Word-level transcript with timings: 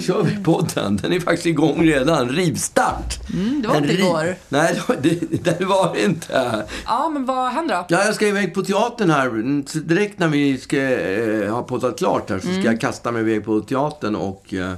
nu 0.00 0.06
kör 0.06 0.22
vi 0.22 0.36
podden. 0.44 0.96
Den 0.96 1.12
är 1.12 1.20
faktiskt 1.20 1.46
igång 1.46 1.82
redan. 1.86 2.28
Rivstart! 2.28 3.18
Mm, 3.34 3.62
det 3.62 3.68
var 3.68 3.74
En 3.76 3.82
inte 3.82 3.94
riv- 3.96 4.00
igår. 4.00 4.34
Nej, 4.48 4.74
det 4.74 4.88
var, 4.88 4.96
det, 5.02 5.44
det 5.58 5.64
var 5.64 5.94
det 5.94 6.04
inte. 6.04 6.64
Ja, 6.86 7.08
men 7.08 7.24
vad 7.26 7.52
händer 7.52 7.74
då? 7.74 7.84
Ja, 7.88 8.04
jag 8.04 8.14
ska 8.14 8.26
iväg 8.28 8.54
på 8.54 8.62
teatern 8.62 9.10
här. 9.10 9.62
Så 9.68 9.78
direkt 9.78 10.18
när 10.18 10.28
vi 10.28 10.58
ska 10.58 10.76
eh, 11.00 11.52
ha 11.52 11.62
poddat 11.62 11.98
klart 11.98 12.30
här 12.30 12.36
så 12.38 12.42
ska 12.46 12.50
Mm. 12.54 12.64
jag 12.66 12.80
kasta 12.80 13.12
mig 13.12 13.22
iväg 13.22 13.44
på 13.44 13.60
teatern 13.60 14.14
och 14.16 14.54
eh, 14.54 14.72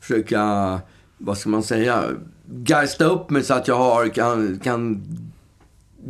försöka, 0.00 0.80
vad 1.18 1.38
ska 1.38 1.48
man 1.48 1.62
säga, 1.62 2.02
geista 2.66 3.04
upp 3.04 3.30
mig 3.30 3.42
så 3.44 3.54
att 3.54 3.68
jag 3.68 3.76
har, 3.78 4.08
kan, 4.08 4.60
kan 4.64 5.02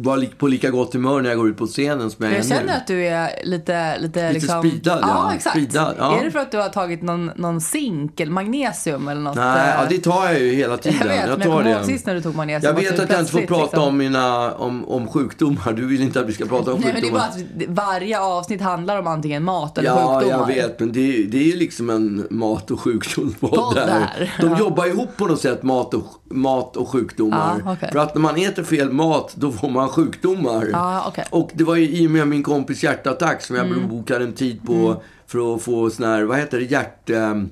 vara 0.00 0.22
på 0.38 0.46
lika 0.46 0.70
gott 0.70 0.92
humör 0.94 1.20
när 1.22 1.28
jag 1.28 1.38
går 1.38 1.48
ut 1.48 1.56
på 1.56 1.66
scenen 1.66 2.10
som 2.10 2.24
jag, 2.24 2.34
Jag 2.34 2.38
är 2.40 2.44
känner 2.48 2.64
nu. 2.64 2.72
att 2.72 2.86
du 2.86 3.06
är 3.06 3.30
lite... 3.44 3.98
Lite, 3.98 4.32
liksom... 4.32 4.60
speedad, 4.62 4.98
ja. 5.02 5.08
Ja, 5.08 5.34
exakt. 5.34 5.56
Speedad, 5.56 5.94
ja. 5.98 6.18
Är 6.20 6.24
det 6.24 6.30
för 6.30 6.38
att 6.38 6.50
du 6.50 6.56
har 6.58 6.68
tagit 6.68 7.02
någon, 7.02 7.30
någon 7.36 7.60
zink 7.60 8.20
eller 8.20 8.32
magnesium 8.32 9.08
eller 9.08 9.20
något? 9.20 9.36
Nej, 9.36 9.68
eh, 9.68 9.74
ja, 9.78 9.86
det 9.88 9.98
tar 9.98 10.24
jag 10.24 10.40
ju 10.40 10.54
hela 10.54 10.76
tiden. 10.76 10.98
Jag 11.00 11.08
vet, 11.08 11.28
men 11.28 11.40
jag 11.40 11.42
kommer 11.58 11.70
ihåg 11.70 11.84
sist 11.84 12.06
när 12.06 12.14
du 12.14 12.20
tog 12.20 12.34
magnesium. 12.36 12.74
Jag 12.76 12.82
vet 12.90 13.00
att 13.00 13.10
jag 13.10 13.20
inte 13.20 13.32
får 13.32 13.40
prata 13.40 13.62
liksom- 13.62 13.82
om, 13.82 13.96
mina, 13.98 14.52
om, 14.54 14.84
om 14.88 15.08
sjukdomar. 15.08 15.72
Du 15.72 15.86
vill 15.86 16.02
inte 16.02 16.20
att 16.20 16.28
vi 16.28 16.32
ska 16.32 16.44
prata 16.46 16.72
om 16.72 16.80
Nej, 16.80 16.92
men 16.92 17.02
det 17.02 17.08
är 17.08 17.12
sjukdomar. 17.12 17.68
bara 17.68 17.84
att 17.84 17.94
varje 17.98 18.20
avsnitt 18.20 18.60
handlar 18.60 18.98
om 18.98 19.06
antingen 19.06 19.44
mat 19.44 19.78
eller 19.78 19.88
Ja, 19.88 20.20
sjukdomar. 20.20 20.38
jag 20.50 20.54
vet. 20.54 20.80
Men 20.80 20.92
det 20.92 21.00
är, 21.00 21.24
det 21.24 21.38
är 21.38 21.42
ju 21.52 21.56
liksom 21.56 21.90
en 21.90 22.26
mat 22.30 22.70
och 22.70 22.80
sjukdomspodd 22.80 23.74
där, 23.74 24.32
De 24.40 24.50
ja. 24.50 24.58
jobbar 24.58 24.86
ihop 24.86 25.16
på 25.16 25.26
något 25.26 25.40
sätt, 25.40 25.62
mat 25.62 25.94
och, 25.94 26.04
mat 26.30 26.76
och 26.76 26.88
sjukdomar. 26.88 27.60
Ja, 27.64 27.72
okej. 27.72 27.88
För 27.92 27.98
att 27.98 28.14
när 28.14 28.22
man 28.22 28.36
äter 28.36 28.62
fel 28.62 28.92
mat, 28.92 29.34
då 29.36 29.52
får 29.52 29.70
man 29.70 29.88
sjukdomar. 29.88 30.68
Ja, 30.72 31.04
okej. 31.08 31.24
Och 31.30 31.50
det 31.54 31.64
var 31.64 31.76
ju 31.76 31.88
i 31.88 32.06
och 32.06 32.10
med 32.10 32.28
min 32.28 32.42
kompis 32.42 32.82
hjärtattack 32.84 33.42
som 33.42 33.56
jag 33.56 33.66
Mm. 33.66 33.88
bokade 33.88 34.24
en 34.24 34.32
tid 34.32 34.66
på 34.66 35.02
för 35.26 35.54
att 35.54 35.62
få 35.62 35.90
sån 35.90 36.06
här, 36.06 36.22
vad 36.22 36.38
heter 36.38 36.58
det, 36.58 36.64
hjärt... 36.64 37.10
ehm, 37.10 37.50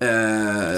Eh, 0.00 0.08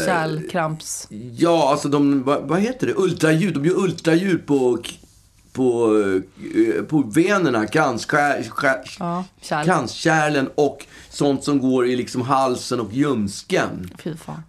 Kärlkramps... 0.06 1.06
Ja, 1.36 1.70
alltså 1.70 1.88
de, 1.88 2.22
vad, 2.22 2.42
vad 2.48 2.60
heter 2.60 2.86
det? 2.86 2.92
Ultraljud. 2.96 3.54
De 3.54 3.64
gör 3.64 3.78
ultraljud 3.78 4.46
på, 4.46 4.78
på, 5.61 5.97
eh, 6.77 6.83
på 6.83 7.03
venerna, 7.14 7.66
kranskär, 7.66 8.42
skär, 8.50 8.80
Ja, 8.98 9.25
kärl. 9.41 9.64
kranskärlen 9.64 10.48
och 10.55 10.86
sånt 11.11 11.44
som 11.44 11.58
går 11.61 11.86
i 11.86 11.97
liksom 11.97 12.22
halsen 12.22 12.80
och 12.80 12.92
ljumsken. 12.92 13.91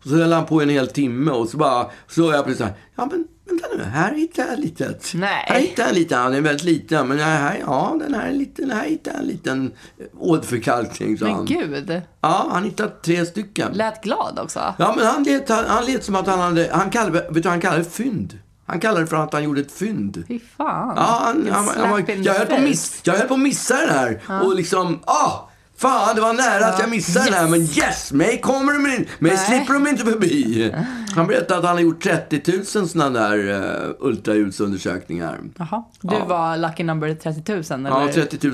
Så 0.04 0.10
höll 0.16 0.34
han 0.34 0.46
på 0.46 0.62
en 0.62 0.70
hel 0.70 0.88
timme 0.88 1.32
och 1.32 1.50
så 1.50 1.58
bara, 1.58 1.86
så 2.08 2.32
jag 2.32 2.44
precis 2.46 2.58
så 2.58 2.64
här, 2.64 2.74
ja 2.96 3.06
men 3.12 3.28
vänta 3.50 3.68
nu, 3.78 3.84
här 3.84 4.14
hittar 4.16 4.48
jag 4.48 4.60
litet. 4.60 5.12
Nej. 5.16 5.46
Här 5.48 5.60
hittar 5.60 5.84
jag 5.84 5.90
en 5.90 5.96
liten, 5.96 6.20
han 6.20 6.34
är 6.34 6.42
väldigt 6.42 6.64
liten, 6.66 7.08
men 7.08 7.20
här, 7.20 7.58
ja 7.66 7.98
den 8.00 8.14
här 8.14 8.28
är 8.28 8.34
liten, 8.34 8.72
här 8.72 8.86
hittar 8.90 9.12
jag 9.12 9.22
en 9.22 9.28
liten 9.28 9.72
åderförkalkning, 10.20 11.18
sa 11.18 11.26
Men 11.26 11.34
han. 11.36 11.46
gud. 11.46 12.02
Ja, 12.22 12.48
han 12.52 12.64
hittade 12.64 12.90
tre 12.90 13.26
stycken. 13.26 13.72
Lät 13.74 14.04
glad 14.04 14.40
också. 14.40 14.60
Ja, 14.80 14.94
men 14.98 15.06
han 15.08 15.24
lät, 15.24 15.50
han, 15.50 15.66
han 15.68 15.86
lät 15.86 16.04
som 16.04 16.16
att 16.16 16.28
han 16.28 16.40
hade... 16.40 16.70
Han 16.72 16.90
kallade, 16.90 17.12
vet 17.20 17.34
du, 17.34 17.40
vad 17.42 17.46
han 17.52 17.62
kallade 17.62 17.84
det 17.84 17.90
fynd. 17.90 18.40
Han 18.66 18.80
kallade 18.80 19.02
det 19.02 19.08
för 19.08 19.16
att 19.16 19.34
han 19.34 19.44
gjorde 19.44 19.62
ett 19.62 19.72
fynd. 19.72 20.24
Fy 20.28 20.40
fan. 20.58 20.94
Ja, 20.96 21.22
han, 21.26 21.48
han, 21.52 21.90
han, 21.90 22.10
in 22.10 22.24
jag, 22.24 22.34
höll 22.34 22.48
på 22.48 22.62
miss, 22.62 23.02
jag 23.04 23.14
höll 23.14 23.28
på 23.28 23.34
att 23.34 23.40
missa 23.40 23.76
den 23.76 23.90
här. 23.90 24.22
Och 24.44 24.56
liksom, 24.56 25.00
ah! 25.06 25.51
Fan, 25.82 26.16
det 26.16 26.22
var 26.22 26.34
nära 26.34 26.66
att 26.66 26.80
jag 26.80 26.90
missade 26.90 27.26
den 27.26 27.34
här. 27.34 27.48
Men 27.48 27.62
yes, 27.62 28.12
mig 28.12 28.42
kommer 28.42 28.74
de 28.74 28.86
in, 28.96 29.08
mig 29.20 29.38
slipper 29.38 29.74
de 29.74 29.88
inte 29.88 30.06
förbi. 30.06 30.72
Han 31.16 31.28
berättade 31.28 31.60
att 31.60 31.66
han 31.66 31.76
har 31.76 31.82
gjort 31.82 32.04
30 32.04 32.42
000 32.52 32.88
sådana 32.88 33.20
där 33.20 33.38
uh, 33.38 33.90
ultraljudsundersökningar. 34.00 35.40
Jaha. 35.58 35.84
Du 36.02 36.16
Ja. 36.16 36.26
var 36.26 36.58
lucky 36.58 36.84
number 36.84 37.14
30 37.16 37.54
000 37.54 37.64
eller? 37.80 37.90
Ja, 37.90 38.10
30 38.14 38.52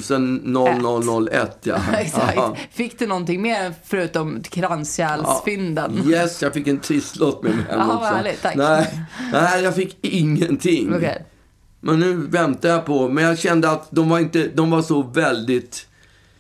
0001 1.27 1.57
ja. 1.63 1.75
Exakt. 1.97 2.33
Ja. 2.35 2.55
Fick 2.71 2.99
du 2.99 3.07
någonting 3.07 3.41
mer 3.41 3.73
förutom 3.85 4.41
kranskärlsfynden? 4.43 6.03
Yes, 6.09 6.41
jag 6.41 6.53
fick 6.53 6.67
en 6.67 6.79
trisslott 6.79 7.43
med 7.43 7.55
mig 7.55 7.65
hem 7.69 7.79
Ja, 7.79 7.85
vad 7.87 7.95
också. 7.95 8.07
härligt, 8.13 8.41
tack. 8.41 8.55
Nej, 8.55 8.99
nej, 9.31 9.63
jag 9.63 9.75
fick 9.75 9.97
ingenting. 10.05 10.93
Okej. 10.95 11.25
Men 11.79 11.99
nu 11.99 12.13
väntar 12.13 12.69
jag 12.69 12.85
på, 12.85 13.09
men 13.09 13.23
jag 13.23 13.39
kände 13.39 13.69
att 13.71 13.87
de 13.91 14.09
var, 14.09 14.19
inte, 14.19 14.47
de 14.47 14.69
var 14.71 14.81
så 14.81 15.01
väldigt 15.01 15.87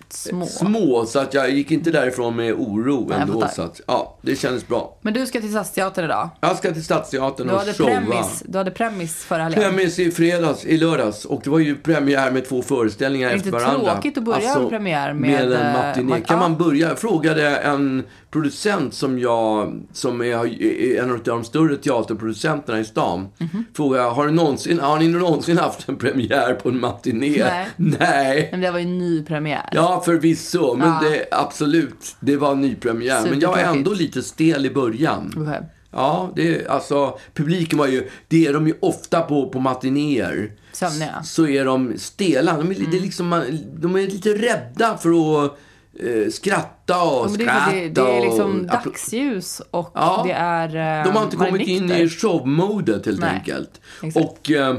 Små. 0.09 0.45
små 0.45 1.05
så 1.05 1.19
att 1.19 1.33
jag 1.33 1.49
gick 1.51 1.71
inte 1.71 1.91
därifrån 1.91 2.35
med 2.35 2.53
oro 2.53 3.05
Nej, 3.09 3.19
ändå. 3.21 3.47
Så 3.55 3.61
att, 3.61 3.81
ja, 3.87 4.17
det 4.21 4.35
kändes 4.35 4.67
bra. 4.67 4.97
Men 5.01 5.13
du 5.13 5.25
ska 5.25 5.39
till 5.39 5.49
Stadsteatern 5.51 6.05
idag. 6.05 6.29
Jag 6.41 6.57
ska 6.57 6.73
till 6.73 6.83
Stadsteatern 6.83 7.47
Du 7.47 7.53
och 7.53 7.59
hade, 7.59 7.73
showa. 7.73 7.87
premis, 7.89 8.43
du 8.45 8.57
hade 8.57 8.71
premis 8.71 9.15
förra 9.23 9.43
helgen. 9.43 9.61
Premis 9.63 9.99
i 9.99 10.11
fredags, 10.11 10.65
i 10.65 10.77
lördags. 10.77 11.25
Och 11.25 11.41
det 11.43 11.49
var 11.49 11.59
ju 11.59 11.75
premiär 11.75 12.31
med 12.31 12.49
två 12.49 12.61
föreställningar 12.61 13.27
Är 13.27 13.31
det 13.31 13.35
efter 13.37 13.47
inte 13.49 13.63
varandra. 13.65 13.93
tråkigt 13.93 14.17
att 14.17 14.23
börja 14.23 14.53
en 14.55 14.69
premiär 14.69 15.13
med, 15.13 15.31
med 15.31 15.51
en 15.51 15.65
eh, 15.67 15.73
matiné? 15.87 16.21
Kan 16.21 16.39
man 16.39 16.57
börja? 16.57 16.87
Jag 16.87 16.99
frågade 16.99 17.55
en 17.57 18.03
producent 18.31 18.93
som 18.93 19.19
jag, 19.19 19.81
som 19.93 20.21
är, 20.21 20.61
är 20.63 21.03
en 21.03 21.11
av 21.11 21.23
de 21.23 21.43
större 21.43 21.77
teaterproducenterna 21.77 22.79
i 22.79 22.85
stan. 22.85 23.27
Mhm. 23.37 23.65
Frågade 23.75 24.03
jag, 24.03 24.11
har, 24.11 24.25
du 24.25 24.31
någonsin, 24.33 24.79
har 24.79 24.99
ni 24.99 25.07
någonsin 25.07 25.57
haft 25.57 25.89
en 25.89 25.95
premiär 25.95 26.53
på 26.53 26.69
en 26.69 26.79
matiné? 26.79 27.29
Nej. 27.43 27.67
Nej. 27.75 28.47
Men 28.51 28.61
det 28.61 28.71
var 28.71 28.79
ju 28.79 28.85
en 28.85 28.97
ny 28.97 29.23
premiär. 29.23 29.69
Ja, 29.71 30.01
förvisso. 30.05 30.75
Men 30.75 30.87
Ja. 30.89 30.99
det, 31.09 31.25
absolut, 31.31 32.15
det 32.19 32.37
var 32.37 32.51
en 32.51 32.61
ny 32.61 32.75
premiär. 32.75 33.29
Men 33.29 33.39
jag 33.39 33.49
var 33.49 33.57
ändå 33.57 33.93
lite 33.93 34.21
stel 34.23 34.65
i 34.65 34.69
början. 34.69 35.33
Okej. 35.37 35.61
Ja, 35.91 36.31
det, 36.35 36.67
alltså, 36.67 37.17
publiken 37.33 37.79
var 37.79 37.87
ju, 37.87 38.09
det 38.27 38.45
är 38.47 38.53
de 38.53 38.67
ju 38.67 38.73
ofta 38.79 39.21
på, 39.21 39.49
på 39.49 39.59
matinéer. 39.59 40.51
Sömniga. 40.73 41.23
Så 41.23 41.47
är 41.47 41.65
de 41.65 41.93
stela. 41.97 42.57
De 42.57 42.71
är, 42.71 42.75
Mm. 42.75 42.91
liksom, 42.91 43.43
de 43.79 43.95
är 43.95 44.01
lite 44.01 44.29
rädda 44.33 44.97
för 44.97 45.09
att 45.45 45.57
eh, 45.99 46.29
skratta 46.31 47.01
och 47.03 47.25
Ja, 47.25 47.29
skratta. 47.33 47.71
det, 47.71 47.89
det 47.89 48.01
är 48.01 48.21
liksom 48.21 48.59
och, 48.59 48.65
dagsljus 48.85 49.61
och 49.71 49.91
Ja. 49.95 50.23
det 50.27 50.31
är 50.33 50.67
eh, 50.99 51.05
de 51.05 51.15
har 51.17 51.23
inte 51.23 51.35
kommit 51.37 51.67
in 51.67 51.91
i 51.91 52.09
showmodet 52.09 53.05
helt 53.05 53.19
Nej, 53.19 53.29
enkelt. 53.33 53.81
exakt. 54.03 54.25
Och, 54.25 54.51
eh, 54.51 54.75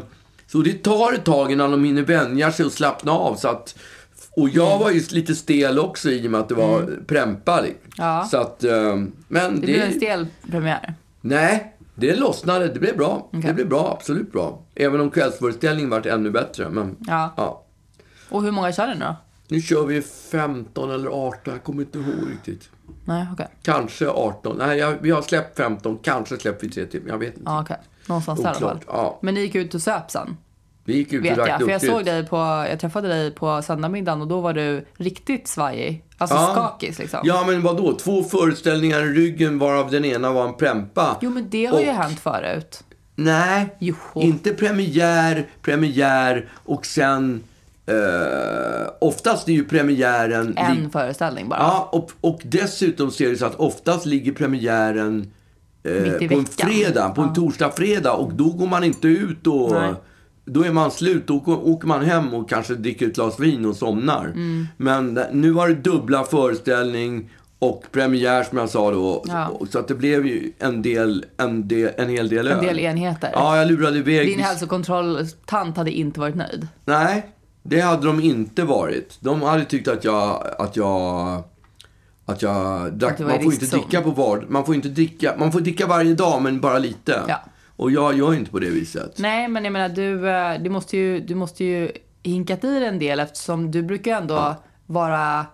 så 0.46 0.58
det 0.58 0.82
tar 0.82 1.12
ett 1.12 1.24
tag 1.24 1.52
innan 1.52 1.70
de 1.70 1.84
hinner 1.84 2.02
vänja 2.02 2.52
sig 2.52 2.66
och 2.66 2.72
slappna 2.72 3.12
av. 3.12 3.34
Så 3.34 3.48
att, 3.48 3.74
och 4.30 4.48
jag 4.48 4.66
Mm. 4.66 4.78
var 4.78 4.90
ju 4.90 5.00
lite 5.10 5.34
stel 5.34 5.78
också 5.78 6.10
i 6.10 6.26
och 6.26 6.30
med 6.30 6.40
att 6.40 6.48
det 6.48 6.54
var 6.54 6.90
prempa. 7.06 7.64
Ja. 7.96 8.28
Så 8.30 8.36
att, 8.38 8.64
eh, 8.64 8.96
men 9.28 9.54
Det 9.54 9.60
det, 9.60 9.66
blev 9.66 9.82
en 9.82 9.92
stel 9.92 10.26
premiär. 10.50 10.94
Nej, 11.20 11.74
det 11.94 12.16
lossnade. 12.16 12.68
Det 12.68 12.80
blev 12.80 12.96
bra. 12.96 13.28
Okej. 13.28 13.40
Det 13.42 13.54
blev 13.54 13.68
bra, 13.68 13.96
absolut 13.98 14.32
bra. 14.32 14.62
Även 14.74 15.00
om 15.00 15.10
kvällsföreställningen 15.10 15.90
vart 15.90 16.06
ännu 16.06 16.30
bättre. 16.30 16.68
Men 16.68 16.96
Ja. 17.06 17.34
ja. 17.36 17.64
Och 18.28 18.42
hur 18.42 18.50
många 18.50 18.72
kör 18.72 18.86
ni 18.86 18.94
då? 19.00 19.16
Nu 19.48 19.60
kör 19.60 19.84
vi 19.86 20.02
15 20.02 20.90
eller 20.90 21.08
18, 21.08 21.40
jag 21.54 21.64
kommer 21.64 21.82
inte 21.82 21.98
ihåg 21.98 22.30
riktigt. 22.30 22.68
Nej, 23.04 23.26
okej. 23.32 23.46
Kanske 23.62 24.08
18. 24.08 24.56
Nej, 24.58 24.78
jag, 24.78 24.94
vi 25.00 25.10
har 25.10 25.22
släppt 25.22 25.56
15, 25.56 25.98
kanske 26.02 26.36
släpper 26.38 26.66
vi 26.66 26.72
3 26.72 26.86
till. 26.86 27.02
Jag 27.08 27.18
vet 27.18 27.28
inte. 27.28 27.42
Ja, 27.44 27.60
okej. 27.62 27.76
Någonstans 28.06 28.40
där 28.42 28.44
i 28.46 28.48
alla 28.56 28.58
fall. 28.60 28.78
Ja. 28.86 29.18
Men 29.22 29.34
ni 29.34 29.40
gick 29.40 29.54
ut 29.54 29.74
och 29.74 29.82
söp 29.82 30.10
sen? 30.10 30.36
Vi 30.84 30.96
gick 30.96 31.12
ut 31.12 31.20
och 31.20 31.26
Vet 31.26 31.34
drack 31.36 31.48
jag. 31.48 31.60
För 31.60 31.70
jag 31.70 31.80
såg 31.82 32.04
dig 32.04 32.26
på, 32.26 32.36
jag 32.70 32.80
träffade 32.80 33.08
dig 33.08 33.30
på 33.30 33.62
söndagmiddagen 33.62 34.20
och 34.22 34.28
då 34.28 34.40
var 34.40 34.52
du 34.52 34.84
riktigt 34.96 35.48
svajig. 35.48 36.04
Alltså 36.18 36.36
Ja. 36.36 36.52
skakis 36.52 36.98
liksom. 36.98 37.20
Ja, 37.24 37.44
men 37.46 37.62
vad 37.62 37.76
då? 37.76 37.94
Två 37.96 38.22
föreställningar 38.22 39.00
i 39.02 39.08
ryggen 39.14 39.58
varav 39.58 39.90
den 39.90 40.04
ena 40.04 40.32
var 40.32 40.48
en 40.48 40.54
prempa. 40.54 41.16
Jo, 41.20 41.30
men 41.30 41.50
det 41.50 41.66
har 41.66 41.80
ju 41.80 41.88
Och- 41.88 41.94
hänt 41.94 42.20
förut. 42.20 42.84
Nej, 43.14 43.76
Jo. 43.78 43.94
inte 44.14 44.50
premiär, 44.54 45.48
premiär 45.62 46.48
och 46.64 46.86
sen... 46.86 47.42
Eh, 47.88 48.86
oftast 49.00 49.48
är 49.48 49.52
ju 49.52 49.64
premiären... 49.64 50.54
En 50.56 50.90
föreställning 50.90 51.48
bara. 51.48 51.58
Ja, 51.58 51.88
och, 51.92 52.10
och 52.20 52.40
dessutom 52.44 53.10
ser 53.10 53.30
det 53.30 53.36
så 53.36 53.46
att 53.46 53.54
oftast 53.54 54.06
ligger 54.06 54.32
premiären 54.32 55.30
eh, 55.82 56.28
på 56.28 56.34
en 56.34 56.44
fredag, 56.46 57.08
på 57.08 57.20
en 57.22 57.28
Ja. 57.28 57.34
torsdag, 57.34 57.70
fredag 57.76 58.12
och 58.12 58.32
då 58.34 58.50
går 58.50 58.66
man 58.66 58.84
inte 58.84 59.08
ut 59.08 59.46
och 59.46 59.70
Nej. 59.72 59.92
då 60.44 60.64
är 60.64 60.72
man 60.72 60.90
slut. 60.90 61.26
Då 61.26 61.36
åker- 61.64 61.86
man 61.86 62.04
hem 62.04 62.34
och 62.34 62.48
kanske 62.48 62.74
dricker 62.74 63.06
ett 63.06 63.14
glas 63.14 63.40
vin 63.40 63.66
och 63.66 63.76
somnar. 63.76 64.24
Mm. 64.24 64.66
Men 64.76 65.20
nu 65.32 65.50
var 65.50 65.68
det 65.68 65.74
dubbla 65.74 66.24
föreställning 66.24 67.30
och 67.58 67.84
premiär 67.92 68.42
som 68.44 68.58
jag 68.58 68.68
sa 68.68 68.90
då. 68.90 69.24
Ja. 69.28 69.60
Så 69.70 69.78
att 69.78 69.88
det 69.88 69.94
blev 69.94 70.26
ju 70.26 70.52
en, 70.58 70.82
del, 70.82 71.24
en, 71.36 71.68
del, 71.68 71.90
en 71.96 72.08
hel 72.08 72.28
del 72.28 72.48
En 72.48 72.58
öl. 72.58 72.64
del 72.64 72.78
enheter. 72.78 73.30
Ja, 73.32 73.56
jag 73.56 73.68
lurade 73.68 73.98
iväg. 73.98 74.26
Din 74.26 74.40
hälsokontrolltant 74.40 75.76
hade 75.76 75.90
inte 75.90 76.20
varit 76.20 76.34
nöjd. 76.34 76.66
Nej, 76.84 77.26
det 77.62 77.80
hade 77.80 78.06
de 78.06 78.20
inte 78.20 78.64
varit. 78.64 79.18
De 79.20 79.42
hade 79.42 79.64
tyckt 79.64 79.88
att 79.88 80.04
jag... 80.04 80.46
Att 80.58 80.76
jag 80.76 81.44
att 82.26 82.42
jag 82.42 82.92
drack, 82.92 83.20
Att 83.20 83.26
man 83.26 83.42
får 83.42 83.52
inte 83.52 83.66
dricka 83.66 84.00
på 84.00 84.10
var, 84.10 84.44
man 84.48 84.64
får 84.64 84.74
inte 84.74 84.88
dricka, 84.88 85.34
man 85.38 85.52
får 85.52 85.60
dricka 85.60 85.86
varje 85.86 86.14
dag 86.14 86.42
men 86.42 86.60
bara 86.60 86.78
lite. 86.78 87.22
Ja. 87.28 87.40
Och 87.76 87.90
jag 87.90 88.18
gör 88.18 88.34
inte 88.34 88.50
på 88.50 88.58
det 88.58 88.70
viset. 88.70 89.18
Nej, 89.18 89.48
men 89.48 89.64
jag 89.64 89.72
menar 89.72 89.88
du, 89.88 90.30
eh, 90.30 90.60
du 90.60 90.70
måste 90.70 90.96
ju, 90.96 91.20
du 91.20 91.34
måste 91.34 91.64
ju 91.64 91.92
hinkat 92.22 92.64
i 92.64 92.84
en 92.84 92.98
del 92.98 93.20
eftersom 93.20 93.70
du 93.70 93.82
brukar 93.82 94.16
ändå 94.16 94.54
vara 94.86 95.46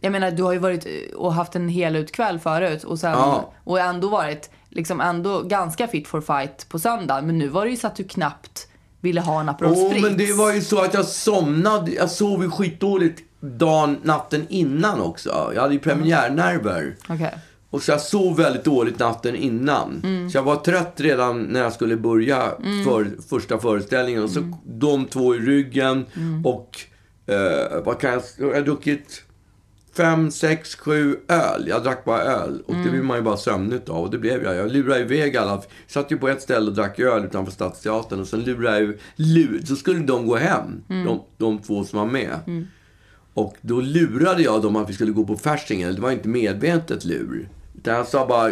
jag 0.00 0.12
menar, 0.12 0.30
du 0.30 0.42
har 0.42 0.52
ju 0.52 0.58
varit 0.58 0.86
eh, 0.86 1.16
och 1.16 1.34
haft 1.34 1.56
en 1.56 1.68
hel 1.68 1.96
utkväll 1.96 2.38
förut 2.38 2.84
och 2.84 2.98
sen 2.98 3.10
Ja. 3.12 3.52
och 3.64 3.80
ändå 3.80 4.08
varit 4.08 4.50
liksom 4.68 5.00
ändå 5.00 5.42
ganska 5.42 5.88
fit 5.88 6.08
for 6.08 6.20
fight 6.20 6.68
på 6.68 6.78
söndag. 6.78 7.22
Men 7.22 7.38
nu 7.38 7.48
var 7.48 7.64
det 7.64 7.70
ju 7.70 7.76
så 7.76 7.86
att 7.86 7.96
du 7.96 8.04
knappt 8.04 8.68
ville 9.04 9.20
ha 9.20 9.40
en 9.40 9.48
Aperol 9.48 9.76
Spritz. 9.76 10.02
men 10.02 10.16
det 10.16 10.32
var 10.32 10.52
ju 10.52 10.60
så 10.60 10.78
att 10.78 10.94
jag 10.94 11.04
somnade, 11.04 11.92
jag 11.92 12.10
sov 12.10 12.42
ju 12.42 12.50
skitdåligt 12.50 13.22
dagen, 13.40 13.96
natten 14.02 14.46
innan 14.48 15.00
också. 15.00 15.52
Jag 15.54 15.62
hade 15.62 15.74
ju 15.74 15.80
premiärnerver. 15.80 16.96
Okej. 17.08 17.38
Och 17.70 17.82
så 17.82 17.90
jag 17.90 18.00
sov 18.00 18.36
väldigt 18.36 18.64
dåligt 18.64 18.98
natten 18.98 19.36
innan. 19.36 20.00
Så 20.32 20.38
jag 20.38 20.42
var 20.42 20.56
trött 20.56 20.94
redan 20.96 21.42
när 21.42 21.60
jag 21.60 21.72
skulle 21.72 21.96
börja 21.96 22.52
för, 22.84 23.28
första 23.28 23.58
föreställningen. 23.58 24.22
Och 24.22 24.30
så 24.30 24.58
de 24.64 25.04
två 25.04 25.34
i 25.34 25.38
ryggen 25.38 26.06
och 26.44 26.80
eh, 27.26 27.82
vad 27.84 28.00
kan 28.00 28.10
jag... 28.10 28.22
Jag 28.38 28.54
har 28.54 28.60
druckit 28.60 29.22
fem, 29.96 30.30
sex, 30.30 30.74
sju 30.76 31.16
öl. 31.28 31.68
Jag 31.68 31.82
drack 31.82 32.04
bara 32.04 32.22
öl. 32.22 32.62
Och 32.66 32.74
det 32.74 32.90
blir 32.90 33.02
man 33.02 33.16
ju 33.16 33.22
bara 33.22 33.36
sömnig 33.36 33.80
av. 33.88 34.02
Och 34.02 34.10
det 34.10 34.18
blev 34.18 34.44
jag. 34.44 34.56
Jag 34.56 34.72
lurade 34.72 35.00
iväg 35.00 35.36
alla. 35.36 35.62
Satt 35.86 36.12
ju 36.12 36.18
på 36.18 36.28
ett 36.28 36.42
ställe 36.42 36.66
och 36.66 36.74
drack 36.74 36.98
öl 36.98 37.24
utanför 37.24 37.52
Stadsteatern. 37.52 38.20
Och 38.20 38.26
sen 38.28 38.40
lurade 38.40 38.80
jag 38.80 38.94
lur, 39.16 39.62
Så 39.66 39.76
skulle 39.76 39.98
de 40.00 40.26
gå 40.26 40.36
hem. 40.36 40.82
De, 40.88 41.20
de 41.38 41.58
två 41.58 41.84
som 41.84 41.98
var 41.98 42.06
med. 42.06 42.38
Och 43.34 43.56
då 43.60 43.80
lurade 43.80 44.42
jag 44.42 44.62
dem 44.62 44.76
att 44.76 44.90
vi 44.90 44.94
skulle 44.94 45.12
gå 45.12 45.24
på 45.24 45.36
Faschingen. 45.36 45.94
Det 45.94 46.00
var 46.00 46.10
inte 46.10 46.28
medvetet 46.28 47.04
lur. 47.04 47.48
Utan 47.76 47.94
jag 47.94 48.06
sa 48.06 48.26
bara, 48.26 48.50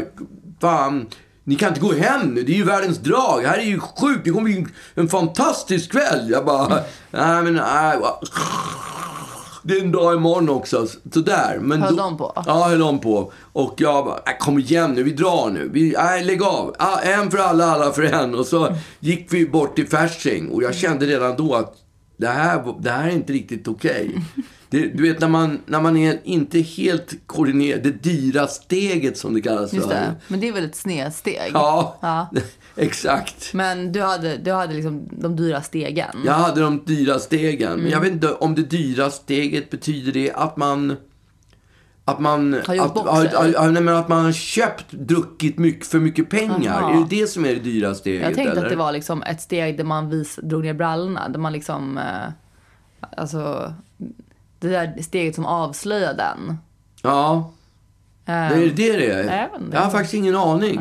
fan, 0.61 1.06
ni 1.44 1.55
kan 1.55 1.69
inte 1.69 1.81
gå 1.81 1.93
hem 1.93 2.35
nu. 2.35 2.43
Det 2.43 2.53
är 2.53 2.56
ju 2.56 2.65
världens 2.65 2.99
drag. 2.99 3.43
Det 3.43 3.49
här 3.49 3.59
är 3.59 3.62
ju 3.62 3.81
sjukt. 3.81 4.25
Det 4.25 4.31
kommer 4.31 4.44
bli 4.44 4.67
en 4.94 5.09
fantastisk 5.09 5.91
kväll. 5.91 6.31
Jag 6.31 6.44
bara, 6.44 6.69
nej 7.11 7.43
men, 7.43 7.55
nej. 7.55 7.99
Va." 9.62 9.75
Det 9.75 9.75
är 9.79 9.85
en 9.85 9.93
dag 9.93 10.14
imorgon 10.14 10.49
också. 10.49 10.87
Sådär. 11.14 11.59
Men 11.61 11.82
Höll 11.82 11.97
då, 11.97 12.03
de 12.03 12.17
på? 12.17 12.43
Ja, 12.47 12.69
höll 12.69 12.79
de 12.79 12.99
på. 12.99 13.32
Och 13.53 13.75
jag 13.76 14.05
bara, 14.05 14.17
äh, 14.17 14.38
kom 14.38 14.59
igen 14.59 14.93
nu, 14.93 15.03
vi 15.03 15.11
drar 15.12 15.50
nu. 15.50 15.70
Vi, 15.73 15.94
nej, 15.99 16.25
lägg 16.25 16.43
av. 16.43 16.75
Ah, 16.79 16.99
en 16.99 17.31
för 17.31 17.38
alla, 17.38 17.64
alla 17.67 17.93
för 17.93 18.03
en. 18.03 18.35
Och 18.35 18.47
så 18.47 18.69
gick 19.00 19.32
vi 19.32 19.47
bort 19.47 19.76
till 19.76 19.88
Fasching. 19.88 20.49
Och 20.49 20.62
jag 20.62 20.75
kände 20.75 21.06
redan 21.06 21.37
då 21.37 21.55
att 21.55 21.75
det 22.22 22.28
här, 22.28 22.74
det 22.80 22.90
här 22.90 23.08
är 23.08 23.12
inte 23.12 23.32
riktigt 23.32 23.69
okej. 23.69 24.10
Det, 24.70 24.86
du 24.86 25.02
vet 25.02 25.20
när 25.20 25.28
man, 25.28 25.60
när 25.66 25.80
man 25.80 25.96
är 25.96 26.20
inte 26.24 26.60
helt 26.60 27.14
koordinerad, 27.26 27.82
det 27.82 27.90
dyra 27.90 28.46
steget 28.46 29.19
som 29.19 29.34
det 29.34 29.40
kallas 29.40 29.72
Just 29.72 29.88
det. 29.88 30.14
Men 30.28 30.40
det 30.40 30.48
är 30.48 30.52
väl 30.52 30.64
ett 30.64 30.76
snedsteg? 30.76 31.50
Ja, 31.54 31.98
Ja. 32.02 32.30
exakt. 32.76 33.54
Men 33.54 33.92
du 33.92 34.02
hade, 34.02 34.36
du 34.36 34.52
hade 34.52 34.74
liksom 34.74 35.08
de 35.10 35.36
dyra 35.36 35.62
stegen? 35.62 36.08
Jag 36.26 36.32
hade 36.32 36.60
de 36.60 36.82
dyra 36.86 37.19
stegen. 37.19 37.80
Men 37.80 37.90
jag 37.90 37.98
Mm. 37.98 38.02
vet 38.02 38.12
inte 38.12 38.32
om 38.34 38.54
det 38.54 38.62
dyra 38.62 39.10
steget 39.10 39.70
betyder 39.70 40.12
det 40.12 40.32
att 40.32 40.56
man... 40.56 40.96
Att 42.04 42.20
man, 42.20 42.52
Har 42.66 42.78
att, 42.78 42.94
bort 42.94 43.06
att, 43.08 43.34
att, 43.34 43.72
nej, 43.72 43.82
men 43.82 43.96
att 43.96 44.08
man 44.08 44.25
har 44.25 44.32
köpt, 44.32 44.90
druckit 44.90 45.58
mycket, 45.58 45.87
för 45.87 45.99
mycket 45.99 46.31
pengar. 46.31 46.82
Aha. 46.82 46.90
Är 46.90 46.96
det 46.96 47.20
det 47.20 47.26
som 47.26 47.44
är 47.44 47.49
det 47.49 47.60
dyra 47.60 47.94
steget? 47.94 48.22
Jag 48.22 48.34
tänkte 48.34 48.52
eller? 48.52 48.62
att 48.64 48.70
det 48.70 48.76
var 48.76 48.93
liksom 48.93 49.22
ett 49.22 49.40
steg 49.40 49.76
där 49.76 49.84
man 49.84 50.10
vis, 50.10 50.38
drog 50.43 50.64
ner 50.64 50.75
brallorna. 50.75 51.28
Där 51.28 51.38
man 51.38 51.52
liksom... 51.52 51.99
Eh, 51.99 52.32
alltså... 53.16 53.75
Det 54.58 54.69
där 54.69 55.02
steget 55.02 55.34
som 55.34 55.46
avslöjar 55.46 56.14
den. 56.14 56.58
Ja, 57.02 57.52
Eh, 58.26 58.48
det 58.48 58.55
är 58.55 58.70
det 58.70 58.96
det 58.96 59.10
är? 59.12 59.25
jag. 59.25 59.48
Jag 59.72 59.81
har 59.81 59.90
faktiskt 59.90 60.14
ingen 60.14 60.37
aning. 60.37 60.81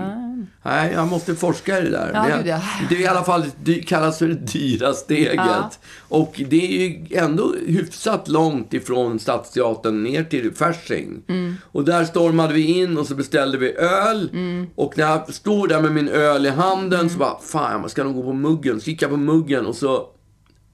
Nej, 0.64 0.92
jag 0.94 1.08
måste 1.08 1.36
forska 1.36 1.80
i 1.80 1.84
det 1.84 1.90
där. 1.90 2.12
Ja, 2.14 2.38
det, 2.44 2.50
ja. 2.50 2.62
det 2.90 2.96
är 2.96 3.00
i 3.00 3.08
alla 3.08 3.24
fall 3.24 3.46
det 3.64 3.76
kallas 3.76 4.18
för 4.18 4.28
det 4.28 4.34
dyra 4.34 4.94
steget. 4.94 5.36
Ja. 5.36 5.72
Och 5.98 6.42
det 6.50 6.66
är 6.66 6.90
ju 6.90 7.18
ändå 7.18 7.56
hyfsat 7.68 8.28
långt 8.28 8.74
ifrån 8.74 9.20
Stadsteatern 9.20 10.04
ner 10.04 10.24
till 10.24 10.54
Fasching. 10.54 11.22
Mm. 11.28 11.56
Och 11.64 11.86
där 11.86 12.06
stormade 12.06 12.54
vi 12.54 12.80
in 12.80 12.98
och 12.98 13.08
så 13.08 13.16
beställde 13.16 13.58
vi 13.58 13.74
öl. 13.78 14.30
Mm. 14.34 14.68
Och 14.76 14.98
när 14.98 15.06
jag 15.06 15.34
stod 15.34 15.70
där 15.70 15.82
med 15.82 15.92
min 15.92 16.10
öl 16.10 16.46
i 16.46 16.50
handen 16.50 17.10
så 17.10 17.18
bara, 17.18 17.40
fan 17.40 17.82
jag 17.82 17.92
ska 17.92 18.04
nog 18.04 18.16
gå 18.16 18.24
på 18.24 18.34
muggen. 18.34 18.82
Så 18.82 18.90
gick 18.90 19.02
jag 19.02 19.10
på 19.10 19.18
muggen 19.18 19.66
och 19.66 19.76
så, 19.76 20.08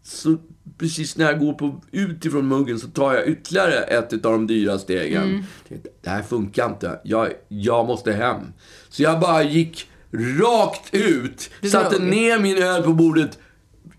så 0.04 0.38
precis 0.78 1.18
när 1.18 1.26
jag 1.26 1.40
går 1.40 1.54
på, 1.54 1.82
ut 1.92 2.26
ifrån 2.26 2.48
muggen 2.48 2.80
så 2.80 2.88
tar 2.88 3.14
jag 3.14 3.28
ytterligare 3.28 3.74
ett 3.74 4.14
av 4.14 4.32
de 4.32 4.48
dyra 4.48 4.78
stegen. 4.78 5.24
Mm. 5.24 5.44
Det 6.02 6.10
här 6.10 6.22
funkar 6.22 6.70
inte. 6.70 7.00
Jag, 7.04 7.28
jag 7.48 7.88
måste 7.88 8.14
hem. 8.14 8.42
Så 8.98 9.04
jag 9.04 9.20
bara 9.20 9.44
gick 9.44 9.90
rakt 10.42 10.94
ut, 10.94 11.50
satte 11.72 12.00
ner 12.00 12.40
min 12.40 12.64
öl 12.64 12.84
på 12.84 12.94
bordet. 12.94 13.38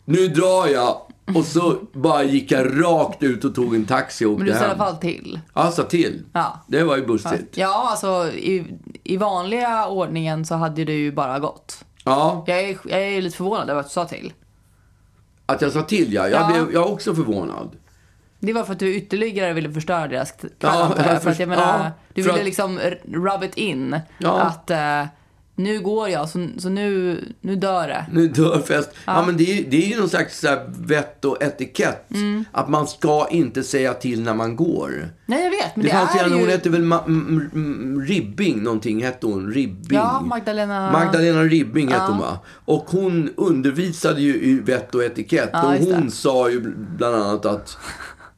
Nu 0.04 0.28
drar 0.28 0.66
jag. 0.66 1.00
Och 1.36 1.44
så 1.44 1.76
bara 1.92 2.22
gick 2.24 2.50
jag 2.52 2.82
rakt 2.84 3.22
ut 3.22 3.44
och 3.44 3.54
tog 3.54 3.74
en 3.74 3.84
taxi 3.84 4.24
och 4.24 4.30
åkte 4.32 4.44
Men 4.44 4.52
du 4.52 4.58
sa 4.58 4.64
i 4.64 4.68
alla 4.68 4.76
fall 4.76 4.96
till. 4.96 5.40
Ja, 5.54 5.70
sa 5.70 5.82
till. 5.82 6.22
Ja. 6.32 6.64
Det 6.66 6.82
var 6.84 6.96
ju 6.96 7.06
bussigt. 7.06 7.56
Ja, 7.56 7.88
alltså 7.90 8.30
i, 8.32 8.64
i 9.04 9.16
vanliga 9.16 9.86
ordningen 9.88 10.44
så 10.44 10.54
hade 10.54 10.84
du 10.84 10.92
ju 10.92 11.12
bara 11.12 11.38
gått. 11.38 11.84
Ja, 12.04 12.44
Jag 12.46 12.60
är, 12.60 12.78
jag 12.84 13.00
är 13.02 13.22
lite 13.22 13.36
förvånad 13.36 13.70
över 13.70 13.80
att 13.80 13.86
du 13.86 13.92
sa 13.92 14.04
till. 14.04 14.32
att 15.46 15.62
jag 15.62 15.72
sa 15.72 15.82
till 15.82 16.12
ja. 16.12 16.28
Jag, 16.28 16.40
Ja. 16.42 16.46
blev, 16.52 16.72
jag 16.74 16.86
är 16.88 16.92
också 16.92 17.14
förvånad. 17.14 17.70
Det 18.40 18.52
var 18.52 18.64
för 18.64 18.73
att 18.73 18.79
du 18.79 18.94
ytterligare 18.94 19.52
ville 19.52 19.73
förstöra 19.73 20.08
deras 20.08 20.32
kväll, 20.32 20.50
Ja, 20.58 20.94
jag. 21.06 21.23
För 21.23 21.31
att 21.31 21.38
jag 21.40 21.49
menar, 21.49 21.79
ja, 21.85 21.90
du 22.14 22.23
ville 22.23 22.35
att- 22.38 22.44
liksom 22.44 22.79
rub 23.12 23.44
it 23.44 23.56
in. 23.56 24.00
Ja. 24.19 24.40
Att 24.40 24.70
eh, 24.70 25.05
nu 25.55 25.81
går 25.81 26.08
jag, 26.08 26.29
så, 26.29 26.49
så 26.58 26.69
nu, 26.69 27.20
nu 27.40 27.56
dör 27.56 27.88
det. 27.88 28.06
Nu 28.12 28.29
dör 28.29 28.58
fest. 28.61 28.90
Ja, 29.06 29.23
men 29.26 29.37
det 29.37 29.58
är, 29.58 29.70
det 29.70 29.85
är 29.85 29.88
ju 29.88 29.96
någon 30.00 30.08
slags 30.08 30.40
så 30.40 30.56
vett 30.69 31.25
och 31.25 31.43
etikett. 31.43 32.11
Mm. 32.11 32.44
Att 32.52 32.69
man 32.69 32.87
ska 32.87 33.29
inte 33.31 33.62
säga 33.62 33.94
till 33.94 34.23
när 34.23 34.35
man 34.35 34.56
går. 34.56 35.08
Nej, 35.26 35.44
jag 35.44 35.50
vet, 35.50 35.76
men 35.76 35.85
Det, 35.85 35.90
det, 35.90 35.96
fanns 35.96 36.14
är 36.23 36.29
ju... 36.29 36.35
hon 36.40 36.49
hette 36.49 36.70
väl 36.70 36.82
Ma- 36.85 37.02
M- 37.06 37.50
M- 37.55 38.05
Ribbing 38.08 38.62
någonting, 38.62 39.02
hette 39.05 39.26
hon. 39.26 39.52
Ribbing. 39.52 39.99
Ja, 39.99 40.20
Magdalena... 40.20 40.93
Magdalena 40.93 41.43
Ribbing 41.43 41.88
hette 41.88 42.05
hon 42.12 42.19
va? 42.19 42.38
Och 42.64 42.85
hon 42.90 43.31
undervisade 43.37 44.20
ju 44.20 44.35
i 44.35 44.61
vett 44.61 44.94
och 44.94 45.05
etikett. 45.05 45.50
Ja, 45.52 45.67
och 45.69 45.75
just 45.76 45.88
det. 45.88 45.94
hon 45.96 46.11
sa 46.11 46.50
ju 46.50 46.61
bland 46.76 47.14
annat 47.17 47.46
att, 47.46 47.79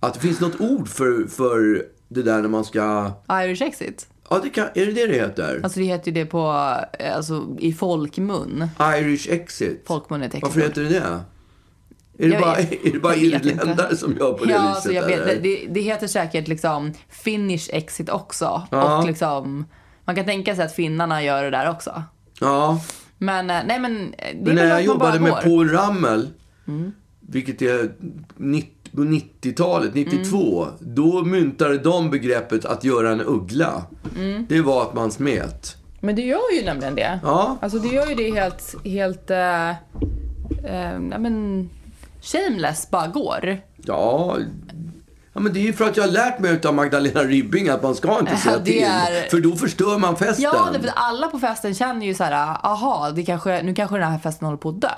att 0.01 0.15
det 0.15 0.21
finns 0.21 0.41
något 0.41 0.61
ord 0.61 0.89
för, 0.89 1.27
för 1.27 1.85
det 2.09 2.23
där 2.23 2.43
när 2.43 2.49
man 2.49 2.65
ska... 2.65 3.13
Irish 3.31 3.63
exit. 3.63 4.07
Ja, 4.31 4.41
det 4.43 4.51
kan, 4.51 4.65
är 4.75 4.87
det 4.87 4.93
det 4.93 5.07
det 5.07 5.15
heter? 5.15 5.61
Alltså 5.63 5.81
det 5.81 5.85
heter 5.87 6.07
ju 6.07 6.13
det 6.13 6.27
på, 6.27 6.75
eh, 6.99 7.17
alltså 7.17 7.57
i 7.59 7.73
folkmun. 7.73 8.69
Irish 8.81 9.29
exit. 9.31 9.85
Folkmun 9.87 10.23
är 10.23 10.27
ett 10.27 10.43
Varför 10.43 10.61
heter 10.61 10.83
det 10.83 10.89
det? 10.89 11.21
Är 12.19 12.29
det 12.29 12.35
Jag 12.35 12.43
bara, 12.43 12.55
vet- 12.55 12.87
är 12.87 12.93
det 12.93 12.99
bara 12.99 13.17
irländare 13.17 13.97
som 13.97 14.17
gör 14.17 14.33
på 14.33 14.45
det 14.45 14.53
ja, 14.53 14.59
viset? 14.59 14.75
alltså 14.75 14.93
jag 14.93 15.07
vet, 15.07 15.43
det, 15.43 15.67
det, 15.71 15.81
heter 15.81 16.07
säkert 16.07 16.49
liksom 16.49 16.93
finish 17.09 17.69
exit 17.73 18.11
också. 18.11 18.63
Ja. 18.71 18.99
Och 18.99 19.07
liksom, 19.07 19.67
man 20.05 20.17
kan 20.17 20.25
tänka 20.25 20.57
sig 20.57 20.65
att 20.65 20.75
finnarna 20.75 21.23
gör 21.23 21.43
det 21.45 21.51
där 21.51 21.71
också. 21.71 22.03
Ja, 22.41 22.81
Men 23.19 23.51
eh, 23.51 23.61
nej 23.67 23.79
men, 23.79 24.15
eh, 24.19 24.35
det 24.35 24.45
men 24.45 24.55
när 24.55 24.67
jag 24.67 24.85
jobbade 24.85 25.21
med. 25.21 25.33
Mm. 25.33 25.43
Paul 25.43 25.71
Ramel, 25.71 26.29
vilket 27.21 27.63
är 27.63 27.93
90 28.37 28.80
på 28.97 29.01
90-talet, 29.01 29.95
92, 29.95 30.63
Mm. 30.65 30.75
då 30.81 31.25
myntade 31.25 31.79
de 31.79 32.11
begreppet 32.11 32.65
att 32.65 32.85
göra 32.85 33.11
en 33.11 33.21
uggla. 33.21 33.83
Mm. 34.17 34.47
Det 34.49 34.61
var 34.61 34.83
att 34.83 34.95
man 34.95 35.11
smet. 35.11 35.77
Men 36.01 36.15
du 36.17 36.23
gör 36.23 36.55
ju 36.59 36.65
nämligen 36.65 36.95
det. 36.95 37.21
Ja. 37.23 37.57
Alltså 37.63 37.79
du 37.79 37.89
gör 37.95 38.07
ju 38.07 38.15
det 38.15 38.31
helt, 38.35 38.75
helt, 38.85 39.31
eh, 39.31 39.39
ja 41.11 41.19
men, 41.19 41.69
shameless 42.23 42.91
bara 42.91 43.07
går. 43.07 43.59
Ja, 43.77 44.37
ja, 45.33 45.41
men 45.41 45.53
det 45.53 45.59
är 45.61 45.63
ju 45.63 45.73
för 45.73 45.85
att 45.85 45.97
jag 45.97 46.05
har 46.05 46.11
lärt 46.11 46.39
mig 46.39 46.61
av 46.65 46.75
Magdalena 46.75 47.21
Ribbing 47.23 47.69
att 47.69 47.83
man 47.83 47.95
ska 47.95 48.19
inte 48.21 48.37
säga 48.37 48.59
det 48.59 48.65
till. 48.65 48.83
är- 48.83 49.31
För 49.31 49.41
då 49.41 49.57
förstör 49.57 49.99
man 49.99 50.17
festen. 50.17 50.43
Ja, 50.45 50.69
det, 50.73 50.81
för 50.81 50.91
alla 50.95 51.27
på 51.29 51.39
festen 51.39 51.75
känner 51.75 52.07
ju 52.07 52.15
så 52.15 52.25
här, 52.25 52.57
aha, 52.63 53.11
det 53.15 53.23
kanske, 53.23 53.63
nu 53.63 53.75
kanske 53.75 53.99
den 53.99 54.13
här 54.13 54.19
festen 54.19 54.47
håller 54.47 54.59
på 54.59 54.69
att 54.69 54.81
dö. 54.81 54.89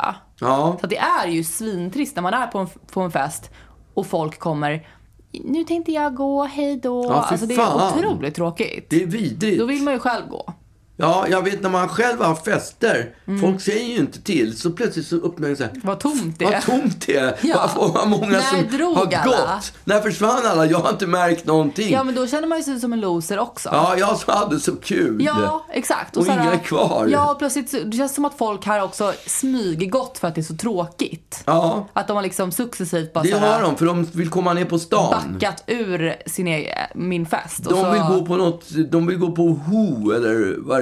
Ja. 0.40 0.76
Så 0.80 0.86
det 0.86 0.98
är 0.98 1.26
ju 1.28 1.44
svintrist 1.44 2.16
när 2.16 2.22
man 2.22 2.34
är 2.34 2.46
på 2.46 2.58
en, 2.58 2.66
på 2.92 3.00
en 3.00 3.10
fest 3.10 3.50
och 3.94 4.06
folk 4.06 4.38
kommer, 4.38 4.86
nu 5.32 5.64
tänkte 5.64 5.92
jag 5.92 6.14
gå, 6.14 6.44
hej 6.44 6.76
då. 6.76 7.04
Ja, 7.04 7.14
alltså 7.14 7.46
det 7.46 7.54
är 7.54 7.98
otroligt 7.98 8.34
tråkigt. 8.34 8.90
Det 8.90 9.02
är 9.02 9.06
vidrigt. 9.06 9.58
Då 9.58 9.66
vill 9.66 9.82
man 9.82 9.94
ju 9.94 10.00
själv 10.00 10.28
gå. 10.28 10.52
Ja, 10.96 11.26
jag 11.28 11.42
vet 11.42 11.62
när 11.62 11.70
man 11.70 11.88
själv 11.88 12.20
har 12.22 12.34
fester. 12.34 13.14
Mm. 13.26 13.40
Folk 13.40 13.60
säger 13.60 13.86
ju 13.86 13.96
inte 13.96 14.22
till. 14.22 14.58
Så 14.58 14.70
plötsligt 14.70 15.06
så 15.06 15.20
så 15.56 15.62
här. 15.62 15.80
Vad 15.84 16.00
tomt 16.00 16.38
det 16.38 16.44
är. 16.44 16.52
Vad 16.52 16.62
tomt 16.62 17.06
det 17.06 17.16
är. 17.16 17.34
Ja. 17.42 17.70
Vad, 17.76 18.08
många 18.08 18.26
När 18.26 18.40
som 18.40 18.76
drog 18.76 18.96
har 18.96 19.06
alla? 19.06 19.24
gått. 19.24 19.72
När 19.84 20.00
försvann 20.00 20.46
alla? 20.46 20.66
Jag 20.66 20.78
har 20.78 20.90
inte 20.90 21.06
märkt 21.06 21.46
någonting. 21.46 21.92
Ja, 21.92 22.04
men 22.04 22.14
då 22.14 22.26
känner 22.26 22.48
man 22.48 22.58
ju 22.58 22.64
sig 22.64 22.80
som 22.80 22.92
en 22.92 23.00
loser 23.00 23.38
också. 23.38 23.68
Ja, 23.72 23.96
jag 23.98 24.18
som 24.18 24.34
hade 24.34 24.60
så 24.60 24.76
kul. 24.76 25.22
Ja, 25.24 25.66
exakt. 25.72 26.16
Och 26.16 26.26
här- 26.26 26.42
inga 26.42 26.52
är 26.52 26.58
kvar. 26.58 27.08
Ja, 27.12 27.36
plötsligt 27.38 27.70
så, 27.70 27.78
det 27.78 27.96
känns 27.96 28.14
som 28.14 28.24
att 28.24 28.38
folk 28.38 28.66
här 28.66 28.82
också 28.82 29.12
smyggått 29.26 30.18
för 30.18 30.28
att 30.28 30.34
det 30.34 30.40
är 30.40 30.42
så 30.42 30.56
tråkigt. 30.56 31.42
Ja, 31.46 31.88
Att 31.92 32.08
de 32.08 32.16
har 32.16 32.22
liksom 32.22 32.52
successivt 32.52 33.12
bara 33.12 33.24
det 33.24 33.30
har 33.32 33.62
de. 33.62 33.76
För 33.76 33.86
de 33.86 34.04
vill 34.04 34.30
komma 34.30 34.52
ner 34.52 34.64
på 34.64 34.78
stan. 34.78 35.32
backat 35.32 35.64
ur 35.66 36.14
sin 36.26 36.46
egen, 36.46 36.74
min 36.94 37.26
fest. 37.26 37.66
och 37.66 37.72
De 37.72 37.84
så, 37.84 37.90
vill 37.90 38.02
gå 38.02 38.26
på 38.26 38.36
något, 38.36 38.64
de 38.90 39.06
vill 39.06 39.18
gå 39.18 39.30
på 39.32 39.48
Who, 39.48 40.12
eller 40.12 40.56
vad 40.58 40.81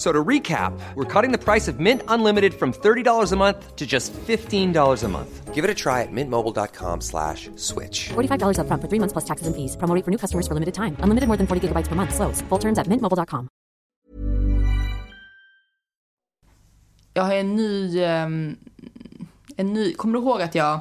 So 0.00 0.12
to 0.12 0.24
recap, 0.24 0.72
we're 0.94 1.04
cutting 1.04 1.30
the 1.30 1.36
price 1.36 1.68
of 1.68 1.78
Mint 1.78 2.02
Unlimited 2.08 2.54
from 2.54 2.72
$30 2.72 3.32
a 3.32 3.36
month 3.36 3.76
to 3.76 3.86
just 3.86 4.14
$15 4.14 5.04
a 5.04 5.08
month. 5.08 5.54
Give 5.54 5.62
it 5.62 5.70
a 5.70 5.74
try 5.74 6.00
at 6.00 6.08
mintmobile.com 6.10 7.02
slash 7.02 7.50
switch. 7.56 8.08
$45 8.08 8.56
upfront 8.64 8.80
for 8.80 8.88
three 8.88 8.98
months 8.98 9.12
plus 9.12 9.26
taxes 9.28 9.46
and 9.46 9.54
fees. 9.54 9.76
Promo 9.76 10.02
for 10.02 10.10
new 10.10 10.16
customers 10.16 10.48
for 10.48 10.54
limited 10.54 10.72
time. 10.72 10.96
Unlimited 11.04 11.28
more 11.28 11.36
than 11.36 11.46
40 11.46 11.68
gigabytes 11.68 11.88
per 11.88 11.96
month. 11.96 12.14
Slows. 12.14 12.40
Full 12.48 12.58
terms 12.58 12.78
at 12.78 12.86
mintmobile.com. 12.88 13.48
Jag 17.14 17.22
har 17.22 17.34
en 17.34 17.56
ny, 17.56 18.00
ehm, 18.04 18.56
en 19.56 19.72
ny... 19.72 19.94
Kommer 19.94 20.18
du 20.18 20.24
ihåg 20.24 20.42
att 20.42 20.54
jag, 20.54 20.80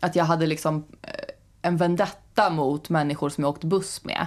att 0.00 0.16
jag 0.16 0.24
hade 0.24 0.46
liksom 0.46 0.84
eh, 1.02 1.12
en 1.62 1.76
vendetta 1.76 2.50
mot 2.50 2.88
människor 2.88 3.28
som 3.28 3.44
jag 3.44 3.50
åkte 3.50 3.66
buss 3.66 4.04
med? 4.04 4.26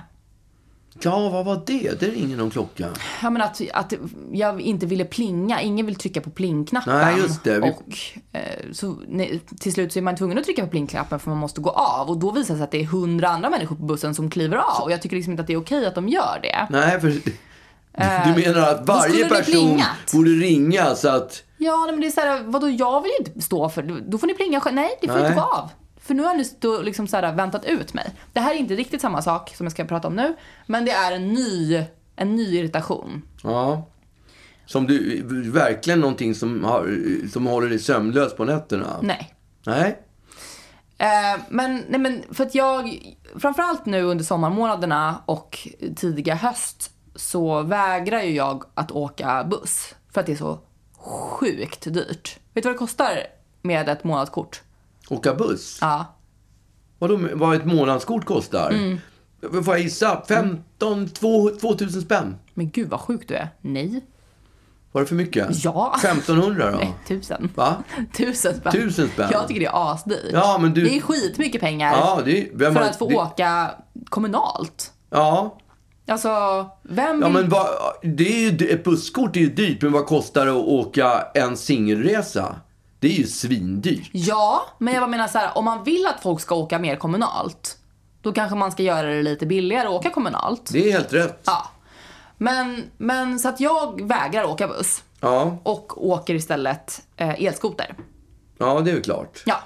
Ja, 1.01 1.29
vad 1.29 1.45
var 1.45 1.61
det? 1.65 1.99
Det 1.99 2.05
ringer 2.07 2.37
någon 2.37 2.49
klocka. 2.49 2.89
Ja, 3.21 3.29
men 3.29 3.41
att, 3.41 3.61
att 3.73 3.93
jag 4.31 4.61
inte 4.61 4.85
ville 4.85 5.05
plinga. 5.05 5.61
Ingen 5.61 5.85
vill 5.85 5.95
trycka 5.95 6.21
på 6.21 6.29
plingknappen. 6.29 6.97
Nej, 6.97 7.17
just 7.17 7.43
det. 7.43 7.59
Vi- 7.59 7.69
Och 7.71 7.83
eh, 8.39 8.41
så, 8.71 8.95
nej, 9.07 9.41
till 9.59 9.73
slut 9.73 9.93
så 9.93 9.99
är 9.99 10.03
man 10.03 10.15
tvungen 10.15 10.37
att 10.37 10.43
trycka 10.43 10.63
på 10.63 10.69
plingknappen 10.69 11.19
för 11.19 11.29
man 11.29 11.39
måste 11.39 11.61
gå 11.61 11.69
av. 11.69 12.09
Och 12.09 12.17
då 12.17 12.31
visar 12.31 12.53
det 12.53 12.57
sig 12.57 12.63
att 12.63 12.71
det 12.71 12.81
är 12.81 12.85
hundra 12.85 13.27
andra 13.29 13.49
människor 13.49 13.75
på 13.75 13.83
bussen 13.83 14.15
som 14.15 14.29
kliver 14.29 14.57
av. 14.57 14.83
Och 14.83 14.91
jag 14.91 15.01
tycker 15.01 15.15
liksom 15.15 15.31
inte 15.31 15.41
att 15.41 15.47
det 15.47 15.53
är 15.53 15.61
okej 15.61 15.85
att 15.85 15.95
de 15.95 16.09
gör 16.09 16.39
det. 16.41 16.67
Nej, 16.69 17.01
för 17.01 17.07
du 18.25 18.41
menar 18.45 18.69
att 18.71 18.87
varje 18.87 19.29
person 19.29 19.81
borde 20.13 20.29
ringa 20.29 20.95
så 20.95 21.09
att... 21.09 21.43
Ja, 21.57 21.87
men 21.91 22.01
det 22.01 22.07
är 22.07 22.11
så 22.11 22.21
här, 22.21 22.43
vadå, 22.43 22.69
jag 22.69 23.01
vill 23.01 23.11
inte 23.19 23.41
stå 23.41 23.69
för 23.69 24.03
Då 24.07 24.17
får 24.17 24.27
ni 24.27 24.33
plinga 24.33 24.59
själv. 24.59 24.75
Nej, 24.75 24.89
det 25.01 25.07
får 25.07 25.15
Nej. 25.15 25.23
inte 25.25 25.35
gå 25.35 25.41
av. 25.41 25.69
För 26.03 26.13
nu 26.13 26.23
har 26.23 26.35
ni 26.35 26.45
stå, 26.45 26.81
liksom 26.81 27.07
så 27.07 27.17
här, 27.17 27.33
väntat 27.33 27.65
ut 27.65 27.93
mig. 27.93 28.13
Det 28.33 28.39
här 28.39 28.55
är 28.55 28.57
inte 28.57 28.75
riktigt 28.75 29.01
samma 29.01 29.21
sak 29.21 29.55
som 29.55 29.65
jag 29.65 29.71
ska 29.71 29.85
prata 29.85 30.07
om 30.07 30.15
nu. 30.15 30.35
Men 30.65 30.85
det 30.85 30.91
är 30.91 31.11
en 31.11 31.33
ny, 31.33 31.83
en 32.15 32.35
ny 32.35 32.57
irritation. 32.57 33.21
Ja. 33.43 33.87
Som 34.65 34.87
du, 34.87 35.21
verkligen 35.51 35.99
någonting 35.99 36.35
som, 36.35 36.63
har, 36.63 36.97
som 37.31 37.45
håller 37.45 37.69
dig 37.69 37.79
sömnlös 37.79 38.35
på 38.35 38.45
nätterna? 38.45 38.99
Nej. 39.01 39.33
Nej? 39.65 39.99
Eh, 40.97 41.41
men, 41.49 41.83
nej 41.89 41.99
men 41.99 42.23
för 42.31 42.43
att 42.43 42.55
jag, 42.55 42.99
framförallt 43.35 43.85
nu 43.85 44.01
under 44.01 44.25
sommarmånaderna 44.25 45.23
och 45.25 45.67
tidiga 45.95 46.35
höst 46.35 46.91
så 47.15 47.61
vägrar 47.61 48.21
ju 48.21 48.35
jag 48.35 48.63
att 48.73 48.91
åka 48.91 49.43
buss. 49.43 49.95
För 50.11 50.21
att 50.21 50.25
det 50.25 50.31
är 50.31 50.35
så 50.35 50.59
sjukt 50.97 51.93
dyrt. 51.93 52.39
Vet 52.53 52.63
du 52.63 52.69
vad 52.69 52.75
det 52.75 52.79
kostar 52.79 53.19
med 53.61 53.89
ett 53.89 54.03
månadskort? 54.03 54.61
Åka 55.09 55.33
buss? 55.33 55.77
Ja. 55.81 56.05
Vadå, 56.99 57.19
vad 57.33 57.55
ett 57.55 57.65
månadskort 57.65 58.25
kostar? 58.25 58.69
Mm. 58.71 58.97
Får 59.63 59.73
jag 59.73 59.79
gissa? 59.79 60.23
15, 60.27 61.09
2, 61.09 61.49
2000 61.49 62.01
spänn? 62.01 62.35
Men 62.53 62.69
gud 62.69 62.89
vad 62.89 62.99
sjuk 62.99 63.27
du 63.27 63.33
är. 63.35 63.49
Nej. 63.61 64.05
Var 64.91 65.01
det 65.01 65.07
för 65.07 65.15
mycket? 65.15 65.63
Ja. 65.63 65.95
1500 65.97 66.71
då? 66.71 66.77
Nej, 66.77 66.93
tusen. 67.07 67.49
Va? 67.55 67.75
Tusen 68.17 68.55
spänn. 68.55 68.71
Tusen 68.71 69.07
spänn. 69.09 69.29
Jag 69.31 69.47
tycker 69.47 69.59
det 69.61 69.65
är 69.67 69.91
asdyrt. 69.93 70.29
Ja, 70.33 70.57
men 70.61 70.73
du- 70.73 70.83
Det 70.83 70.97
är 70.97 71.01
skitmycket 71.01 71.61
pengar 71.61 71.91
Ja, 71.91 72.19
det, 72.25 72.47
vem 72.53 72.73
för 72.73 72.81
att 72.81 72.95
få 72.99 73.09
det, 73.09 73.15
åka 73.15 73.71
kommunalt. 74.09 74.93
Ja, 75.09 75.57
Alltså, 76.07 76.29
vem 76.83 77.21
ja 77.21 77.27
vill... 77.27 77.33
men 77.33 77.49
vad, 77.49 77.67
det 78.03 78.45
är 78.45 78.51
ju, 78.51 78.67
ett 78.67 78.83
busskort 78.83 79.35
är 79.35 79.39
ju 79.39 79.49
dyrt, 79.49 79.81
men 79.81 79.91
vad 79.91 80.05
kostar 80.05 80.45
det 80.45 80.51
att 80.51 80.57
åka 80.57 81.25
en 81.33 81.57
singelresa? 81.57 82.55
Det 83.03 83.07
är 83.09 83.17
ju 83.17 83.27
svindyrt. 83.27 84.09
Ja, 84.11 84.65
men 84.77 84.93
jag 84.93 85.09
menar 85.09 85.27
så 85.27 85.37
här, 85.37 85.57
om 85.57 85.65
man 85.65 85.83
vill 85.83 86.05
att 86.05 86.21
folk 86.21 86.41
ska 86.41 86.55
åka 86.55 86.79
mer 86.79 86.95
kommunalt, 86.95 87.77
då 88.21 88.33
kanske 88.33 88.55
man 88.55 88.71
ska 88.71 88.83
göra 88.83 89.07
det 89.07 89.23
lite 89.23 89.45
billigare 89.45 89.87
att 89.87 89.93
åka 89.93 90.09
kommunalt. 90.09 90.69
Det 90.73 90.87
är 90.87 90.91
helt 90.91 91.13
rätt. 91.13 91.41
Ja. 91.45 91.69
Men, 92.37 92.83
men 92.97 93.39
så 93.39 93.49
att 93.49 93.59
jag 93.59 94.07
vägrar 94.07 94.43
åka 94.43 94.67
buss 94.67 95.03
Ja, 95.19 95.57
och 95.63 96.07
åker 96.07 96.35
istället 96.35 97.01
eh, 97.17 97.43
elskoter. 97.43 97.95
ja 98.57 98.81
det 98.81 98.91
är 98.91 98.93
väl 98.93 99.03
klart. 99.03 99.43
Ja. 99.45 99.59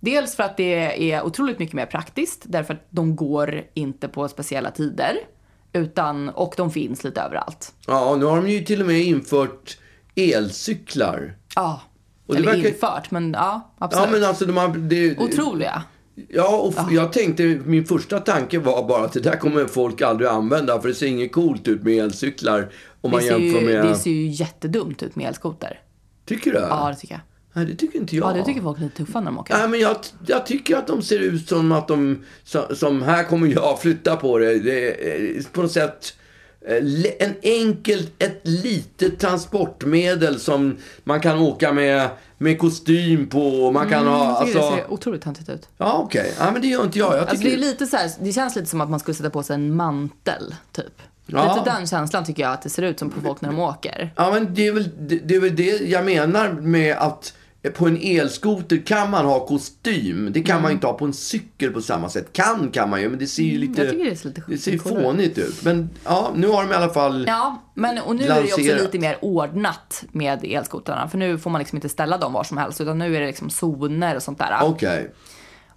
Dels 0.00 0.36
för 0.36 0.42
att 0.42 0.56
det 0.56 1.12
är 1.12 1.22
otroligt 1.22 1.58
mycket 1.58 1.74
mer 1.74 1.86
praktiskt, 1.86 2.42
därför 2.44 2.74
att 2.74 2.86
de 2.90 3.16
går 3.16 3.62
inte 3.74 4.08
på 4.08 4.28
speciella 4.28 4.70
tider. 4.70 5.16
Utan, 5.72 6.28
och 6.28 6.54
de 6.56 6.70
finns 6.70 7.04
lite 7.04 7.20
överallt. 7.20 7.74
Ja, 7.86 8.16
nu 8.16 8.24
har 8.24 8.36
de 8.36 8.48
ju 8.48 8.64
till 8.64 8.80
och 8.80 8.86
med 8.86 9.00
infört 9.00 9.78
elcyklar. 10.14 11.36
Ja. 11.54 11.80
Och 12.28 12.34
det 12.34 12.40
Eller 12.40 12.52
verkar- 12.52 12.68
infört, 12.68 13.10
men 13.10 13.32
ja, 13.32 13.74
absolut. 13.78 14.06
Ja, 14.06 14.12
men 14.12 14.24
alltså 14.28 14.44
de 14.46 14.56
har... 14.56 14.68
Det, 14.68 15.18
Otroliga. 15.18 15.82
Ja, 16.28 16.56
och 16.56 16.74
f- 16.76 16.86
jag 16.90 17.12
tänkte, 17.12 17.42
min 17.64 17.84
första 17.84 18.20
tanke 18.20 18.58
var 18.58 18.88
bara 18.88 19.04
att 19.04 19.12
det 19.12 19.20
där 19.20 19.36
kommer 19.36 19.64
folk 19.66 20.02
aldrig 20.02 20.28
använda, 20.30 20.80
för 20.80 20.88
det 20.88 20.94
ser 20.94 21.06
inget 21.06 21.32
coolt 21.32 21.68
ut 21.68 21.82
med 21.82 22.04
elcyklar 22.04 22.70
om 23.00 23.10
man 23.10 23.24
jämför 23.24 23.60
ju, 23.60 23.66
med... 23.66 23.84
det 23.84 23.94
ser 23.94 24.10
ju 24.10 24.26
jättedumt 24.26 25.02
ut 25.02 25.16
med 25.16 25.28
elskoter. 25.28 25.80
Tycker 26.26 26.52
du? 26.52 26.58
Ja, 26.58 26.88
det 26.88 26.96
tycker 27.00 27.14
jag. 27.14 27.20
Nej, 27.52 27.66
det 27.66 27.74
tycker 27.74 27.98
inte 27.98 28.16
jag. 28.16 28.30
Ja, 28.30 28.32
det 28.36 28.44
tycker 28.44 28.60
folk 28.60 28.78
är 28.78 28.82
lite 28.82 28.96
tuffa 28.96 29.20
när 29.20 29.26
de 29.26 29.38
åker. 29.38 29.54
Nej, 29.58 29.68
men 29.68 29.80
jag, 29.80 29.96
jag 30.26 30.46
tycker 30.46 30.76
att 30.76 30.86
de 30.86 31.02
ser 31.02 31.18
ut 31.18 31.48
som 31.48 31.72
att 31.72 31.88
de, 31.88 32.24
som, 32.44 32.62
som 32.76 33.02
här 33.02 33.24
kommer 33.24 33.46
jag 33.46 33.80
flytta 33.80 34.16
på 34.16 34.38
det. 34.38 34.58
Det 34.58 35.52
på 35.52 35.62
något 35.62 35.72
sätt 35.72 36.14
en 37.18 37.34
enkel, 37.42 38.06
ett 38.18 38.40
litet 38.42 39.18
transportmedel 39.18 40.40
som 40.40 40.76
man 41.04 41.20
kan 41.20 41.38
åka 41.38 41.72
med, 41.72 42.08
med 42.38 42.58
kostym 42.58 43.28
på. 43.28 43.70
Man 43.70 43.88
kan 43.88 44.06
ha, 44.06 44.26
Jag 44.26 44.46
tycker 44.46 44.58
alltså... 44.58 44.76
det 44.76 44.82
ser 44.82 44.92
otroligt 44.92 45.22
töntigt 45.22 45.48
ut. 45.48 45.68
Ja, 45.76 46.00
okej. 46.04 46.34
Ja, 46.38 46.50
men 46.52 46.62
det 46.62 46.68
gör 46.68 46.84
inte 46.84 46.98
jag. 46.98 47.12
Jag 47.12 47.20
Alltså 47.20 47.36
tycker... 47.36 47.50
det 47.50 47.56
är 47.56 47.58
lite 47.58 47.86
så 47.86 47.96
här, 47.96 48.10
det 48.20 48.32
känns 48.32 48.56
lite 48.56 48.68
som 48.68 48.80
att 48.80 48.90
man 48.90 49.00
skulle 49.00 49.14
sätta 49.14 49.30
på 49.30 49.42
sig 49.42 49.54
en 49.54 49.74
mantel, 49.76 50.54
typ. 50.72 51.02
Ja. 51.26 51.54
Lite 51.54 51.70
den 51.70 51.86
känslan 51.86 52.24
tycker 52.24 52.42
jag 52.42 52.52
att 52.52 52.62
det 52.62 52.70
ser 52.70 52.82
ut 52.82 52.98
som 52.98 53.10
på 53.10 53.20
folk 53.20 53.40
när 53.40 53.48
de 53.48 53.58
åker. 53.58 54.10
Ja, 54.16 54.30
men 54.32 54.54
det 54.54 54.66
är, 54.66 54.72
väl, 54.72 54.90
det, 54.98 55.16
det 55.24 55.34
är 55.34 55.40
väl 55.40 55.56
det 55.56 55.80
jag 55.88 56.04
menar 56.04 56.52
med 56.52 56.96
att 56.96 57.34
på 57.74 57.86
en 57.86 57.98
elskoter 58.02 58.76
kan 58.86 59.10
man 59.10 59.24
ha 59.26 59.46
kostym. 59.46 60.32
Det 60.32 60.40
kan 60.42 60.52
Mm. 60.56 60.62
man 60.62 60.72
inte 60.72 60.86
ha 60.86 60.94
på 60.94 61.04
en 61.04 61.12
cykel 61.12 61.70
på 61.72 61.80
samma 61.80 62.08
sätt. 62.08 62.32
Kan 62.32 62.70
kan 62.70 62.90
man 62.90 63.00
ju, 63.00 63.08
men 63.08 63.18
det 63.18 63.26
ser 63.26 63.42
ju 63.42 63.58
lite... 63.58 63.82
jag 63.82 63.90
tycker 63.90 64.04
det 64.10 64.16
ser 64.16 64.28
lite 64.28 64.42
det 64.48 64.58
ser 64.58 64.72
ju 64.72 64.78
fånigt 64.78 65.38
ut. 65.38 65.64
Men 65.64 65.90
ja, 66.04 66.32
nu 66.36 66.48
har 66.48 66.62
de 66.62 66.72
i 66.72 66.74
alla 66.74 66.88
fall... 66.88 67.24
Ja, 67.26 67.62
men 67.74 67.98
och 67.98 68.16
nu 68.16 68.24
är 68.24 68.28
det 68.28 68.34
ju 68.34 68.44
också 68.44 68.56
Lanserat. 68.60 68.80
lite 68.82 68.98
mer 68.98 69.18
ordnat 69.20 70.04
med 70.12 70.44
elskotrarna. 70.44 71.08
För 71.08 71.18
nu 71.18 71.38
får 71.38 71.50
man 71.50 71.58
liksom 71.58 71.76
inte 71.76 71.88
ställa 71.88 72.18
dem 72.18 72.32
var 72.32 72.44
som 72.44 72.58
helst, 72.58 72.80
utan 72.80 72.98
nu 72.98 73.16
är 73.16 73.20
det 73.20 73.26
liksom 73.26 73.50
zoner 73.50 74.16
och 74.16 74.22
sånt 74.22 74.38
där. 74.38 74.58
Okej. 74.62 75.10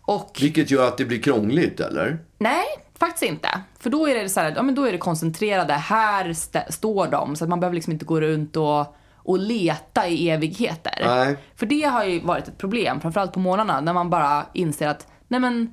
Och 0.01 0.37
Vilket 0.41 0.71
gör 0.71 0.87
att 0.87 0.97
det 0.97 1.05
blir 1.05 1.21
krångligt, 1.21 1.79
eller? 1.79 2.19
nej, 2.37 2.63
faktiskt 2.99 3.23
inte. 3.23 3.47
För 3.79 3.89
då 3.89 4.07
är 4.07 4.15
det 4.23 4.29
så 4.29 4.39
här, 4.39 4.53
ja 4.55 4.61
men 4.63 4.75
då 4.75 4.83
är 4.85 4.91
det 4.91 4.97
koncentrerade, 4.97 5.73
här 5.73 6.29
st- 6.29 6.71
står 6.71 7.07
de. 7.07 7.35
Så 7.35 7.43
att 7.43 7.49
man 7.49 7.59
behöver 7.59 7.75
liksom 7.75 7.93
inte 7.93 8.05
gå 8.05 8.21
runt 8.21 8.57
och, 8.57 8.95
och 9.23 9.39
leta 9.39 10.07
i 10.07 10.29
evigheter. 10.29 11.01
Nej. 11.05 11.37
För 11.55 11.65
det 11.65 11.81
har 11.81 12.05
ju 12.05 12.19
varit 12.19 12.47
ett 12.47 12.57
problem, 12.57 13.01
framförallt 13.01 13.33
på 13.33 13.39
morgnarna, 13.39 13.81
när 13.81 13.93
man 13.93 14.09
bara 14.09 14.45
inser 14.53 14.87
att, 14.87 15.07
nej 15.27 15.39
men, 15.39 15.71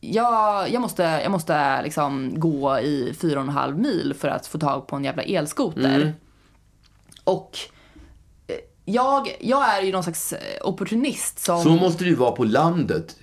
jag, 0.00 0.70
jag 0.70 0.82
måste, 0.82 1.02
jag 1.02 1.32
måste 1.32 1.82
liksom 1.82 2.32
gå 2.36 2.78
i 2.78 3.14
fyra 3.20 3.38
och 3.38 3.44
en 3.44 3.52
halv 3.52 3.78
mil 3.78 4.14
för 4.18 4.28
att 4.28 4.46
få 4.46 4.58
tag 4.58 4.86
på 4.86 4.96
en 4.96 5.04
jävla 5.04 5.22
elskoter. 5.22 5.94
Mm. 5.94 6.10
Och 7.24 7.58
eh, 8.46 8.54
jag, 8.84 9.36
jag 9.40 9.78
är 9.78 9.82
ju 9.82 9.92
någon 9.92 10.02
slags 10.02 10.32
eh, 10.32 10.38
opportunist 10.62 11.38
som... 11.38 11.62
Så 11.62 11.70
måste 11.70 12.04
det 12.04 12.10
ju 12.10 12.16
vara 12.16 12.32
på 12.32 12.44
landet. 12.44 13.16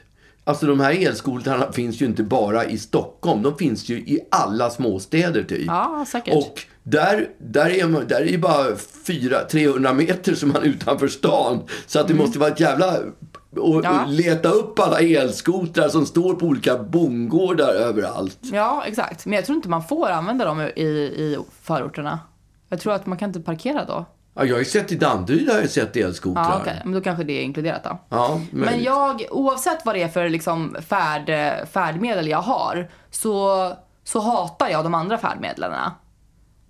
Alltså 0.44 0.66
de 0.66 0.80
här 0.80 1.08
elskotrarna 1.08 1.72
finns 1.72 2.02
ju 2.02 2.06
inte 2.06 2.24
bara 2.24 2.66
i 2.66 2.78
Stockholm. 2.78 3.42
De 3.42 3.58
finns 3.58 3.90
ju 3.90 3.96
i 3.96 4.20
alla 4.32 4.70
småstäder 4.70 5.44
typ. 5.44 5.68
Ja, 5.68 6.06
säkert. 6.08 6.36
Och 6.36 6.62
där, 6.90 7.28
där, 7.40 7.70
är, 7.70 7.88
man, 7.88 8.08
där 8.08 8.22
är 8.22 8.26
ju 8.26 8.38
bara 8.38 8.76
400-300 9.06 9.94
meter 9.94 10.36
som 10.36 10.50
man 10.50 10.62
är 10.62 10.66
utanför 10.66 11.08
stan. 11.08 11.64
Så 11.88 12.00
att 12.00 12.08
det 12.08 12.14
måste 12.14 12.40
vara 12.40 12.50
ett 12.50 12.60
jävla... 12.60 12.98
Och 13.58 13.86
Mm. 13.86 13.96
Ja. 13.96 14.06
leta 14.08 14.50
upp 14.50 14.80
alla 14.80 15.00
elskotrar 15.00 15.90
som 15.90 16.06
står 16.06 16.34
på 16.34 16.46
olika 16.46 16.78
bondgårdar 16.78 17.74
överallt. 17.74 18.38
Ja, 18.42 18.84
exakt. 18.88 19.26
Men 19.26 19.34
jag 19.36 19.46
tror 19.46 19.56
inte 19.56 19.70
man 19.70 19.84
får 19.84 20.10
använda 20.10 20.46
dem 20.46 20.62
i, 20.62 20.82
i 20.82 21.38
förorterna. 21.62 22.20
Jag 22.70 22.80
tror 22.80 22.94
att 22.94 23.06
man 23.06 23.18
kan 23.18 23.30
inte 23.30 23.40
parkera 23.40 23.86
då. 23.86 24.06
Ja, 24.34 24.44
jag 24.46 24.54
har 24.56 24.60
ju 24.60 24.66
sett 24.66 24.92
i 24.92 24.96
Danderyd 24.96 25.50
har 25.50 25.60
jag 25.60 25.70
sett 25.70 25.96
elskotrar. 25.98 26.44
Ja, 26.44 26.58
okej. 26.62 26.82
Men 26.84 26.94
då 26.94 27.02
kanske 27.02 27.24
det 27.24 27.34
är 27.34 27.42
inkluderat 27.44 27.84
då. 27.84 28.00
Ja, 28.10 28.42
Men 28.52 28.84
jag, 28.84 29.26
oavsett 29.32 29.86
vad 29.86 29.96
det 29.96 30.02
är 30.04 30.08
för 30.08 30.30
liksom 30.30 30.76
färd, 30.90 31.28
färdmedel 31.72 32.28
jag 32.28 32.42
har, 32.42 32.90
så, 33.12 33.72
så 34.04 34.20
hatar 34.20 34.70
jag 34.70 34.84
de 34.84 34.94
andra 34.94 35.18
färdmedlen. 35.18 35.72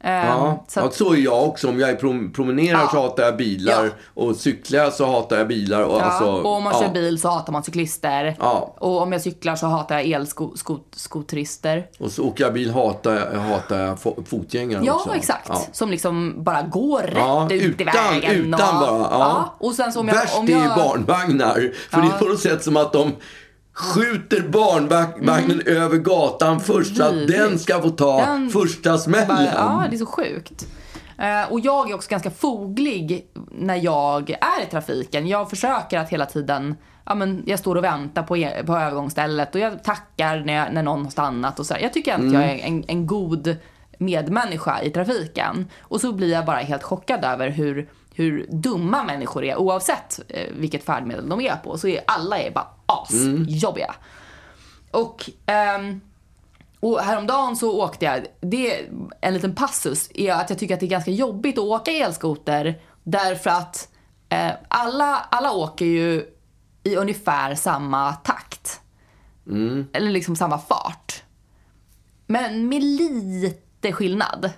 Ehm, 0.04 0.26
Ja, 0.28 0.64
så 0.68 0.72
så, 0.74 0.80
att, 0.80 0.86
ja, 0.86 1.06
så 1.06 1.14
är 1.14 1.18
jag 1.18 1.44
också. 1.48 1.70
Om 1.70 1.80
jag 1.80 1.90
är 1.90 1.96
prom 1.96 2.34
promenerar 2.34 2.80
Ja. 2.80 2.90
så 2.92 3.02
hatar 3.02 3.24
jag 3.24 3.38
bilar. 3.38 3.86
Ja. 3.86 3.90
Och 4.24 4.36
cyklar 4.36 4.90
så 4.90 5.06
hatar 5.06 5.38
jag 5.38 5.48
bilar. 5.48 5.82
Och, 5.84 6.02
alltså, 6.02 6.26
och 6.32 6.46
om 6.56 6.64
man 6.64 6.74
kör 6.74 6.90
bil 6.94 7.22
så 7.22 7.30
hatar 7.30 7.54
man 7.54 7.64
cyklister. 7.64 8.36
Ja. 8.40 8.76
Och 8.80 9.02
om 9.02 9.12
jag 9.12 9.22
cyklar 9.22 9.56
så 9.56 9.68
hatar 9.68 9.96
jag 10.00 10.06
elskoterister. 10.12 11.88
Och 12.00 12.12
så 12.12 12.24
åker 12.24 12.44
jag 12.44 12.54
bil 12.54 12.72
hatar 12.72 13.14
jag, 13.34 13.40
hatar 13.40 13.80
jag 13.80 13.98
fo- 13.98 14.24
fotgängare 14.26 14.82
Ja, 14.86 14.94
också. 14.94 15.16
exakt. 15.16 15.76
Som 15.76 15.92
liksom 15.92 16.44
bara 16.44 16.62
går 16.62 17.02
rätt 17.02 17.52
ut 17.52 17.82
utan, 17.82 17.88
i 18.16 18.20
vägen. 18.20 18.54
utan 18.54 18.76
och, 18.76 18.82
bara. 18.82 19.00
Ja. 19.12 19.56
Och 19.60 19.74
sen 19.74 19.94
så 19.94 20.00
om 20.00 20.08
jag... 20.08 20.16
Värst 20.16 20.38
om 20.38 20.48
är 20.48 20.52
jag, 20.52 20.62
ju 20.62 20.68
barnvagnar. 20.68 21.74
För 21.92 22.02
det 22.02 22.08
är 22.08 22.20
på 22.20 22.26
något 22.26 22.40
sätt 22.40 22.64
som 22.64 22.78
att 22.78 22.94
de 22.94 23.12
skjuter 23.78 24.42
barnvagnen 24.50 25.62
över 25.66 25.98
gatan 25.98 26.60
först 26.60 26.98
så 26.98 27.04
att 27.04 27.12
Mm. 27.12 27.26
Den 27.28 27.60
ska 27.60 27.82
få 27.82 27.90
ta 27.90 28.18
Den- 28.26 28.50
första 28.50 28.98
smällen. 28.98 29.48
Ja, 29.56 29.84
det 29.90 29.96
är 29.96 29.98
så 29.98 30.06
sjukt. 30.06 30.68
Eh, 31.18 31.52
och 31.52 31.60
jag 31.60 31.90
är 31.92 31.96
också 31.96 32.10
ganska 32.10 32.32
foglig 32.32 33.28
när 33.52 33.76
jag 33.76 34.30
är 34.30 34.64
i 34.64 34.72
trafiken. 34.72 35.28
Jag 35.28 35.50
försöker 35.50 36.00
att 36.00 36.10
hela 36.10 36.26
tiden, 36.26 36.76
ja 37.06 37.16
men 37.16 37.44
jag 37.46 37.60
står 37.60 37.76
och 37.76 37.84
väntar 37.84 38.24
på, 38.24 38.38
e- 38.38 38.64
på 38.66 38.74
övergångsstället 38.78 39.56
och 39.56 39.62
jag 39.62 39.84
tackar 39.84 40.40
när, 40.46 40.54
jag, 40.54 40.74
när 40.74 40.84
någon 40.84 41.04
har 41.04 41.12
stannat 41.12 41.60
och 41.60 41.66
så. 41.66 41.76
Jag 41.82 41.94
tycker 41.94 42.14
att 42.16 42.32
jag 42.34 42.44
är 42.44 42.58
en, 42.66 42.84
en 42.88 43.08
god 43.08 43.56
medmänniska 44.00 44.82
i 44.82 44.90
trafiken. 44.90 45.66
Och 45.82 46.02
så 46.02 46.12
blir 46.12 46.32
jag 46.32 46.46
bara 46.46 46.58
helt 46.58 46.84
chockad 46.84 47.26
över 47.26 47.50
hur, 47.50 47.90
hur 48.14 48.46
dumma 48.52 49.04
människor 49.04 49.44
är 49.46 49.56
oavsett 49.58 50.20
eh, 50.28 50.48
vilket 50.58 50.84
färdmedel 50.84 51.30
de 51.30 51.42
är 51.42 51.56
på. 51.64 51.78
Så 51.78 51.88
är 51.88 52.02
alla 52.08 52.40
är 52.40 52.52
bara 52.52 52.68
asjobbiga. 52.88 53.96
Och 54.92 55.30
um, 55.78 56.02
och 56.80 57.00
häromdagen 57.00 57.56
så 57.56 57.82
åkte 57.82 58.06
jag, 58.06 58.26
det, 58.42 58.90
en 59.22 59.34
liten 59.34 59.56
passus 59.56 60.10
är 60.14 60.34
att 60.34 60.50
jag 60.50 60.60
tycker 60.60 60.74
att 60.74 60.80
det 60.80 60.86
är 60.86 60.90
ganska 60.90 61.12
jobbigt 61.12 61.58
att 61.58 61.64
åka 61.64 61.92
elskoter 61.92 62.82
därför 63.04 63.50
att 63.50 63.90
eh, 64.30 64.52
alla, 64.68 65.28
alla 65.30 65.52
åker 65.52 65.86
ju 65.86 66.26
i 66.84 66.96
ungefär 66.96 67.56
samma 67.56 68.14
takt. 68.14 68.82
Eller 69.94 70.12
liksom 70.12 70.36
samma 70.36 70.58
fart. 70.58 71.24
Men 72.28 72.70
med 72.70 72.84
lite 72.84 73.92
skillnad. 73.92 74.52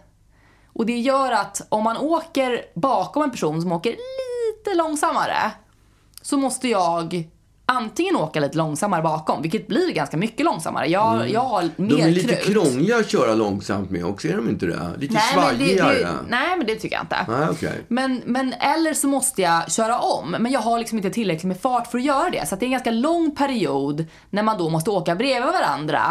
Och 0.73 0.85
det 0.85 0.99
gör 0.99 1.31
att 1.31 1.67
om 1.69 1.83
man 1.83 1.97
åker 1.97 2.65
bakom 2.75 3.23
en 3.23 3.31
person 3.31 3.61
som 3.61 3.71
åker 3.71 3.89
lite 3.89 4.77
långsammare 4.77 5.51
så 6.21 6.37
måste 6.37 6.67
jag 6.67 7.29
antingen 7.69 8.15
åka 8.15 8.39
lite 8.39 8.57
långsammare 8.57 9.01
bakom, 9.01 9.41
vilket 9.41 9.67
blir 9.67 9.91
ganska 9.93 10.17
mycket 10.17 10.45
långsammare. 10.45 10.87
Jag, 10.87 11.29
jag 11.29 11.39
har 11.41 11.61
mer 11.75 11.97
De 11.97 12.01
är 12.01 12.09
lite 12.09 12.35
krut. 12.35 12.45
krångliga 12.53 12.97
att 12.97 13.09
köra 13.11 13.35
långsamt 13.35 13.89
med 13.89 14.05
också, 14.05 14.27
är 14.27 14.35
de 14.35 14.49
inte 14.49 14.65
det? 14.65 14.89
Lite 14.97 15.13
Nej 15.13 15.23
men 15.35 15.57
det, 15.59 15.65
svajigare. 15.65 15.93
det, 15.99 16.09
nej, 16.29 16.57
men 16.57 16.67
det 16.67 16.75
tycker 16.75 16.95
jag 16.95 17.03
inte. 17.03 17.25
Nej, 17.27 17.47
okej. 17.51 17.83
Men, 17.87 18.21
men 18.25 18.53
eller 18.53 18.93
så 18.93 19.07
måste 19.07 19.41
jag 19.41 19.71
köra 19.71 19.99
om. 19.99 20.31
Men 20.39 20.51
jag 20.51 20.59
har 20.59 20.79
liksom 20.79 20.97
inte 20.97 21.09
tillräckligt 21.09 21.43
med 21.47 21.61
fart 21.61 21.87
för 21.87 21.97
att 21.97 22.03
göra 22.03 22.29
det. 22.29 22.47
Så 22.47 22.53
att 22.53 22.59
det 22.59 22.63
är 22.63 22.67
en 22.67 22.71
ganska 22.71 22.91
lång 22.91 23.35
period 23.35 24.05
när 24.29 24.43
man 24.43 24.57
då 24.57 24.69
måste 24.69 24.89
åka 24.89 25.15
bredvid 25.15 25.51
varandra. 25.53 26.01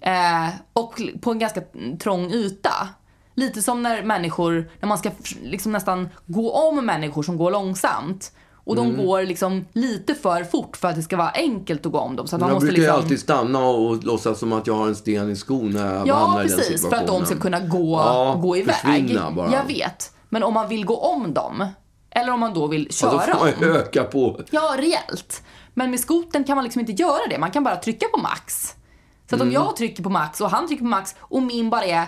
Eh, 0.00 0.48
och 0.72 1.00
på 1.20 1.30
en 1.30 1.38
ganska 1.38 1.60
trång 2.02 2.32
yta. 2.32 2.88
Lite 3.34 3.62
som 3.62 3.82
när 3.82 4.02
människor, 4.02 4.70
när 4.80 4.88
man 4.88 4.98
ska 4.98 5.10
liksom 5.42 5.72
nästan 5.72 6.08
gå 6.26 6.52
om 6.52 6.86
människor 6.86 7.22
som 7.22 7.36
går 7.36 7.50
långsamt. 7.50 8.32
Och 8.64 8.76
de 8.76 8.96
går 9.06 9.22
liksom 9.22 9.64
lite 9.72 10.14
för 10.14 10.44
fort 10.44 10.76
för 10.76 10.88
att 10.88 10.96
det 10.96 11.02
ska 11.02 11.16
vara 11.16 11.30
enkelt 11.30 11.86
att 11.86 11.92
gå 11.92 11.98
om 11.98 12.16
dem. 12.16 12.26
Så 12.26 12.38
man 12.38 12.48
Jag 12.48 12.54
måste 12.54 12.66
brukar 12.66 12.82
liksom... 12.82 12.96
alltid 13.02 13.20
stanna 13.20 13.64
och 13.66 14.04
låtsas 14.04 14.38
som 14.38 14.52
att 14.52 14.66
jag 14.66 14.74
har 14.74 14.86
en 14.88 14.94
sten 14.96 15.30
i 15.30 15.36
skon 15.36 15.70
när 15.70 15.94
jag 15.94 16.06
Ja, 16.08 16.14
hamnar 16.14 16.44
i 16.44 16.48
den 16.48 16.56
precis. 16.58 16.72
För 16.72 16.78
situationen. 16.78 17.10
att 17.10 17.20
de 17.20 17.26
ska 17.26 17.36
kunna 17.38 17.60
gå, 17.60 17.92
Ja, 17.98 18.38
gå 18.42 18.56
iväg. 18.56 19.18
bara. 19.36 19.52
Jag 19.52 19.64
vet. 19.64 20.12
Men 20.28 20.42
om 20.42 20.54
man 20.54 20.68
vill 20.68 20.84
gå 20.84 20.96
om 20.96 21.34
dem, 21.34 21.66
eller 22.10 22.32
om 22.32 22.40
man 22.40 22.54
då 22.54 22.66
vill 22.66 22.84
Ja, 22.86 22.92
köra 22.92 23.10
då 23.12 23.18
får 23.20 23.66
man 23.66 23.76
öka 23.76 24.04
på. 24.04 24.40
Ja, 24.50 24.74
rejält. 24.78 25.42
Men 25.74 25.90
med 25.90 26.00
skoten 26.00 26.44
kan 26.44 26.54
man 26.56 26.64
liksom 26.64 26.80
inte 26.80 26.92
göra 26.92 27.26
det. 27.30 27.38
Man 27.38 27.50
kan 27.50 27.64
bara 27.64 27.76
trycka 27.76 28.06
på 28.14 28.20
max. 28.20 28.74
Så 29.30 29.34
att 29.34 29.40
Mm. 29.40 29.48
om 29.48 29.52
jag 29.64 29.76
trycker 29.76 30.02
på 30.02 30.10
max 30.10 30.40
och 30.40 30.50
han 30.50 30.66
trycker 30.66 30.82
på 30.84 30.88
max 30.90 31.14
och 31.20 31.42
min 31.42 31.70
bara 31.70 31.84
är 31.84 32.06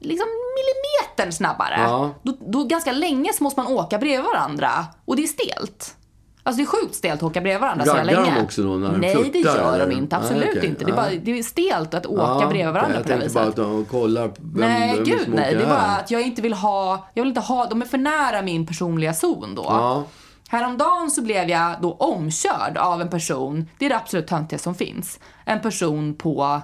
liksom 0.00 0.26
millimetern 0.56 1.32
snabbare. 1.32 1.74
Ja. 1.78 2.10
Då, 2.22 2.36
då 2.40 2.64
ganska 2.64 2.92
länge 2.92 3.32
så 3.32 3.44
måste 3.44 3.60
man 3.60 3.72
åka 3.72 3.98
bredvid 3.98 4.24
varandra. 4.24 4.70
Och 5.04 5.16
det 5.16 5.22
är 5.22 5.26
stelt. 5.26 5.96
Alltså 6.42 6.56
det 6.56 6.62
är 6.64 6.66
sjukt 6.66 6.94
stelt 6.94 7.14
att 7.22 7.22
åka 7.30 7.40
bredvid 7.40 7.60
varandra 7.60 7.84
så 7.84 7.90
Raggar 7.92 8.04
länge. 8.04 8.34
de 8.34 8.44
också 8.44 8.62
då 8.62 8.68
när 8.76 8.92
de 8.92 8.98
Nej, 8.98 9.30
det 9.32 9.42
flörtar, 9.42 9.58
gör 9.58 9.78
de 9.78 9.84
eller? 9.84 9.96
inte. 9.96 10.16
Nej, 10.16 10.24
Absolut 10.26 10.56
okej. 10.56 10.66
inte. 10.70 10.84
Det 10.84 10.90
är, 10.90 10.96
bara, 10.96 11.10
det 11.10 11.38
är 11.38 11.42
stelt 11.42 11.94
att 11.94 12.06
åka 12.06 12.22
Ja, 12.22 12.48
bredvid 12.48 12.74
varandra 12.74 12.94
jag 12.96 13.02
på 13.02 13.08
det 13.08 13.14
tänkte 13.18 13.24
viset. 13.26 13.34
bara 13.34 13.48
att 13.48 13.56
de 13.56 13.84
kollar 13.84 14.26
vem, 14.36 14.70
Nej, 14.70 14.94
vem 14.94 15.04
gud 15.04 15.28
nej. 15.34 15.54
Det 15.54 15.62
är 15.62 15.66
bara 15.68 15.78
att 15.96 16.10
jag 16.10 16.22
inte 16.22 16.42
vill 16.42 16.52
ha, 16.54 17.08
jag 17.14 17.22
vill 17.22 17.28
inte 17.28 17.40
ha, 17.40 17.66
de 17.66 17.82
är 17.82 17.86
för 17.86 17.98
nära 17.98 18.42
min 18.42 18.66
personliga 18.66 19.14
zon 19.14 19.54
då. 19.54 19.64
Ja. 19.68 20.04
Häromdagen 20.48 21.10
så 21.10 21.22
blev 21.22 21.48
jag 21.48 21.72
då 21.82 21.92
omkörd 21.92 22.76
av 22.78 23.00
en 23.00 23.08
person, 23.10 23.68
det 23.78 23.84
är 23.86 23.88
det 23.88 23.96
absolut 23.96 24.26
töntigaste 24.26 24.64
som 24.64 24.74
finns, 24.74 25.20
en 25.44 25.60
person 25.60 26.14
på 26.14 26.60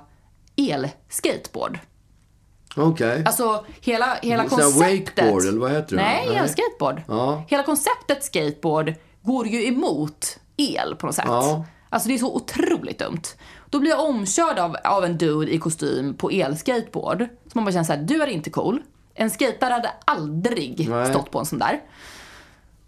elskateboard. 0.56 1.78
Okej. 2.76 3.22
Alltså 3.26 3.64
hela, 3.80 4.18
hela 4.22 4.42
här 4.42 4.48
konceptet... 4.48 5.16
wakeboard, 5.24 5.44
eller 5.44 5.60
vad 5.60 5.70
heter 5.70 5.96
det? 5.96 6.02
Nej, 6.02 6.26
Nej. 6.28 6.36
elskateboard. 6.36 7.02
Ja. 7.08 7.44
Hela 7.48 7.62
konceptet 7.62 8.24
skateboard 8.24 8.94
går 9.22 9.46
ju 9.46 9.66
emot 9.66 10.38
el 10.56 10.96
på 10.96 11.06
något 11.06 11.14
sätt. 11.14 11.24
Ja. 11.28 11.64
Alltså 11.90 12.08
det 12.08 12.14
är 12.14 12.18
så 12.18 12.34
otroligt 12.34 12.98
dumt. 12.98 13.22
Då 13.70 13.78
blir 13.78 13.90
jag 13.90 14.00
omkörd 14.00 14.58
av, 14.58 14.76
av 14.84 15.04
en 15.04 15.18
dude 15.18 15.54
i 15.54 15.58
kostym 15.58 16.14
på 16.14 16.30
elskateboard. 16.30 17.20
Så 17.22 17.50
man 17.52 17.64
bara 17.64 17.72
känner 17.72 17.84
såhär, 17.84 18.02
du 18.02 18.22
är 18.22 18.26
inte 18.26 18.50
cool. 18.50 18.82
En 19.14 19.30
skatare 19.30 19.72
hade 19.72 19.90
aldrig 20.04 20.88
Nej. 20.88 21.10
stått 21.10 21.30
på 21.30 21.38
en 21.38 21.46
sån 21.46 21.58
där. 21.58 21.80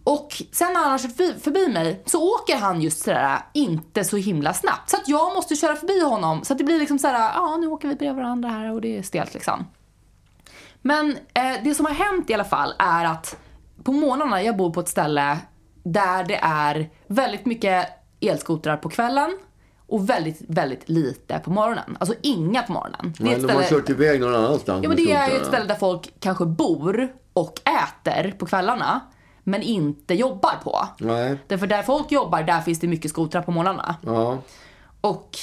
Och 0.05 0.42
sen 0.53 0.72
när 0.72 0.81
han 0.81 0.90
har 0.90 0.98
kört 0.98 1.16
förbi, 1.16 1.35
förbi 1.40 1.68
mig 1.68 2.03
så 2.07 2.35
åker 2.35 2.57
han 2.57 2.83
just 2.83 3.05
sådär 3.05 3.38
inte 3.55 4.05
så 4.05 4.16
himla 4.16 4.55
snabbt. 4.55 4.90
Så 4.90 4.96
att 4.96 5.09
jag 5.09 5.35
måste 5.35 5.57
köra 5.57 5.77
förbi 5.77 6.01
honom. 6.01 6.44
Så 6.44 6.53
att 6.53 6.59
det 6.59 6.64
blir 6.64 6.79
liksom 6.79 6.98
såhär, 6.98 7.33
ja 7.35 7.57
nu 7.57 7.66
åker 7.66 7.88
vi 7.88 7.94
bredvid 7.94 8.16
varandra 8.22 8.48
här 8.48 8.72
och 8.72 8.81
det 8.81 8.98
är 8.98 9.03
stelt 9.03 9.35
liksom. 9.35 9.66
Men 10.88 11.18
eh, 11.35 11.62
det 11.64 11.74
som 11.74 11.87
har 11.87 11.92
hänt 11.92 12.31
i 12.31 12.35
alla 12.35 12.44
fall 12.44 12.74
är 12.79 13.05
att 13.05 13.37
på 13.85 13.92
morgnarna, 13.92 14.42
jag 14.42 14.57
bor 14.57 14.70
på 14.70 14.81
ett 14.81 14.88
ställe 14.88 15.38
där 15.83 16.24
det 16.24 16.37
är 16.42 16.90
väldigt 17.07 17.46
mycket 17.46 17.88
elskotrar 18.20 18.77
på 18.77 18.88
kvällen 18.88 19.38
och 19.87 20.11
väldigt, 20.11 20.42
väldigt 20.48 20.88
lite 20.88 21.38
på 21.38 21.51
morgonen. 21.51 21.96
Alltså 22.01 22.16
inga 22.22 22.62
på 22.62 22.72
morgonen. 22.72 23.14
Det 23.18 23.22
är 23.22 23.38
Nej, 23.38 23.46
de 23.46 23.53
har 23.53 23.62
kört 23.62 23.90
iväg 23.90 24.20
någon 24.20 24.35
annanstans 24.35 24.83
Ja, 24.83 24.88
men 24.88 24.96
det 24.96 25.12
är 25.12 25.37
ett 25.37 25.46
ställe 25.46 25.64
där 25.64 25.74
folk 25.74 26.14
kanske 26.20 26.44
bor 26.44 27.09
och 27.33 27.61
äter 27.64 28.33
på 28.38 28.46
kvällarna, 28.46 29.01
men 29.44 29.62
inte 29.62 30.14
jobbar 30.14 30.55
på. 30.64 30.88
Nej. 30.98 31.38
Därför 31.46 31.66
där 31.66 31.83
folk 31.83 32.12
jobbar, 32.12 32.42
där 32.42 32.61
finns 32.61 32.81
det 32.81 32.87
mycket 32.87 33.11
skotrar 33.11 33.42
på 33.42 33.51
morgnarna. 33.51 33.96
Ja. 34.03 34.38
Och 35.01 35.38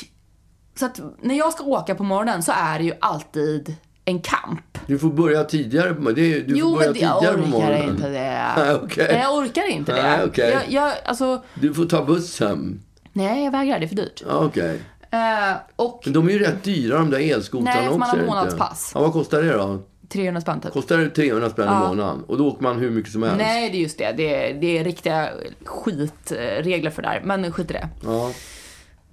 så 0.75 0.86
att 0.86 1.01
när 1.21 1.36
jag 1.36 1.53
ska 1.53 1.63
åka 1.63 1.95
på 1.95 2.03
morgonen 2.03 2.43
så 2.43 2.51
är 2.55 2.79
det 2.79 2.86
ju 2.86 2.93
alltid 3.01 3.75
en 4.05 4.19
kamp. 4.19 4.77
Du 4.87 4.99
får 4.99 5.09
börja 5.09 5.43
tidigare 5.43 5.93
på 5.93 6.11
det, 6.11 6.39
Du 6.39 6.49
får 6.49 6.57
Jo, 6.59 6.75
börja 6.75 6.91
men 6.91 6.99
jag 7.01 7.19
tidigare 7.19 7.37
på 7.37 7.41
orkar 7.43 7.49
morgonen. 7.51 7.89
inte 7.89 8.09
det. 8.09 8.51
Nej, 8.57 8.73
okej. 8.75 9.07
Nej, 9.11 9.19
jag 9.21 9.33
orkar 9.37 9.69
inte 9.71 9.93
det. 9.95 10.01
Nej, 10.03 10.19
okej. 10.25 10.51
jag, 10.53 10.63
jag, 10.69 10.93
alltså, 11.05 11.43
Du 11.53 11.73
får 11.73 11.85
ta 11.85 12.05
bussen. 12.05 12.81
nej, 13.13 13.43
jag 13.43 13.51
vägrar. 13.51 13.79
Det 13.79 13.85
är 13.85 13.87
för 13.87 13.95
dyrt. 13.95 14.23
Ja, 14.27 14.33
Okej. 14.45 14.79
Eh, 15.11 15.55
och 15.75 16.01
Men 16.05 16.13
de 16.13 16.27
är 16.27 16.31
ju 16.31 16.39
rätt 16.39 16.63
dyra 16.63 16.97
de 16.97 17.09
där 17.09 17.19
elskotrarna 17.19 17.71
Nej, 17.71 17.79
för 17.83 17.87
också. 17.87 17.99
man 17.99 18.09
har 18.09 18.25
månadspass. 18.25 18.91
Ja, 18.95 19.01
vad 19.01 19.13
kostar 19.13 19.41
det 19.41 19.53
då? 19.53 19.79
300 20.09 20.41
spänn 20.41 20.61
typ. 20.61 20.71
Kostar 20.73 20.97
det 20.97 21.09
300 21.09 21.49
spänn 21.49 21.67
i 21.67 21.87
månaden? 21.87 22.23
Och 22.27 22.37
då 22.37 22.47
åker 22.47 22.63
man 22.63 22.79
hur 22.79 22.89
mycket 22.91 23.11
som 23.11 23.23
helst? 23.23 23.37
Nej, 23.37 23.69
det 23.69 23.77
är 23.77 23.81
just 23.81 23.97
det. 23.97 24.11
Det 24.17 24.49
är, 24.49 24.53
det 24.61 24.77
är 24.77 24.83
riktiga 24.83 25.29
skitregler 25.65 26.89
för 26.91 27.01
det 27.01 27.07
där. 27.07 27.21
Men 27.23 27.51
skit 27.51 27.69
i 27.69 27.73
det. 27.73 27.89
Ja. 28.03 28.31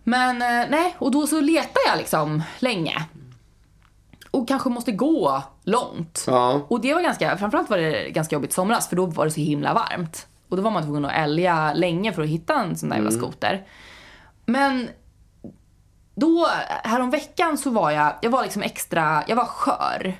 Men 0.04 0.42
eh, 0.42 0.70
nej, 0.70 0.96
och 0.98 1.10
då 1.10 1.26
så 1.26 1.40
letar 1.40 1.80
jag 1.88 1.98
liksom 1.98 2.42
länge. 2.58 3.02
Och 4.32 4.48
kanske 4.48 4.68
måste 4.68 4.92
gå 4.92 5.42
långt. 5.64 6.24
Ja. 6.26 6.66
Och 6.68 6.80
det 6.80 6.94
var 6.94 7.02
ganska, 7.02 7.36
framförallt 7.36 7.70
var 7.70 7.78
det 7.78 8.10
ganska 8.10 8.36
jobbigt 8.36 8.52
somras 8.52 8.88
för 8.88 8.96
då 8.96 9.06
var 9.06 9.24
det 9.24 9.30
så 9.30 9.40
himla 9.40 9.74
varmt. 9.74 10.26
Och 10.48 10.56
då 10.56 10.62
var 10.62 10.70
man 10.70 10.82
tvungen 10.82 11.04
att 11.04 11.12
älga 11.12 11.72
länge 11.74 12.12
för 12.12 12.22
att 12.22 12.28
hitta 12.28 12.54
en 12.54 12.76
sån 12.76 12.88
där 12.88 12.96
jävla 12.96 13.10
skoter. 13.10 13.66
Men 14.46 14.88
då, 16.14 16.48
häromveckan 16.68 17.58
så 17.58 17.70
var 17.70 17.90
jag, 17.90 18.14
jag 18.22 18.30
var 18.30 18.42
liksom 18.42 18.62
extra, 18.62 19.24
jag 19.28 19.36
var 19.36 19.44
skör 19.44 20.18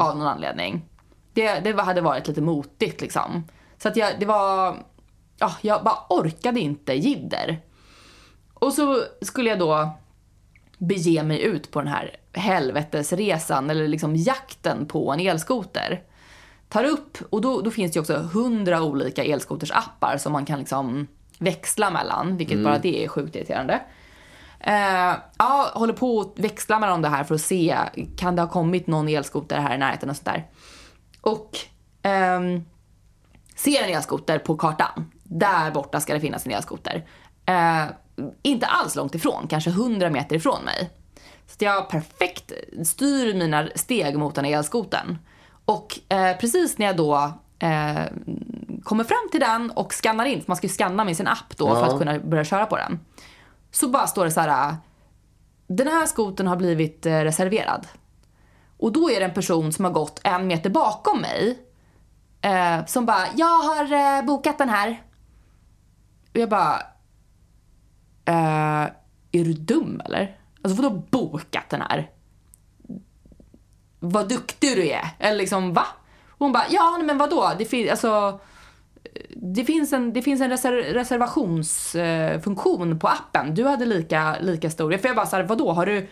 av 0.00 0.18
någon 0.18 0.26
anledning. 0.26 0.84
Det, 1.32 1.60
det 1.60 1.82
hade 1.82 2.00
varit 2.00 2.28
lite 2.28 2.40
motigt 2.40 3.00
liksom. 3.00 3.44
Så 3.78 3.88
att 3.88 3.96
jag, 3.96 4.20
det 4.20 4.26
var, 4.26 4.76
ja, 5.38 5.52
jag 5.60 5.84
bara 5.84 5.98
orkade 6.08 6.60
inte 6.60 6.92
jidder. 6.92 7.60
Och 8.54 8.72
så 8.72 9.02
skulle 9.22 9.50
jag 9.50 9.58
då 9.58 9.90
bege 10.78 11.22
mig 11.22 11.42
ut 11.42 11.70
på 11.70 11.80
den 11.80 11.88
här 11.88 12.16
helvetesresan, 12.32 13.70
eller 13.70 13.88
liksom 13.88 14.16
jakten 14.16 14.86
på 14.86 15.12
en 15.12 15.20
elskoter. 15.20 16.02
tar 16.68 16.84
upp, 16.84 17.18
och 17.30 17.40
då, 17.40 17.60
då 17.60 17.70
finns 17.70 17.92
det 17.92 17.96
ju 17.96 18.00
också 18.00 18.16
hundra 18.16 18.82
olika 18.82 19.24
elskotersappar 19.24 20.16
som 20.16 20.32
man 20.32 20.44
kan 20.44 20.58
liksom 20.58 21.06
växla 21.38 21.90
mellan, 21.90 22.36
vilket 22.36 22.64
bara 22.64 22.78
det 22.78 23.04
är 23.04 23.08
sjukt 23.08 23.36
irriterande. 23.36 23.80
Eh, 24.60 25.14
ja, 25.38 25.70
håller 25.74 25.92
på 25.92 26.20
att 26.20 26.38
växla 26.38 26.78
mellan 26.78 27.02
det 27.02 27.08
här 27.08 27.24
för 27.24 27.34
att 27.34 27.40
se, 27.40 27.78
kan 28.16 28.36
det 28.36 28.42
ha 28.42 28.48
kommit 28.48 28.86
någon 28.86 29.08
elskoter 29.08 29.58
här 29.58 29.74
i 29.74 29.78
närheten 29.78 30.10
och 30.10 30.16
sånt 30.16 30.26
där. 30.26 30.46
Och 31.20 31.58
ehm, 32.02 32.64
ser 33.56 33.82
en 33.82 33.96
elskoter 33.96 34.38
på 34.38 34.56
kartan. 34.56 35.10
Där 35.22 35.70
borta 35.70 36.00
ska 36.00 36.14
det 36.14 36.20
finnas 36.20 36.46
en 36.46 36.52
elskoter. 36.52 37.06
Eh, 37.46 37.84
inte 38.42 38.66
alls 38.66 38.96
långt 38.96 39.14
ifrån, 39.14 39.46
kanske 39.48 39.70
100 39.70 40.10
meter 40.10 40.36
ifrån 40.36 40.64
mig. 40.64 40.90
Så 41.50 41.54
att 41.54 41.62
jag 41.62 41.88
perfekt 41.88 42.52
styr 42.84 43.34
mina 43.34 43.68
steg 43.74 44.18
mot 44.18 44.34
den 44.34 44.44
här 44.44 44.52
elskotern. 44.52 45.18
Och 45.64 45.98
eh, 46.08 46.36
precis 46.36 46.78
när 46.78 46.86
jag 46.86 46.96
då 46.96 47.32
eh, 47.58 48.04
kommer 48.82 49.04
fram 49.04 49.28
till 49.30 49.40
den 49.40 49.70
och 49.70 49.92
skannar 49.92 50.24
in, 50.24 50.40
för 50.40 50.50
man 50.50 50.56
ska 50.56 50.66
ju 50.66 50.72
skanna 50.72 51.04
med 51.04 51.16
sin 51.16 51.26
app 51.26 51.56
då 51.56 51.74
för 51.74 51.84
att 51.86 51.98
kunna 51.98 52.18
börja 52.18 52.44
köra 52.44 52.66
på 52.66 52.76
den. 52.76 53.00
Så 53.70 53.88
bara 53.88 54.06
står 54.06 54.24
det 54.24 54.30
så 54.30 54.40
här, 54.40 54.76
den 55.66 55.88
här 55.88 56.06
skotern 56.06 56.46
har 56.46 56.56
blivit 56.56 57.06
eh, 57.06 57.20
reserverad. 57.20 57.86
Och 58.76 58.92
då 58.92 59.10
är 59.10 59.20
det 59.20 59.26
en 59.26 59.34
person 59.34 59.72
som 59.72 59.84
har 59.84 59.92
gått 59.92 60.20
en 60.24 60.46
meter 60.46 60.70
bakom 60.70 61.20
mig 61.20 61.58
eh, 62.40 62.86
som 62.86 63.06
bara, 63.06 63.26
jag 63.36 63.58
har 63.58 63.92
eh, 63.92 64.24
bokat 64.24 64.58
den 64.58 64.68
här. 64.68 65.02
Och 66.32 66.36
jag 66.36 66.48
bara, 66.48 66.74
eh, 68.24 68.90
är 69.32 69.44
du 69.44 69.52
dum 69.52 70.02
eller? 70.04 70.39
Alltså 70.62 70.82
vadå 70.82 71.02
bokat 71.10 71.70
den 71.70 71.80
här? 71.80 72.10
Vad 74.00 74.28
duktig 74.28 74.76
du 74.76 74.88
är. 74.90 75.08
Eller 75.18 75.38
liksom, 75.38 75.72
va? 75.72 75.86
Och 76.28 76.38
hon 76.38 76.52
bara, 76.52 76.64
ja 76.70 76.94
nej, 76.98 77.06
men 77.06 77.18
vadå? 77.18 77.52
Det, 77.58 77.64
fin- 77.64 77.90
alltså, 77.90 78.40
det 79.36 79.64
finns 79.64 79.92
en, 79.92 80.12
det 80.12 80.22
finns 80.22 80.40
en 80.40 80.50
reser- 80.50 80.92
reservationsfunktion 80.92 82.98
på 82.98 83.08
appen. 83.08 83.54
Du 83.54 83.64
hade 83.64 83.86
lika, 83.86 84.36
lika 84.40 84.70
stor. 84.70 84.96
För 84.96 85.08
jag 85.08 85.16
bara 85.16 85.26
såhär, 85.26 85.42
vadå? 85.42 85.72
Har 85.72 85.86
du, 85.86 86.08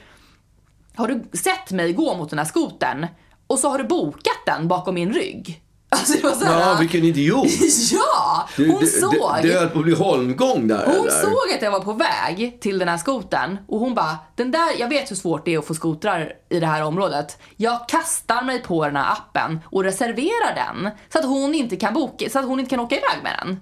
har 0.95 1.09
du 1.09 1.25
sett 1.39 1.71
mig 1.71 1.93
gå 1.93 2.17
mot 2.17 2.31
den 2.31 2.39
här 2.39 2.47
skotern 2.47 3.07
och 3.47 3.59
så 3.59 3.69
har 3.69 3.79
du 3.79 3.85
bokat 3.85 4.39
den 4.47 4.69
bakom 4.69 4.95
min 4.95 5.13
rygg? 5.13 5.63
Alltså 5.90 6.44
här, 6.44 6.61
Ja, 6.61 6.77
vilken 6.81 7.05
idiot. 7.05 7.46
Ja! 7.92 8.48
Hon 8.57 8.81
du, 8.81 8.87
såg. 8.87 9.38
Du, 9.42 9.48
det 9.48 9.59
höll 9.59 9.68
på 9.68 9.79
att 9.79 9.85
bli 9.85 9.94
holmgång 9.94 10.68
där 10.68 10.87
Hon 10.87 10.94
eller? 10.94 11.11
såg 11.11 11.55
att 11.57 11.62
jag 11.62 11.70
var 11.70 11.81
på 11.81 11.92
väg 11.92 12.59
till 12.61 12.79
den 12.79 12.88
här 12.88 12.96
skotern 12.98 13.59
och 13.68 13.81
hon 13.81 13.94
bara, 13.94 14.18
den 14.37 14.51
där, 14.51 14.68
jag 14.79 14.88
vet 14.88 15.11
hur 15.11 15.16
svårt 15.16 15.44
det 15.44 15.55
är 15.55 15.59
att 15.59 15.66
få 15.66 15.74
skotrar 15.74 16.33
i 16.48 16.61
det 16.61 16.66
här 16.66 16.83
området. 16.83 17.38
Jag 17.57 17.88
kastar 17.88 18.42
mig 18.42 18.62
på 18.62 18.85
den 18.85 18.96
här 18.96 19.12
appen 19.12 19.61
och 19.64 19.85
reserverar 19.85 20.55
den 20.55 20.90
så 21.12 21.18
att 21.18 21.24
hon 21.24 21.55
inte 21.55 21.77
kan 21.77 21.94
boka, 21.94 22.31
så 22.31 22.38
att 22.38 22.46
hon 22.46 22.61
inte 22.61 22.70
kan 22.70 22.81
åka 22.81 22.96
iväg 22.96 23.22
med 23.22 23.37
den. 23.42 23.61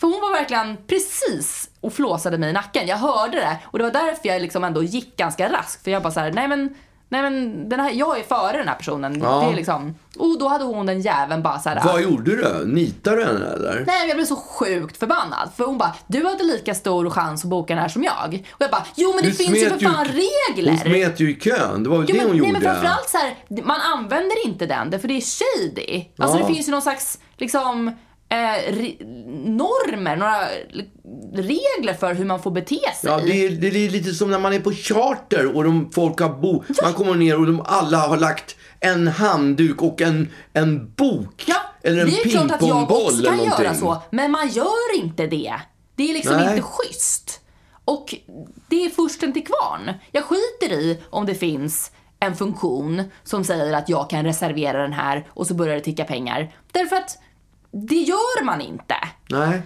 För 0.00 0.06
hon 0.06 0.20
var 0.20 0.32
verkligen 0.32 0.76
precis 0.86 1.70
och 1.80 1.92
flåsade 1.92 2.38
mig 2.38 2.50
i 2.50 2.52
nacken. 2.52 2.86
Jag 2.86 2.96
hörde 2.96 3.36
det 3.36 3.56
och 3.64 3.78
det 3.78 3.84
var 3.84 3.92
därför 3.92 4.28
jag 4.28 4.42
liksom 4.42 4.64
ändå 4.64 4.82
gick 4.82 5.16
ganska 5.16 5.52
raskt. 5.52 5.84
För 5.84 5.90
jag 5.90 6.02
bara 6.02 6.12
så 6.12 6.20
här, 6.20 6.32
nej 6.32 6.48
men, 6.48 6.74
nej 7.08 7.22
men 7.22 7.68
den 7.68 7.80
här, 7.80 7.90
jag 7.90 8.18
är 8.18 8.22
före 8.22 8.56
den 8.58 8.68
här 8.68 8.74
personen. 8.74 9.20
Ja. 9.22 9.40
Det 9.40 9.52
är 9.52 9.56
liksom, 9.56 9.94
och 10.18 10.38
då 10.38 10.48
hade 10.48 10.64
hon 10.64 10.86
den 10.86 11.00
jäveln 11.00 11.42
bara 11.42 11.58
så 11.58 11.68
här. 11.68 11.82
Vad 11.84 12.02
gjorde 12.02 12.36
du? 12.36 12.66
Nitade 12.66 13.16
du 13.16 13.24
henne 13.24 13.46
eller? 13.46 13.84
Nej, 13.86 14.08
jag 14.08 14.16
blev 14.16 14.26
så 14.26 14.36
sjukt 14.36 14.96
förbannad. 14.96 15.50
För 15.56 15.64
hon 15.64 15.78
bara, 15.78 15.94
du 16.06 16.24
hade 16.26 16.44
lika 16.44 16.74
stor 16.74 17.10
chans 17.10 17.44
att 17.44 17.50
boka 17.50 17.74
den 17.74 17.82
här 17.82 17.88
som 17.88 18.04
jag. 18.04 18.44
Och 18.52 18.56
jag 18.62 18.70
bara, 18.70 18.86
jo 18.94 19.12
men 19.14 19.22
det 19.24 19.28
Du 19.30 19.34
finns 19.34 19.58
ju 19.58 19.68
för 19.70 19.78
fan 19.78 20.04
regler. 20.06 20.72
Hon 20.72 20.80
smet 20.80 21.20
ju 21.20 21.30
i 21.30 21.34
kön. 21.40 21.82
Det 21.82 21.88
var 21.90 21.98
väl 21.98 22.06
Jo, 22.08 22.14
det 22.14 22.18
men, 22.18 22.26
hon 22.26 22.36
nej, 22.36 22.38
gjorde. 22.38 22.52
men 22.52 22.62
framförallt 22.62 23.08
så 23.08 23.18
här, 23.18 23.34
man 23.64 23.80
använder 23.80 24.46
inte 24.46 24.66
den 24.66 25.00
för 25.00 25.08
det 25.08 25.14
är 25.16 25.20
shady. 25.20 26.04
Alltså 26.18 26.38
Ja. 26.38 26.46
det 26.46 26.54
finns 26.54 26.68
ju 26.68 26.72
någon 26.72 26.82
slags, 26.82 27.18
liksom, 27.36 27.92
eh, 28.28 28.74
normer, 29.44 30.16
några 30.16 30.48
regler 31.32 31.94
för 31.94 32.14
hur 32.14 32.24
man 32.24 32.42
får 32.42 32.50
bete 32.50 32.80
sig. 33.00 33.10
Ja, 33.10 33.20
det 33.24 33.46
är, 33.46 33.50
det 33.50 33.66
är 33.66 33.90
lite 33.90 34.14
som 34.14 34.30
när 34.30 34.38
man 34.38 34.52
är 34.52 34.60
på 34.60 34.72
charter 34.72 35.56
och 35.56 35.64
de, 35.64 35.90
folk 35.92 36.20
har 36.20 36.28
bo... 36.28 36.64
Man 36.82 36.92
kommer 36.94 37.14
ner 37.14 37.38
och 37.40 37.46
de 37.46 37.60
alla 37.66 37.98
har 37.98 38.16
lagt 38.16 38.56
en 38.80 39.08
handduk 39.08 39.82
och 39.82 40.00
en, 40.00 40.28
en 40.52 40.92
bok. 40.94 41.44
Ja, 41.46 41.56
eller 41.82 42.02
en 42.02 42.10
det 42.10 42.20
är 42.20 42.28
klart 42.30 42.44
att 42.44 42.50
jag 42.50 42.60
pingpongboll 42.60 43.02
också 43.02 43.18
eller 43.18 43.28
kan 43.28 43.36
någonting. 43.38 43.64
göra 43.64 43.74
så, 43.74 44.02
men 44.10 44.30
man 44.30 44.48
gör 44.48 44.96
inte 44.96 45.26
det. 45.26 45.54
Det 45.94 46.10
är 46.10 46.14
liksom 46.14 46.36
Nej. 46.36 46.50
inte 46.50 46.62
schysst. 46.62 47.40
Och 47.84 48.14
det 48.68 48.84
är 48.84 48.90
försten 48.90 49.32
till 49.32 49.46
kvarn. 49.46 49.92
Jag 50.12 50.24
skiter 50.24 50.76
i 50.76 51.02
om 51.10 51.26
det 51.26 51.34
finns 51.34 51.90
en 52.20 52.36
funktion 52.36 53.02
som 53.24 53.44
säger 53.44 53.72
att 53.72 53.88
jag 53.88 54.10
kan 54.10 54.24
reservera 54.24 54.82
den 54.82 54.92
här 54.92 55.26
och 55.30 55.46
så 55.46 55.54
börjar 55.54 55.74
det 55.74 55.80
ticka 55.80 56.04
pengar. 56.04 56.54
Därför 56.72 56.96
att 56.96 57.18
det 57.72 57.94
gör 57.94 58.44
man 58.44 58.60
inte. 58.60 58.94
Nej. 59.30 59.62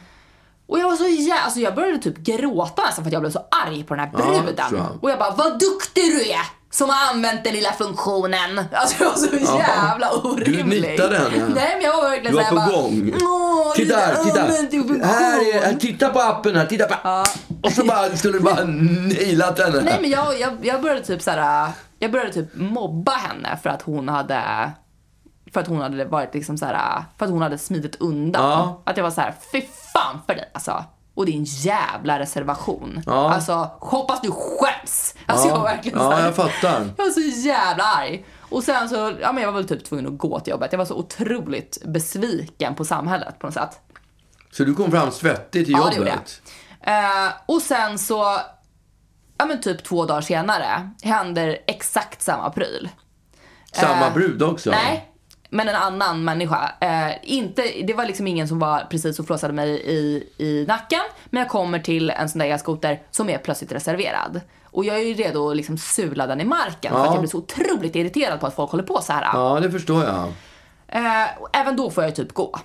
Och 0.66 0.78
jag 0.78 0.88
var 0.88 0.96
så 0.96 1.06
jävla, 1.06 1.42
alltså 1.44 1.60
jag 1.60 1.74
började 1.74 1.98
typ 1.98 2.18
gråta 2.18 2.82
nästan 2.82 3.04
för 3.04 3.08
att 3.08 3.12
jag 3.12 3.22
blev 3.22 3.30
så 3.30 3.46
arg 3.66 3.84
på 3.84 3.94
den 3.94 4.04
här 4.04 4.10
Ja, 4.18 4.42
bruden. 4.42 4.64
jag. 4.72 4.98
och 5.04 5.10
jag 5.10 5.18
bara, 5.18 5.30
vad 5.30 5.58
duktig 5.58 6.04
du 6.04 6.20
är 6.30 6.40
som 6.72 6.88
har 6.88 7.10
använt 7.14 7.44
den 7.44 7.52
lilla 7.54 7.72
funktionen. 7.72 8.64
Alltså 8.72 9.04
jag 9.04 9.10
var 9.10 9.16
så 9.16 9.58
jävla 9.58 10.10
orimlig. 10.12 10.82
nitade 10.90 11.18
henne. 11.18 11.48
Nej 11.54 11.74
men 11.76 11.82
jag 11.84 11.96
var 11.96 12.10
verkligen 12.10 12.32
Du 12.36 12.42
var 12.42 12.48
så 12.50 12.58
här 12.58 12.66
på 12.66 12.72
bara, 12.72 12.82
gång. 12.82 13.12
Titta 13.76 13.96
du 13.96 14.02
här, 14.02 14.24
titta. 14.24 14.42
använt 14.42 14.70
din 14.70 14.88
funktion." 14.88 15.08
Här 15.08 15.54
är, 15.54 15.74
titta 15.74 16.08
på 16.08 16.20
appen 16.20 16.56
här, 16.56 16.66
titta 16.66 16.84
på... 16.86 17.24
Och 17.62 17.72
så 17.72 17.84
bara, 17.84 18.16
skulle 18.16 18.38
du 18.38 18.44
bara 18.44 18.64
nailat 18.64 19.58
henne. 19.58 19.80
Nej 19.80 19.98
men 20.00 20.10
jag, 20.10 20.40
jag, 20.40 20.56
jag 20.62 20.82
började 20.82 21.00
typ 21.04 21.22
så 21.22 21.30
här, 21.30 21.68
jag 21.98 22.12
började 22.12 22.32
typ 22.32 22.48
mobba 22.54 23.12
henne 23.12 23.58
för 23.62 23.70
att 23.70 23.82
hon 23.82 24.08
hade 24.08 24.70
för 25.52 25.60
att 25.60 25.66
hon 25.66 25.80
hade 25.80 26.04
varit 26.04 26.34
liksom 26.34 26.58
så 26.58 26.66
här, 26.66 27.04
för 27.18 27.24
att 27.24 27.30
hon 27.32 27.42
hade 27.42 27.58
smidit 27.58 27.96
undan. 28.00 28.50
Ja. 28.50 28.82
Att 28.86 28.96
jag 28.96 29.04
var 29.04 29.10
så 29.10 29.20
här, 29.20 29.34
fy 29.52 29.62
fan 29.92 30.18
för 30.26 30.34
dig 30.34 30.50
alltså. 30.54 30.84
Och 31.14 31.26
din 31.26 31.44
jävla 31.44 32.18
reservation. 32.18 33.02
Ja. 33.06 33.34
Alltså, 33.34 33.70
hoppas 33.80 34.20
du 34.20 34.30
skäms. 34.30 35.14
Alltså 35.26 35.48
jag 35.48 35.56
var 35.56 35.62
verkligen 35.64 35.98
så 35.98 36.04
ja, 36.04 36.10
här, 36.10 36.24
jag 36.24 36.36
fattar. 36.36 36.88
jag 36.96 37.04
var 37.04 37.10
så 37.10 37.20
jävla 37.20 37.84
arg. 37.84 38.24
Och 38.40 38.62
sen 38.64 38.88
så, 38.88 39.12
ja 39.20 39.32
men 39.32 39.42
jag 39.42 39.52
var 39.52 39.58
väl 39.60 39.68
typ 39.68 39.84
tvungen 39.84 40.06
att 40.06 40.18
gå 40.18 40.40
till 40.40 40.50
jobbet. 40.50 40.72
Jag 40.72 40.78
var 40.78 40.84
så 40.84 40.94
otroligt 40.94 41.78
besviken 41.84 42.74
på 42.74 42.84
samhället 42.84 43.38
på 43.38 43.46
något 43.46 43.54
sätt. 43.54 43.80
Så 44.52 44.64
du 44.64 44.74
kom 44.74 44.90
fram 44.90 45.10
svettig 45.10 45.64
till 45.66 45.72
Ja, 45.74 45.78
jobbet? 45.78 45.92
det 45.92 45.98
gjorde 45.98 46.10
jag. 46.84 47.26
Eh, 47.26 47.32
och 47.46 47.62
sen 47.62 47.98
så, 47.98 48.38
ja 49.38 49.44
men 49.46 49.60
typ 49.60 49.84
två 49.84 50.04
dagar 50.06 50.20
senare, 50.20 50.90
händer 51.02 51.58
exakt 51.66 52.22
samma 52.22 52.50
pryl. 52.50 52.88
Samma 53.72 54.06
Eh, 54.06 54.14
brud 54.14 54.42
också? 54.42 54.70
Nej, 54.70 55.09
men 55.50 55.68
en 55.68 55.74
annan 55.74 56.24
människa. 56.24 56.72
Eh, 56.80 57.12
inte, 57.22 57.62
det 57.86 57.94
var 57.94 58.06
liksom 58.06 58.26
ingen 58.26 58.48
som 58.48 58.58
var 58.58 58.86
precis 58.90 59.18
och 59.18 59.26
flåsade 59.26 59.52
mig 59.52 59.68
i, 59.70 60.24
i 60.38 60.64
nacken. 60.68 61.00
Men 61.26 61.40
jag 61.40 61.48
kommer 61.50 61.78
till 61.78 62.10
en 62.10 62.28
sån 62.28 62.38
där 62.38 62.46
elskoter 62.46 63.00
som 63.10 63.30
är 63.30 63.38
plötsligt 63.38 63.72
reserverad. 63.72 64.40
Och 64.64 64.84
jag 64.84 64.96
är 64.96 65.04
ju 65.04 65.14
redo 65.14 65.50
att 65.50 65.56
liksom 65.56 65.78
sula 65.78 66.26
den 66.26 66.40
i 66.40 66.44
marken 66.44 66.92
för 66.92 66.98
Ja. 66.98 67.04
att 67.06 67.12
jag 67.14 67.20
blir 67.20 67.30
så 67.30 67.38
otroligt 67.38 67.96
irriterad 67.96 68.40
på 68.40 68.46
att 68.46 68.54
folk 68.54 68.70
håller 68.70 68.84
på 68.84 69.00
så 69.02 69.12
här. 69.12 69.22
Ja, 69.32 69.60
det 69.60 69.70
förstår 69.70 70.04
jag. 70.04 70.24
Eh, 70.88 71.28
även 71.52 71.76
då 71.76 71.90
får 71.90 72.04
jag 72.04 72.14
typ 72.14 72.32
gå. 72.32 72.58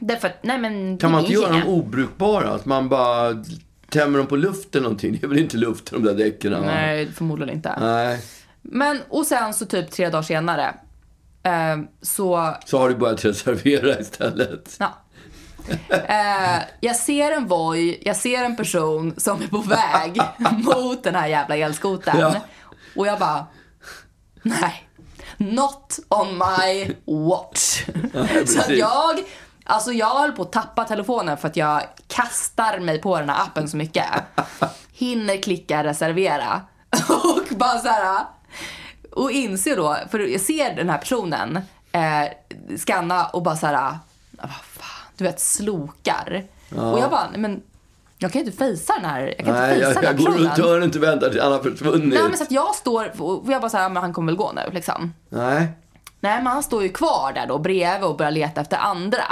Därför 0.00 0.28
att, 0.28 0.38
nej 0.42 0.58
men 0.58 0.98
Kan 0.98 1.12
man 1.12 1.20
inte 1.20 1.32
göra 1.32 1.52
dem 1.52 1.62
obrukbara? 1.66 2.50
Att 2.50 2.64
man 2.66 2.88
bara 2.88 3.44
tämmer 3.88 4.18
dem 4.18 4.26
på 4.26 4.36
luften 4.36 4.82
någonting? 4.82 5.12
Det 5.20 5.26
är 5.26 5.28
väl 5.28 5.38
inte 5.38 5.56
luft 5.56 5.90
de 5.90 6.02
där 6.02 6.14
däcken? 6.14 6.52
Nej, 6.52 7.06
förmodligen 7.12 7.54
inte. 7.54 7.76
Nej. 7.80 8.20
Men, 8.62 9.00
och 9.08 9.26
sen 9.26 9.54
så 9.54 9.66
typ 9.66 9.90
tre 9.90 10.08
dagar 10.08 10.22
senare 10.22 10.74
så, 12.02 12.54
Så 12.66 12.78
har 12.78 12.88
du 12.88 12.94
börjat 12.94 13.24
reservera 13.24 14.00
istället. 14.00 14.76
ja. 14.78 14.98
Eh, 15.88 16.62
jag 16.80 16.96
ser 16.96 17.30
en 17.32 17.46
Voi, 17.46 17.98
jag 18.04 18.16
ser 18.16 18.44
en 18.44 18.56
person 18.56 19.14
som 19.16 19.42
är 19.42 19.46
på 19.48 19.58
väg 19.58 20.20
mot 20.64 21.02
den 21.04 21.14
här 21.14 21.26
jävla 21.26 21.56
elskotern. 21.56 22.18
Ja. 22.18 22.34
Och 22.96 23.06
jag 23.06 23.18
bara, 23.18 23.46
nej, 24.42 24.88
not 25.36 25.98
on 26.08 26.38
my 26.38 26.94
watch. 27.28 27.82
så 28.46 28.60
att 28.60 28.68
jag, 28.68 29.20
alltså 29.64 29.92
jag 29.92 30.18
höll 30.18 30.32
på 30.32 30.42
att 30.42 30.52
tappa 30.52 30.84
telefonen 30.84 31.36
för 31.38 31.48
att 31.48 31.56
jag 31.56 31.82
kastar 32.08 32.78
mig 32.78 33.00
på 33.00 33.18
den 33.18 33.28
här 33.28 33.42
appen 33.42 33.68
så 33.68 33.76
mycket. 33.76 34.04
Hinner 34.92 35.42
klicka 35.42 35.84
reservera 35.84 36.60
och 37.08 37.56
bara 37.56 37.78
så 37.78 37.88
här 37.88 38.24
och 39.12 39.30
inser 39.30 39.76
då, 39.76 39.96
för 40.10 40.18
jag 40.18 40.40
ser 40.40 40.76
den 40.76 40.90
här 40.90 40.98
personen 40.98 41.56
eh, 41.92 42.24
skanna 42.78 43.26
och 43.26 43.42
bara 43.42 43.56
så 43.56 43.66
här, 43.66 43.74
"Ah, 43.74 43.94
vad 44.30 44.50
fan, 44.50 45.06
du 45.16 45.24
vet 45.24 45.40
slokar. 45.40 46.44
Och 46.70 46.98
jag 46.98 47.10
bara, 47.10 47.28
men 47.36 47.62
jag 48.18 48.32
kan 48.32 48.40
ju 48.40 48.46
inte 48.46 48.58
fejsa 48.58 48.92
den 49.00 49.04
här, 49.10 49.34
jag 49.38 49.46
kan 49.46 49.54
Nej, 49.54 49.74
inte 49.74 49.84
jag, 49.84 49.94
fejsa 49.94 50.00
den 50.00 50.06
här 50.08 50.14
jag 50.14 50.18
går 50.18 50.26
personen. 50.26 50.48
runt 50.48 50.58
hörnet 50.58 50.78
och 50.80 50.84
inte 50.84 50.98
väntar 50.98 51.28
tills 51.30 51.42
han 51.42 51.52
har 51.52 51.58
försvunnit. 51.58 52.14
Nej 52.14 52.22
men 52.28 52.36
så 52.38 52.42
att 52.44 52.50
jag 52.50 52.74
står, 52.74 53.22
och 53.22 53.52
jag 53.52 53.60
bara 53.60 53.70
så 53.70 53.76
här, 53.76 53.88
men 53.88 54.02
han 54.02 54.12
kommer 54.12 54.32
väl 54.32 54.36
gå 54.36 54.52
nu 54.52 54.62
liksom. 54.72 55.14
Nej. 55.28 55.68
Nej 56.20 56.36
men 56.42 56.46
han 56.46 56.62
står 56.62 56.82
ju 56.82 56.88
kvar 56.88 57.32
där 57.34 57.46
då 57.46 57.58
bredvid 57.58 58.08
och 58.08 58.16
börjar 58.16 58.30
leta 58.32 58.60
efter 58.60 58.76
andra. 58.76 59.24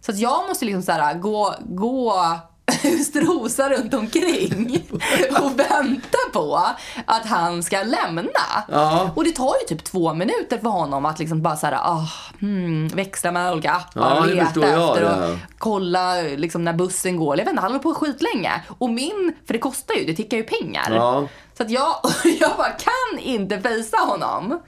Så 0.00 0.12
att 0.12 0.18
jag 0.18 0.48
måste 0.48 0.64
liksom 0.64 0.82
så 0.82 0.92
här 0.92 1.14
gå, 1.14 1.54
gå 1.68 2.38
strosa 3.06 3.68
runt 3.70 3.94
omkring 3.94 4.86
och 5.42 5.58
vänta 5.58 6.18
på 6.32 6.66
att 7.06 7.26
han 7.26 7.62
ska 7.62 7.82
lämna. 7.82 8.64
Ja. 8.68 9.10
Och 9.14 9.24
det 9.24 9.32
tar 9.32 9.54
ju 9.60 9.76
typ 9.76 9.84
två 9.84 10.14
minuter 10.14 10.58
för 10.58 10.68
honom 10.68 11.06
att 11.06 11.18
liksom 11.18 11.42
bara 11.42 11.56
såhär, 11.56 11.74
ah, 11.74 12.08
hmm, 12.40 12.88
växla 12.88 13.32
mellan 13.32 13.52
olika 13.52 13.70
appar 13.72 14.00
Ja, 14.00 14.20
och 14.20 14.26
det 14.26 14.34
leta 14.34 14.60
jag, 14.60 14.88
efter 14.90 15.30
och 15.32 15.38
kolla 15.58 16.14
liksom 16.14 16.64
när 16.64 16.72
bussen 16.72 17.16
går. 17.16 17.38
Jag 17.38 17.44
vet 17.44 17.50
inte, 17.50 17.62
han 17.62 17.70
håller 17.70 17.82
på 17.82 17.94
skitlänge. 17.94 18.62
Och 18.78 18.90
min, 18.90 19.32
för 19.46 19.52
det 19.52 19.58
kostar 19.58 19.94
ju, 19.94 20.04
det 20.04 20.14
tickar 20.14 20.36
ju 20.36 20.42
pengar. 20.42 20.90
Ja. 20.94 21.28
Så 21.56 21.62
att 21.62 21.70
jag, 21.70 21.94
jag 22.40 22.50
bara 22.56 22.70
kan 22.70 23.18
inte 23.18 23.60
fejsa 23.60 23.96
honom. 23.96 24.60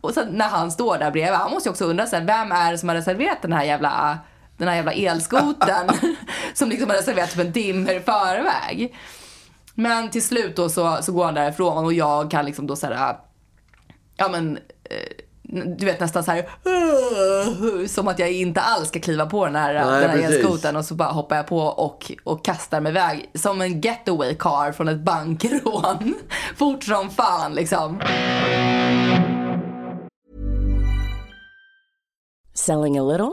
Och 0.00 0.14
så 0.14 0.24
när 0.24 0.48
han 0.48 0.70
står 0.70 0.98
där 0.98 1.10
bredvid, 1.10 1.34
han 1.34 1.50
måste 1.50 1.68
ju 1.68 1.70
också 1.70 1.84
undra 1.84 2.06
sen, 2.06 2.26
vem 2.26 2.52
är 2.52 2.72
det 2.72 2.78
som 2.78 2.88
har 2.88 2.96
reserverat 2.96 3.42
den 3.42 3.52
här 3.52 3.64
jävla, 3.64 4.18
den 4.64 4.68
här 4.68 4.76
jävla 4.76 4.92
elskoten 4.92 5.88
som 6.54 6.68
liksom 6.68 6.90
har 6.90 6.96
reserverat 6.96 7.30
typ 7.30 7.40
en 7.40 7.52
timme 7.52 7.92
i 7.92 8.00
förväg. 8.00 8.94
Men 9.74 10.10
till 10.10 10.22
slut 10.22 10.56
då 10.56 10.68
så, 10.68 10.98
så 11.02 11.12
går 11.12 11.24
han 11.24 11.34
därifrån 11.34 11.84
och 11.84 11.92
jag 11.92 12.30
kan 12.30 12.44
liksom 12.44 12.66
då 12.66 12.76
såhär, 12.76 13.16
ja 14.16 14.28
men, 14.28 14.58
eh, 14.84 15.24
du 15.78 15.86
vet 15.86 16.00
nästan 16.00 16.24
så 16.24 16.30
här, 16.30 16.48
"Åh", 16.64 17.86
som 17.88 18.08
att 18.08 18.18
jag 18.18 18.32
inte 18.32 18.60
alls 18.60 18.88
ska 18.88 19.00
kliva 19.00 19.26
på 19.26 19.46
den 19.46 19.56
här, 19.56 19.74
Nej, 19.74 20.00
den 20.00 20.10
här 20.10 20.18
elskoten 20.18 20.76
och 20.76 20.84
så 20.84 20.94
bara 20.94 21.08
hoppar 21.08 21.36
jag 21.36 21.46
på 21.46 21.58
och, 21.58 22.12
och 22.24 22.44
kastar 22.44 22.80
mig 22.80 22.90
iväg 22.90 23.30
som 23.34 23.60
en 23.60 23.80
getaway 23.80 24.34
car 24.34 24.72
från 24.72 24.88
ett 24.88 25.00
bankrån. 25.00 26.14
Fort 26.56 26.84
som 26.84 27.10
fan 27.10 27.54
liksom. 27.54 28.00
Selling 32.54 32.98
a 32.98 33.02
little 33.02 33.32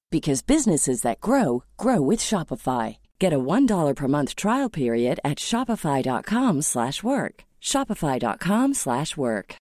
because 0.11 0.41
businesses 0.41 1.01
that 1.01 1.21
grow 1.21 1.63
grow 1.77 2.01
with 2.01 2.19
Shopify. 2.19 2.97
Get 3.17 3.33
a 3.33 3.39
$1 3.39 3.95
per 3.95 4.07
month 4.07 4.35
trial 4.35 4.69
period 4.69 5.19
at 5.23 5.37
shopify.com 5.37 6.61
slash 6.61 7.01
work. 7.01 7.45
shopify.com 7.61 8.73
slash 8.73 9.15
work. 9.15 9.55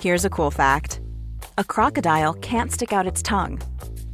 Here's 0.00 0.24
a 0.26 0.30
cool 0.30 0.50
fact 0.50 1.00
a 1.58 1.64
crocodile 1.64 2.34
can't 2.34 2.70
stick 2.70 2.92
out 2.92 3.06
its 3.06 3.22
tongue. 3.22 3.60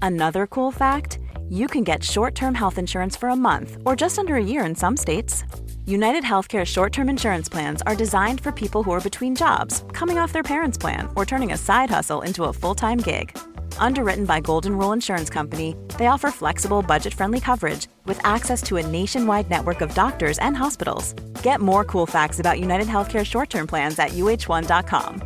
Another 0.00 0.46
cool 0.46 0.70
fact 0.70 1.18
you 1.48 1.66
can 1.66 1.84
get 1.84 2.04
short 2.04 2.34
term 2.34 2.54
health 2.54 2.78
insurance 2.78 3.16
for 3.16 3.28
a 3.28 3.36
month 3.36 3.76
or 3.84 3.96
just 3.96 4.18
under 4.18 4.36
a 4.36 4.44
year 4.44 4.64
in 4.64 4.74
some 4.74 4.96
states. 4.96 5.44
United 5.84 6.22
Healthcare 6.22 6.64
short 6.64 6.92
term 6.92 7.08
insurance 7.08 7.48
plans 7.48 7.82
are 7.82 7.96
designed 7.96 8.40
for 8.40 8.52
people 8.52 8.82
who 8.82 8.92
are 8.92 9.08
between 9.08 9.34
jobs, 9.34 9.84
coming 9.92 10.18
off 10.18 10.32
their 10.32 10.44
parents' 10.54 10.78
plan, 10.78 11.08
or 11.16 11.26
turning 11.26 11.52
a 11.52 11.58
side 11.58 11.90
hustle 11.90 12.22
into 12.22 12.44
a 12.44 12.52
full 12.52 12.74
time 12.74 12.98
gig. 12.98 13.36
Underwritten 13.78 14.24
by 14.24 14.40
Golden 14.40 14.78
Rule 14.78 14.92
Insurance 14.92 15.30
Company, 15.30 15.74
they 15.98 16.06
offer 16.06 16.30
flexible, 16.30 16.82
budget 16.82 17.14
friendly 17.14 17.40
coverage 17.40 17.88
with 18.06 18.20
access 18.24 18.62
to 18.62 18.76
a 18.76 18.86
nationwide 18.86 19.50
network 19.50 19.80
of 19.82 19.94
doctors 19.94 20.38
and 20.38 20.56
hospitals. 20.56 21.14
Get 21.42 21.60
more 21.60 21.84
cool 21.84 22.06
facts 22.06 22.40
about 22.40 22.60
United 22.60 22.86
Healthcare 22.86 23.24
short 23.24 23.50
term 23.50 23.66
plans 23.66 23.98
at 23.98 24.12
uh1.com. 24.12 25.22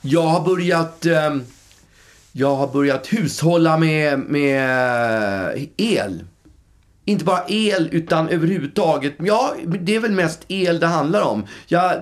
Jag 0.00 0.22
har 0.22 0.40
börjat... 0.44 1.06
um, 1.06 1.44
jag 2.38 2.56
har 2.56 2.66
börjat 2.66 3.06
hushålla 3.06 3.78
med, 3.78 4.18
med 4.18 4.60
eh, 5.56 5.62
el. 5.76 6.24
Inte 7.04 7.24
bara 7.24 7.44
el, 7.48 7.88
utan 7.92 8.28
överhuvudtaget. 8.28 9.14
Ja, 9.18 9.54
det 9.80 9.96
är 9.96 10.00
väl 10.00 10.12
mest 10.12 10.44
el 10.48 10.80
det 10.80 10.86
handlar 10.86 11.22
om. 11.22 11.46
Jag 11.66 11.92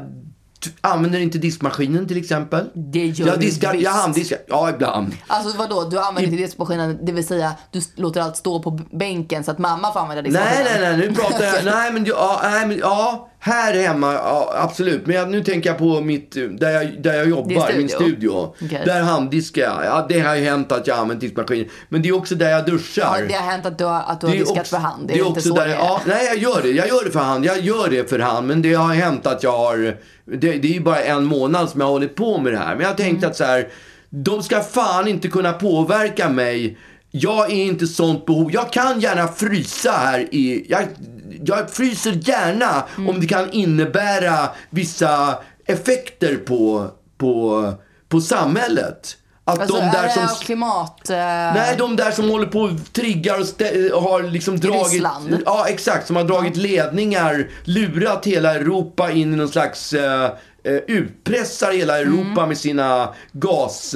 använder 0.81 1.21
inte 1.21 1.39
diskmaskinen 1.39 2.09
till 2.09 2.17
exempel. 2.17 2.71
Det 2.75 3.07
gör 3.07 3.27
jag 3.27 3.41
du 3.41 3.47
diskar, 3.47 3.73
visst. 3.73 3.85
Jag 3.85 3.91
handdiskar, 3.91 4.39
ja 4.47 4.71
ibland. 4.71 5.13
Alltså 5.27 5.59
vadå, 5.59 5.85
du 5.85 5.99
använder 5.99 6.23
inte 6.23 6.43
diskmaskinen, 6.43 6.99
det 7.03 7.13
vill 7.13 7.27
säga 7.27 7.53
du 7.71 7.81
låter 7.97 8.21
allt 8.21 8.37
stå 8.37 8.63
på 8.63 8.71
bänken 8.93 9.45
så 9.45 9.51
att 9.51 9.59
mamma 9.59 9.93
får 9.93 10.01
använda 10.01 10.23
diskmaskinen? 10.23 10.65
Nej, 10.65 10.81
nej, 10.81 10.97
nej, 10.99 11.09
nu 11.09 11.15
pratar 11.15 11.45
jag, 11.45 11.65
nej 11.75 11.93
men, 11.93 12.05
ja, 12.05 12.41
nej, 12.43 12.67
men 12.67 12.79
ja, 12.79 13.31
här 13.47 13.75
hemma, 13.75 14.13
ja, 14.15 14.53
absolut. 14.57 15.07
Men 15.07 15.17
jag, 15.17 15.31
nu 15.31 15.45
tänker 15.45 15.71
jag 15.71 15.79
på 15.79 16.01
mitt, 16.01 16.33
där 16.59 16.71
jag, 16.71 17.03
där 17.03 17.15
jag 17.15 17.29
jobbar, 17.29 17.69
Din 17.69 17.79
min 17.79 17.89
studio. 17.89 17.97
studio. 18.11 18.55
Okej. 18.65 18.83
Där 18.85 19.03
handdiskar 19.03 19.63
jag. 19.63 19.85
Ja, 19.85 20.07
det 20.09 20.21
har 20.21 20.35
ju 20.35 20.45
hänt 20.45 20.73
att 20.73 20.87
jag 20.87 20.95
har 20.95 21.03
använt 21.03 21.21
diskmaskin. 21.21 21.69
Men 21.89 22.03
det 22.03 22.09
är 22.09 22.13
också 22.17 22.35
där 22.35 22.51
jag 22.51 22.67
duschar. 22.67 23.19
Ja, 23.21 23.27
det 23.29 23.35
har 23.35 23.51
hänt 23.51 23.67
att 23.67 23.79
du 23.79 23.85
har, 23.85 24.03
att 24.07 24.21
du 24.21 24.27
har 24.27 24.35
är 24.35 24.39
diskat 24.39 24.59
också- 24.59 24.77
för 24.77 24.83
hand. 24.83 25.09
Det 25.09 25.15
det 25.15 25.21
är, 25.21 25.25
är 25.25 25.29
inte 25.29 25.41
så 25.43 25.55
där, 25.55 25.67
det 25.69 25.73
är. 25.75 25.79
ja, 25.79 26.01
Nej, 26.07 26.27
jag 26.27 26.37
gör 26.39 26.63
det. 26.63 26.69
Jag 26.71 26.89
gör 26.89 27.05
det 27.05 27.11
för 27.11 27.21
hand. 27.21 27.45
Jag 27.45 27.61
gör 27.61 27.91
det 27.91 28.11
för 28.11 28.19
hand. 28.19 28.47
Men 28.47 28.63
det 28.63 28.75
har 28.75 28.95
hänt 28.95 29.27
att 29.27 29.43
jag 29.43 29.53
har... 29.59 29.77
Det, 30.25 30.37
det 30.39 30.69
är 30.69 30.73
ju 30.73 30.81
bara 30.81 31.03
en 31.03 31.25
månad 31.25 31.69
som 31.71 31.81
jag 31.81 31.87
har 31.87 31.93
hållit 31.93 32.15
på 32.15 32.39
med 32.39 32.53
det 32.53 32.59
här. 32.59 32.75
Men 32.75 32.81
jag 32.81 32.89
har 32.89 32.97
tänkt 32.97 33.19
Mm. 33.19 33.31
att 33.31 33.37
så 33.37 33.45
här... 33.45 33.69
De 34.11 34.43
ska 34.43 34.61
fan 34.61 35.09
inte 35.09 35.29
kunna 35.29 35.53
påverka 35.53 36.29
mig. 36.29 36.79
Jag 37.11 37.51
är 37.51 37.55
inte 37.65 37.87
sånt 37.87 38.27
behov. 38.27 38.53
Jag 38.53 38.73
kan 38.73 39.01
gärna 39.01 39.29
frysa 39.29 39.91
här 39.91 40.21
i... 40.35 40.67
Jag, 40.69 40.83
jag 41.45 41.71
fryser 41.71 42.13
gärna 42.13 42.85
Mm. 42.97 43.09
om 43.11 43.21
det 43.21 43.27
kan 43.27 43.51
innebära 43.53 44.49
vissa 44.71 45.39
effekter 45.67 46.37
på, 46.37 46.91
på, 47.19 47.73
på 48.09 48.21
samhället. 48.21 49.17
Att 49.47 49.59
Alltså, 49.61 49.77
de 49.77 49.83
är 49.83 49.93
där 49.93 50.09
som... 50.09 50.29
klimat... 50.45 51.11
eh, 51.11 51.17
Nej, 51.17 51.75
de 51.79 51.97
där 51.97 52.11
som 52.11 52.31
håller 52.31 52.47
på 52.47 52.61
och 52.61 52.71
triggar 52.93 53.35
och 53.41 53.45
stä- 53.47 53.93
har 54.01 54.23
liksom 54.23 54.61
dragit... 54.61 54.93
Ryssland? 54.93 55.43
Ja, 55.47 55.67
exakt. 55.69 56.07
Som 56.07 56.17
har 56.17 56.25
dragit 56.25 56.57
ledningar, 56.57 57.51
lurat 57.65 58.27
hela 58.27 58.55
Europa 58.55 59.11
in 59.11 59.33
i 59.33 59.37
någon 59.37 59.49
slags... 59.49 59.93
Eh, 59.93 60.25
eh, 60.65 60.73
utpressar 60.87 61.73
hela 61.73 61.99
Mm. 62.01 62.19
Europa 62.21 62.47
med 62.47 62.59
sina 62.59 63.15
gas... 63.33 63.95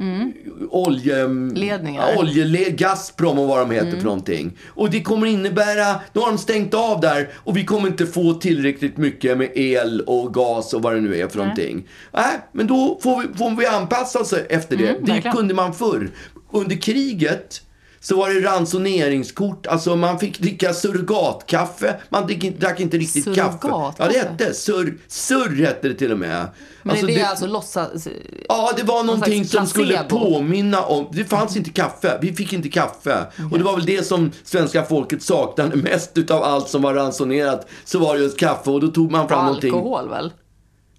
Eh, 0.00 0.26
Olje... 0.70 1.28
Ledningar. 1.54 2.12
Mm. 2.12 2.76
Gazprom 2.76 3.38
och 3.38 3.48
vad 3.48 3.58
de 3.58 3.70
heter 3.74 3.96
för 3.96 4.04
någonting. 4.04 4.58
Och 4.68 4.90
det 4.90 5.02
kommer 5.02 5.26
innebära... 5.26 6.00
Nu 6.12 6.20
har 6.20 6.28
de 6.28 6.38
stängt 6.38 6.74
av 6.74 7.00
där 7.00 7.28
och 7.34 7.56
vi 7.56 7.64
kommer 7.64 7.88
inte 7.88 8.06
få 8.06 8.34
tillräckligt 8.34 8.96
mycket 8.96 9.38
med 9.38 9.50
el 9.54 10.00
och 10.00 10.34
gas 10.34 10.74
och 10.74 10.82
vad 10.82 10.94
det 10.94 11.00
nu 11.00 11.16
är 11.20 11.28
för 11.28 11.38
någonting. 11.38 11.88
Nej, 12.12 12.38
men 12.52 12.66
då 12.66 12.98
får 13.02 13.20
vi, 13.22 13.34
får 13.38 13.50
vi 13.50 13.66
anpassa 13.66 14.18
oss 14.20 14.32
efter 14.32 14.76
det. 14.76 14.82
det 14.84 14.88
Mm, 14.90 15.04
verkligen. 15.04 15.36
kunde 15.36 15.54
man 15.54 15.74
förr. 15.74 16.10
Under 16.52 16.76
kriget 16.76 17.62
så 18.02 18.16
var 18.16 18.30
det 18.30 18.40
ransoneringskort. 18.40 19.66
Alltså 19.66 19.96
man 19.96 20.18
fick 20.18 20.38
dricka 20.38 20.74
surrogatkaffe. 20.74 22.00
Man 22.08 22.26
drick, 22.26 22.60
drack 22.60 22.80
inte 22.80 22.98
riktigt 22.98 23.34
kaffe. 23.34 23.68
Ja, 23.68 23.94
det 23.98 24.18
hette. 24.18 24.54
Surr, 24.54 24.98
surr 25.08 25.64
hette 25.64 25.88
det 25.88 25.94
till 25.94 26.12
och 26.12 26.18
med. 26.18 26.46
Men 26.82 26.90
Alltså, 26.90 27.08
är 27.08 27.14
det, 27.14 27.22
alltså 27.28 27.46
låtsas... 27.46 28.08
Ja, 28.48 28.72
det 28.76 28.82
var 28.82 29.04
någonting 29.04 29.44
som 29.44 29.66
skulle 29.66 30.04
påminna 30.04 30.82
om... 30.82 31.06
Det 31.12 31.24
fanns 31.24 31.56
inte 31.56 31.70
kaffe. 31.70 32.18
Vi 32.22 32.32
fick 32.32 32.52
inte 32.52 32.68
kaffe. 32.68 33.26
Och 33.52 33.58
det 33.58 33.64
var 33.64 33.76
väl 33.76 33.86
det 33.86 34.06
som 34.06 34.30
svenska 34.44 34.84
folket 34.84 35.22
saknade 35.22 35.76
mest 35.76 36.18
utav 36.18 36.42
allt 36.42 36.68
som 36.68 36.82
var 36.82 36.94
ransonerat. 36.94 37.68
Så 37.84 37.98
var 37.98 38.16
det 38.16 38.22
just 38.22 38.38
kaffe 38.38 38.70
och 38.70 38.80
då 38.80 38.88
tog 38.88 39.10
man 39.12 39.28
fram 39.28 39.46
någonting. 39.46 39.74
Alkohol 39.74 40.08
väl? 40.08 40.32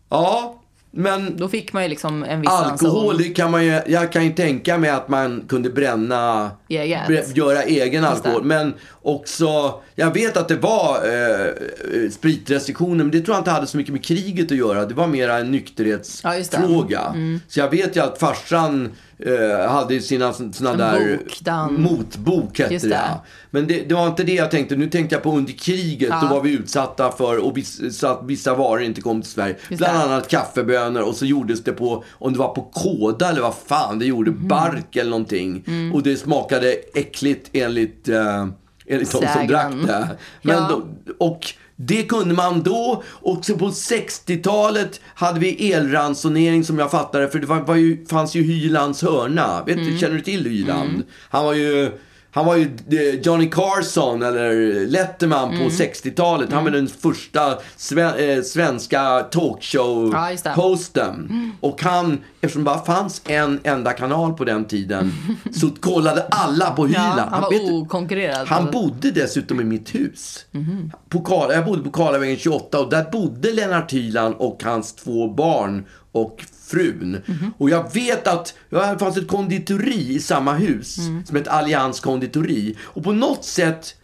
Ja, 0.10 0.63
men 0.96 1.38
Då 1.38 1.48
fick 1.48 1.74
man 1.74 1.84
ju 1.84 1.90
liksom 1.90 2.24
en 2.24 2.42
viss 2.42 2.50
alkohol, 2.50 3.18
det 3.18 3.30
kan 3.30 3.52
man 3.52 3.66
ju... 3.66 3.82
Jag 3.88 4.12
kan 4.12 4.26
ju 4.26 4.34
tänka 4.34 4.78
mig 4.78 4.90
att 4.90 5.10
man 5.10 5.44
kunde 5.48 5.70
bränna... 5.70 6.52
Eget. 6.70 7.08
bre- 7.08 7.38
Göra 7.38 7.64
egen 7.64 8.06
alkohol. 8.06 8.44
Men 8.44 8.74
också... 9.02 9.82
Jag 9.96 10.14
vet 10.14 10.38
att 10.38 10.48
det 10.48 10.56
var 10.56 10.96
eh, 10.96 12.10
spritrestriktioner, 12.12 13.04
men 13.04 13.12
det 13.12 13.22
tror 13.22 13.36
jag 13.36 13.42
inte 13.42 13.52
hade 13.52 13.68
så 13.68 13.78
mycket 13.78 13.94
med 13.94 14.06
kriget 14.06 14.52
att 14.52 14.58
göra. 14.58 14.86
Det 14.86 14.94
var 14.94 15.08
mera 15.08 15.38
en 15.38 15.52
Ja, 16.24 16.36
just 16.36 16.52
det. 16.52 16.58
Mm. 16.58 16.72
nykterhetsfråga. 16.72 17.14
Så 17.48 17.60
jag 17.60 17.70
vet 17.70 17.96
ju 17.96 18.00
att 18.04 18.20
farsan 18.20 18.90
eh, 19.26 19.70
hade 19.72 20.00
sina 20.00 20.34
såna 20.34 20.72
En 20.72 20.78
där... 20.78 21.18
bok, 21.18 21.38
den- 21.42 21.82
Motbok 21.82 22.60
hette 22.60 22.74
Just 22.74 22.90
det. 22.90 23.02
Men 23.52 23.68
det, 23.68 23.90
det 23.90 23.96
var 23.96 24.08
inte 24.08 24.24
det 24.24 24.34
jag 24.34 24.52
tänkte. 24.52 24.76
Nu 24.76 24.90
tänkte 24.90 25.16
jag 25.16 25.24
på 25.24 25.32
under 25.32 25.54
kriget. 25.54 26.10
Ja. 26.10 26.22
Då 26.22 26.36
var 26.36 26.42
vi 26.42 26.52
utsatta 26.52 27.12
för 27.12 27.38
och 27.38 27.58
så 27.92 28.08
att 28.08 28.20
vissa 28.26 28.54
varor 28.56 28.82
inte 28.82 29.02
kom 29.02 29.22
till 29.22 29.32
Sverige. 29.32 29.56
Just 29.70 29.78
Bland 29.80 29.98
det. 30.00 30.04
annat 30.04 30.28
kaffebönor 30.28 31.02
och 31.02 31.16
så 31.16 31.26
gjordes 31.26 31.64
det 31.64 31.74
på, 31.74 32.04
om 32.12 32.34
det 32.34 32.40
var 32.40 32.54
på 32.56 32.62
kåda 32.62 33.30
eller 33.30 33.42
vad 33.42 33.56
fan 33.68 34.00
det 34.00 34.06
gjorde, 34.06 34.32
Mhm. 34.32 34.48
bark 34.48 34.96
eller 34.96 35.10
någonting. 35.10 35.64
Mm. 35.68 35.94
Och 35.94 36.04
det 36.04 36.18
smakade 36.18 36.72
äckligt 36.96 37.50
enligt, 37.54 38.10
eh, 38.10 38.48
enligt 38.88 39.12
de 39.12 39.28
som 39.28 39.48
drack 39.48 39.72
det. 39.88 40.08
Men 40.42 40.56
Ja. 40.58 40.68
då, 40.70 40.84
och 41.26 41.48
det 41.88 42.04
kunde 42.04 42.34
man 42.34 42.64
då. 42.64 43.04
Också 43.22 43.58
på 43.58 43.70
60-talet 43.70 45.02
hade 45.16 45.40
vi 45.40 45.72
elransonering 45.72 46.64
som 46.64 46.80
jag 46.80 46.92
fattade. 46.92 47.30
För 47.30 47.40
det 47.40 47.48
var, 47.48 47.60
var 47.60 47.76
ju, 47.76 48.06
fanns 48.06 48.36
ju 48.36 48.44
Hylands 48.44 49.02
hörna. 49.02 49.64
Vet 49.64 49.78
Mm. 49.78 50.00
känner 50.00 50.16
du 50.16 50.22
till 50.22 50.46
Hyland? 50.46 51.04
Han 51.30 51.46
var 51.46 51.54
ju... 51.54 51.92
Han 52.36 52.46
var 52.46 52.56
ju 52.56 52.72
Johnny 53.24 53.50
Carson 53.50 54.24
eller 54.24 54.54
Letterman 54.88 55.50
Mm. 55.50 55.64
på 55.64 55.70
60-talet. 55.70 56.52
Han 56.52 56.64
var 56.64 56.72
den 56.72 56.88
första 56.88 57.52
eh, 57.52 58.42
svenska 58.44 58.98
Ja, 59.02 60.32
just 60.32 60.44
det. 60.44 60.50
Mm. 60.50 60.54
talkshow-hosten. 60.54 61.52
Och 61.60 61.82
han, 61.84 62.22
eftersom 62.42 62.62
det 62.64 62.66
bara 62.66 62.86
fanns 62.86 63.22
en 63.26 63.60
enda 63.64 63.94
kanal 63.94 64.34
på 64.34 64.44
den 64.46 64.66
tiden, 64.66 65.12
så 65.54 65.70
kollade 65.70 66.24
alla 66.30 66.72
på 66.72 66.86
Hyland. 66.86 67.20
Ja, 67.20 67.28
han 67.32 67.42
var 67.42 67.82
okonkurrerad. 67.82 68.48
han 68.48 68.72
bodde 68.72 69.12
dessutom 69.12 69.60
i 69.62 69.64
mitt 69.64 69.96
hus. 69.96 70.46
Mhm. 70.52 70.92
På 71.10 71.20
Karl, 71.22 71.52
jag 71.52 71.66
bodde 71.66 71.84
på 71.84 71.92
Karlavägen 71.92 72.38
28 72.38 72.80
och 72.80 72.90
där 72.90 73.12
bodde 73.12 73.52
Lennart 73.54 73.94
Hyland 73.94 74.36
och 74.38 74.64
hans 74.64 74.94
två 74.96 75.28
barn 75.34 75.86
och 76.12 76.42
frun. 76.74 77.22
Mhm. 77.26 77.54
Och 77.58 77.70
jag 77.70 77.94
vet 77.94 78.28
att 78.28 78.54
det 78.70 79.00
fanns 79.00 79.18
ett 79.18 79.28
konditori 79.28 80.14
i 80.16 80.20
samma 80.20 80.54
hus 80.54 80.98
Mm. 80.98 81.26
som 81.26 81.38
ett 81.38 81.48
Allians 81.48 82.00
konditori. 82.00 82.78
Och 82.84 83.04
på 83.04 83.12
något 83.12 83.46
sätt 83.46 83.96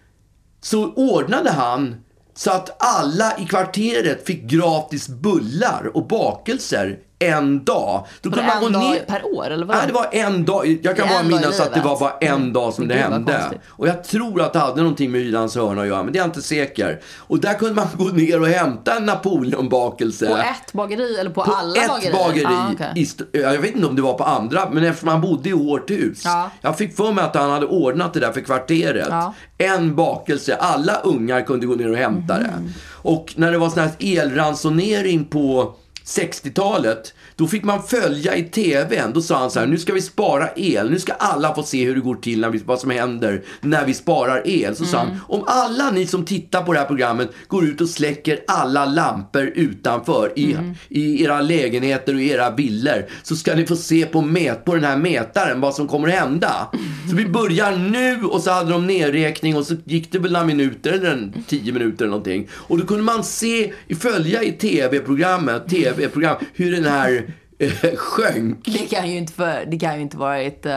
så 0.61 0.93
ordnade 0.93 1.51
han 1.51 1.95
så 2.35 2.51
att 2.51 2.75
alla 2.83 3.37
i 3.39 3.45
kvarteret 3.45 4.25
fick 4.27 4.43
gratis 4.43 5.07
bullar 5.09 5.91
och 5.93 6.07
bakelser 6.07 6.99
en 7.19 7.63
dag. 7.63 8.05
Då 8.21 8.29
Var 8.29 8.37
det 8.37 8.65
en 8.65 8.71
dag 8.73 9.07
per 9.07 9.25
år, 9.35 9.49
eller 9.49 9.65
vad? 9.65 9.77
Nej, 9.77 9.87
det 9.87 9.93
var 9.93 10.07
en 10.11 10.45
dag. 10.45 10.79
Jag 10.83 10.95
kan 10.97 11.07
Det 11.07 11.13
bara 11.13 11.23
minnas 11.23 11.59
att 11.59 11.73
det 11.73 11.81
var 11.81 11.99
bara 11.99 12.11
en 12.21 12.53
dag 12.53 12.73
som 12.73 12.87
det 12.87 12.95
vad 12.95 13.13
hände. 13.13 13.51
Och 13.67 13.87
jag 13.87 14.03
tror 14.03 14.41
att 14.41 14.53
det 14.53 14.59
hade 14.59 14.81
någonting 14.81 15.11
med 15.11 15.21
Hylands 15.21 15.55
hörna 15.55 15.81
att 15.81 15.87
göra, 15.87 16.03
men 16.03 16.13
det 16.13 16.17
är 16.19 16.21
jag 16.21 16.27
inte 16.27 16.41
säker. 16.41 16.99
Och 17.17 17.39
där 17.39 17.53
kunde 17.53 17.73
man 17.75 17.87
gå 17.97 18.03
ner 18.03 18.41
och 18.41 18.47
hämta 18.47 18.95
en 18.97 19.05
Napoleonbakelse. 19.05 20.25
På 20.27 20.37
ett 20.37 20.73
bageri 20.73 21.17
eller 21.19 21.29
på, 21.31 21.43
På 21.43 21.51
alla 21.51 21.81
ett 21.81 21.87
bagerier? 21.87 22.13
bageri. 22.27 22.45
Ah, 22.45 22.93
st- 22.95 23.23
jag 23.31 23.57
vet 23.57 23.75
inte 23.75 23.87
om 23.87 23.95
det 23.95 24.01
var 24.01 24.13
på 24.13 24.23
andra, 24.23 24.69
men 24.71 24.83
eftersom 24.83 25.09
han 25.09 25.21
bodde 25.21 25.49
i 25.49 25.51
Hårthus. 25.51 26.21
Ja. 26.25 26.49
Jag 26.61 26.77
fick 26.77 26.95
för 26.95 27.11
mig 27.11 27.23
att 27.23 27.35
han 27.35 27.49
hade 27.51 27.65
ordnat 27.65 28.13
det 28.13 28.19
där 28.19 28.31
för 28.31 28.41
kvarteret. 28.41 29.07
Ja. 29.09 29.33
En 29.57 29.95
bakelse, 29.95 30.55
alla 30.55 30.93
ungar 31.03 31.41
kunde 31.41 31.65
gå 31.67 31.75
ner 31.75 31.91
och 31.91 31.97
hämta 31.97 32.33
Mhm. 32.33 32.43
det. 32.43 32.53
Och 33.01 33.33
när 33.37 33.51
det 33.51 33.57
var 33.57 33.69
sån 33.69 33.79
här 33.83 33.91
elransonering 33.99 35.25
på 35.25 35.73
60-talet, 36.09 37.13
då 37.39 37.47
fick 37.47 37.63
man 37.63 37.83
följa 37.83 38.35
i 38.35 38.43
TVn. 38.43 39.13
Då 39.13 39.21
sa 39.21 39.39
han 39.39 39.51
så 39.51 39.59
här, 39.59 39.67
nu 39.67 39.77
ska 39.77 39.93
vi 39.93 40.01
spara 40.01 40.49
el. 40.55 40.91
Nu 40.91 40.99
ska 40.99 41.13
alla 41.13 41.55
få 41.55 41.63
se 41.63 41.85
hur 41.85 41.95
det 41.95 42.01
går 42.01 42.15
till, 42.15 42.41
när 42.41 42.49
vi, 42.49 42.61
vad 42.65 42.79
som 42.79 42.89
händer 42.89 43.43
när 43.61 43.85
vi 43.85 43.93
sparar 43.93 44.41
el. 44.45 44.75
Så 44.75 44.85
sa 44.85 44.97
han, 44.97 45.19
om 45.27 45.43
alla 45.47 45.91
ni 45.91 46.07
som 46.07 46.25
tittar 46.25 46.63
på 46.63 46.73
det 46.73 46.79
här 46.79 46.85
programmet 46.85 47.29
går 47.47 47.65
ut 47.65 47.81
och 47.81 47.89
släcker 47.89 48.39
alla 48.47 48.85
lampor 48.85 49.51
utanför 49.55 50.31
i, 50.35 50.57
i 50.89 51.23
era 51.23 51.41
lägenheter 51.41 52.13
och 52.13 52.21
i 52.21 52.29
era 52.29 52.51
villor 52.51 53.05
så 53.23 53.35
ska 53.35 53.55
ni 53.55 53.67
få 53.67 53.75
se 53.75 54.05
på, 54.05 54.21
mät, 54.21 54.65
på 54.65 54.75
den 54.75 54.83
här 54.83 54.97
mätaren 54.97 55.61
vad 55.61 55.75
som 55.75 55.87
kommer 55.87 56.07
att 56.07 56.13
hända. 56.13 56.67
Så 57.09 57.15
vi 57.15 57.25
börjar 57.25 57.77
nu 57.77 58.23
och 58.23 58.41
så 58.41 58.51
hade 58.51 58.71
de 58.71 58.87
nedräkning 58.87 59.55
och 59.55 59.65
så 59.65 59.75
gick 59.85 60.11
det 60.11 60.19
väl 60.19 60.31
några 60.31 60.45
minuter 60.45 60.91
eller 60.91 61.11
en 61.11 61.43
tio 61.47 61.73
minuter 61.73 62.05
eller 62.05 62.11
någonting. 62.11 62.47
Och 62.53 62.77
då 62.77 62.85
kunde 62.85 63.03
man 63.03 63.23
se, 63.23 63.73
följa 63.99 64.43
i 64.43 64.51
tv-programmet, 64.51 65.69
tv-program, 65.69 66.35
hur 66.53 66.71
den 66.71 66.85
här 66.85 67.28
sjönk. 67.97 68.65
Det 68.65 68.87
kan 68.89 69.11
ju 69.11 69.17
inte, 69.17 69.33
för, 69.33 69.65
det 69.67 69.79
kan 69.79 69.95
ju 69.95 70.01
inte 70.01 70.17
varit... 70.17 70.65
eh, 70.65 70.73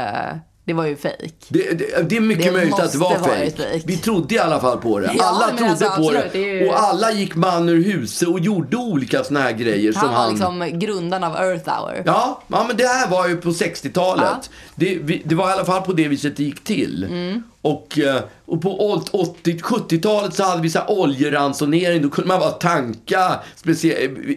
det 0.64 0.72
var 0.72 0.86
ju 0.86 0.96
fejk. 0.96 1.34
Det, 1.48 1.78
det, 1.78 2.08
det 2.08 2.16
är 2.16 2.20
mycket 2.20 2.44
Det 2.44 2.52
möjligt 2.52 2.78
att 2.80 2.92
det 2.92 2.98
var 2.98 3.18
fejk. 3.18 3.82
Vi 3.86 3.96
trodde 3.96 4.34
i 4.34 4.38
alla 4.38 4.60
fall 4.60 4.78
på 4.78 4.98
det. 4.98 5.10
Ja, 5.18 5.24
alla 5.24 5.48
trodde 5.56 5.70
alltså, 5.70 5.84
på 5.86 5.92
absolut, 5.92 6.32
det. 6.32 6.38
ju- 6.38 6.68
Och 6.68 6.82
alla 6.82 7.12
gick 7.12 7.34
man 7.34 7.68
ur 7.68 7.84
huset 7.84 8.28
och 8.28 8.40
gjorde 8.40 8.76
olika 8.76 9.24
såna 9.24 9.40
här 9.40 9.52
grejer 9.52 9.92
som 9.92 10.00
Han 10.00 10.10
var 10.12 10.20
han... 10.20 10.30
liksom 10.30 10.78
grundaren 10.78 11.24
av 11.24 11.36
Earth 11.36 11.70
Hour. 11.70 12.02
Ja, 12.06 12.42
ja, 12.48 12.64
men 12.68 12.76
det 12.76 12.86
här 12.86 13.08
var 13.08 13.28
ju 13.28 13.36
på 13.36 13.48
60-talet. 13.48 14.24
Ja. 14.24 14.40
Det, 14.74 14.98
vi, 15.02 15.22
det 15.24 15.34
var 15.34 15.48
i 15.48 15.52
alla 15.52 15.64
fall 15.64 15.82
på 15.82 15.92
det 15.92 16.08
viset 16.08 16.36
det 16.36 16.42
gick 16.44 16.64
till. 16.64 17.04
Mm. 17.10 17.42
Och, 17.62 17.98
eh, 17.98 18.22
och 18.46 18.62
på 18.62 18.76
80 19.12 19.58
70-talet 19.58 20.34
så 20.34 20.44
hade 20.44 20.62
vi 20.62 20.70
så 20.70 20.78
här 20.78 20.90
oljeransonering. 20.90 22.02
Då 22.02 22.10
kunde 22.10 22.28
man 22.28 22.40
bara 22.40 22.50
tanka 22.50 23.40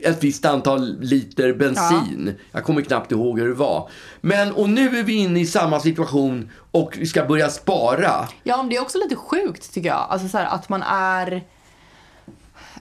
ett 0.01 0.23
visst 0.23 0.45
antal 0.45 0.99
liter 1.01 1.53
bensin. 1.53 2.35
Jag 2.51 2.63
kommer 2.63 2.81
knappt 2.81 3.11
ihåg 3.11 3.39
hur 3.39 3.47
det 3.47 3.53
var. 3.53 3.89
Men, 4.21 4.51
och 4.51 4.69
nu 4.69 4.99
är 4.99 5.03
vi 5.03 5.13
inne 5.13 5.39
i 5.39 5.45
samma 5.45 5.79
situation 5.79 6.51
och 6.71 6.97
vi 6.97 7.05
ska 7.05 7.25
börja 7.25 7.49
spara. 7.49 8.27
Ja, 8.43 8.57
men 8.57 8.69
det 8.69 8.75
är 8.75 8.81
också 8.81 8.97
lite 8.97 9.15
sjukt 9.15 9.73
tycker 9.73 9.89
jag. 9.89 10.07
Alltså 10.09 10.27
så 10.27 10.37
här, 10.37 10.45
att 10.45 10.69
man 10.69 10.83
är... 10.83 11.43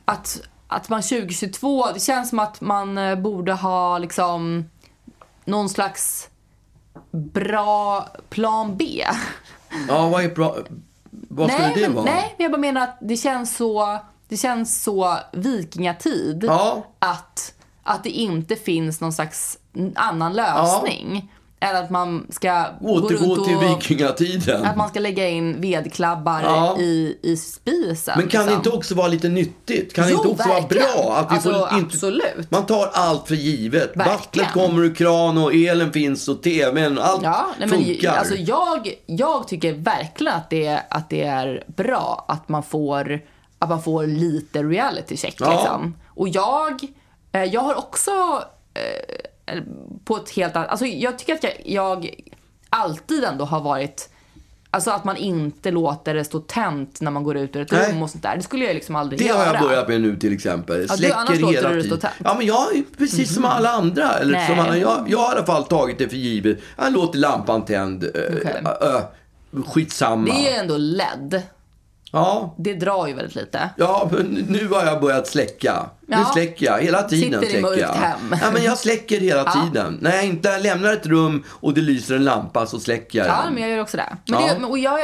Att, 0.05 0.41
att 0.69 0.89
man 0.89 1.03
2022, 1.03 1.93
det 1.95 2.01
känns 2.01 2.29
som 2.29 2.39
att 2.39 2.61
man 2.61 2.99
eh, 2.99 3.19
borde 3.19 3.53
ha 3.53 3.99
liksom 3.99 4.65
någon 5.45 5.69
slags 5.69 6.29
bra 7.11 8.09
plan 8.31 8.77
B. 8.77 9.05
Ja, 9.89 10.09
vad 10.09 10.25
är 10.25 10.29
bra? 10.29 10.57
Vad 11.11 11.51
skulle 11.51 11.67
nej, 11.69 11.75
det 11.77 11.81
men, 11.89 11.95
vara? 11.95 12.05
nej, 12.05 12.35
men 12.37 12.45
jag 12.45 12.53
bara 12.53 12.61
menar 12.61 12.81
att 12.81 12.99
det 13.01 13.17
känns 13.17 13.57
så, 13.57 13.99
det 14.29 14.37
känns 14.37 14.83
så 14.83 15.17
vikingatid 15.33 16.45
Ja. 16.47 16.87
att, 16.99 17.55
att 17.83 18.05
det 18.05 18.11
inte 18.11 18.57
finns 18.57 19.01
någon 19.01 19.13
slags 19.13 19.59
annan 19.95 20.33
lösning. 20.33 21.33
Än 21.65 21.77
att 21.77 21.91
man 21.91 22.27
ska 22.31 22.67
gå 22.81 22.93
Återgå 22.95 23.33
och... 23.33 23.45
till 23.45 23.57
vikingatiden. 23.57 24.65
Att 24.65 24.77
man 24.77 24.89
ska 24.89 25.01
lägga 25.01 25.29
in 25.29 25.61
vedklabbar 25.61 26.41
Ja. 26.43 26.77
i, 26.79 27.19
i 27.23 27.37
spisen. 27.37 28.15
Men 28.19 28.29
kan 28.29 28.41
det 28.41 28.47
liksom. 28.47 28.55
inte 28.55 28.71
också 28.71 28.95
vara 28.95 29.09
lite 29.09 29.29
nyttigt? 29.29 29.95
Kan 29.95 30.05
det 30.05 30.11
Jo, 30.11 30.17
inte 30.17 30.29
också 30.29 30.49
verkligen. 30.49 30.87
vara 30.87 31.05
bra? 31.05 31.17
Att 31.17 31.31
vi 31.31 31.35
Alltså, 31.35 31.51
får 31.51 31.79
inte, 31.79 31.95
absolut. 31.95 32.51
Man 32.51 32.67
tar 32.67 32.91
allt 32.93 33.29
för 33.29 33.35
givet. 33.35 33.83
Verkligen. 33.97 34.09
Vattnet 34.09 34.53
kommer 34.53 34.83
ur 34.85 34.95
kran 34.95 35.39
och 35.39 35.55
elen 35.55 35.93
finns 35.93 36.29
och 36.29 36.43
tvn 36.43 36.99
och 36.99 37.07
allt 37.07 37.23
Ja, 37.23 37.47
nej, 37.59 37.69
men, 37.69 37.85
funkar. 37.85 38.13
alltså, 38.17 38.35
jag, 38.35 38.95
jag 39.07 39.49
tycker 39.49 39.73
verkligen 39.73 40.35
att 40.35 40.51
det, 40.51 40.81
att 40.91 41.11
det 41.11 41.23
är 41.23 41.65
bra 41.67 42.25
att 42.29 42.49
man 42.49 42.63
får, 42.63 43.21
att 43.59 43.69
man 43.69 43.83
får 43.83 44.07
lite 44.07 44.63
reality 44.63 45.17
check. 45.17 45.35
Ja. 45.39 45.51
Liksom. 45.53 45.95
Och 46.07 46.29
jag, 46.29 46.81
eh, 47.33 47.45
jag 47.45 47.61
har 47.61 47.75
också 47.75 48.11
eh, 48.75 49.31
på 50.05 50.17
ett 50.17 50.31
helt 50.31 50.57
annat... 50.57 50.69
Alltså, 50.69 50.87
jag 50.87 51.19
tycker 51.19 51.35
att 51.35 51.45
jag, 51.45 51.53
jag 51.65 52.11
alltid 52.71 53.25
ändå 53.25 53.45
har 53.45 53.61
varit... 53.61 54.11
Alltså 54.71 54.91
att 54.91 55.05
man 55.05 55.17
inte 55.17 55.71
låter 55.71 56.15
det 56.15 56.25
stå 56.25 56.41
tänt 56.41 57.01
när 57.01 57.11
man 57.11 57.25
går 57.25 57.37
ut 57.37 57.57
ur 57.57 57.63
ett 57.63 57.73
Nej. 57.73 57.93
rum 57.93 58.03
och 58.03 58.11
sånt 58.11 58.23
där. 58.23 58.37
Det 58.37 58.43
skulle 58.43 58.65
jag 58.65 58.75
liksom 58.75 58.97
aldrig 58.97 59.21
det 59.21 59.25
göra. 59.25 59.39
har 59.39 59.55
jag 59.55 59.63
börjat 59.63 59.89
med 59.89 60.01
nu 60.01 60.17
till 60.17 60.33
exempel. 60.33 60.87
du, 60.87 61.13
annars 61.13 61.41
låter 61.41 61.55
hela 61.55 61.69
du 61.69 61.77
det 61.77 61.83
tiden. 61.83 62.11
Ja, 62.25 62.35
men 62.39 62.47
jag 62.47 62.77
är 62.77 62.83
precis 62.99 63.35
som 63.35 63.45
alla 63.45 63.71
andra. 63.71 64.19
Eller 64.19 64.33
Nej. 64.33 64.49
som 64.49 64.59
alla, 64.59 64.77
jag, 64.77 65.07
jag 65.09 65.19
har 65.19 65.33
i 65.33 65.37
alla 65.37 65.47
fall 65.47 65.65
tagit 65.65 65.99
det 65.99 66.09
för 66.09 66.17
givet. 66.17 66.59
Jag 66.77 66.93
låter 66.93 67.19
lampan 67.19 67.65
tänd. 67.65 68.05
Eh, 68.05 68.11
Okej. 68.11 68.63
eh, 68.65 69.63
skitsamma. 69.67 70.25
Det 70.25 70.49
är 70.49 70.53
ju 70.53 70.59
ändå 70.59 70.77
LED. 70.77 71.43
Ja, 72.15 72.55
Det 72.59 72.75
drar 72.75 73.07
ju 73.07 73.15
väldigt 73.15 73.35
lite. 73.35 73.71
Ja, 73.77 74.09
men 74.13 74.27
nu 74.49 74.69
har 74.69 74.85
jag 74.87 75.01
börjat 75.01 75.27
släcka. 75.27 75.87
Nu 76.07 76.17
Ja. 76.17 76.25
släcker 76.33 76.67
jag. 76.67 76.81
Hela 76.83 77.03
tiden 77.03 77.41
Sitter 77.41 77.51
släcker 77.61 77.81
jag. 77.81 77.89
hem. 77.89 78.35
Ja, 78.43 78.51
men 78.53 78.63
jag 78.65 78.79
släcker 78.79 79.21
hela 79.21 79.43
Ja. 79.45 79.53
tiden. 79.53 79.99
När 80.01 80.15
jag 80.15 80.25
inte 80.25 80.59
lämnar 80.59 80.93
ett 80.93 81.07
rum 81.07 81.45
och 81.49 81.75
det 81.75 81.81
lyser 81.81 82.15
en 82.17 82.25
lampa 82.25 82.67
så 82.67 82.81
släcker 82.81 83.19
jag 83.19 83.29
Ja, 83.29 83.43
den. 83.45 83.55
men 83.55 83.63
jag 83.63 83.73
gör 83.73 83.81
också 83.81 83.97
det. 83.97 84.17
Men 84.29 84.41
Ja. 84.43 84.55
det 84.61 84.65
och 84.67 84.79
jag, 84.79 85.01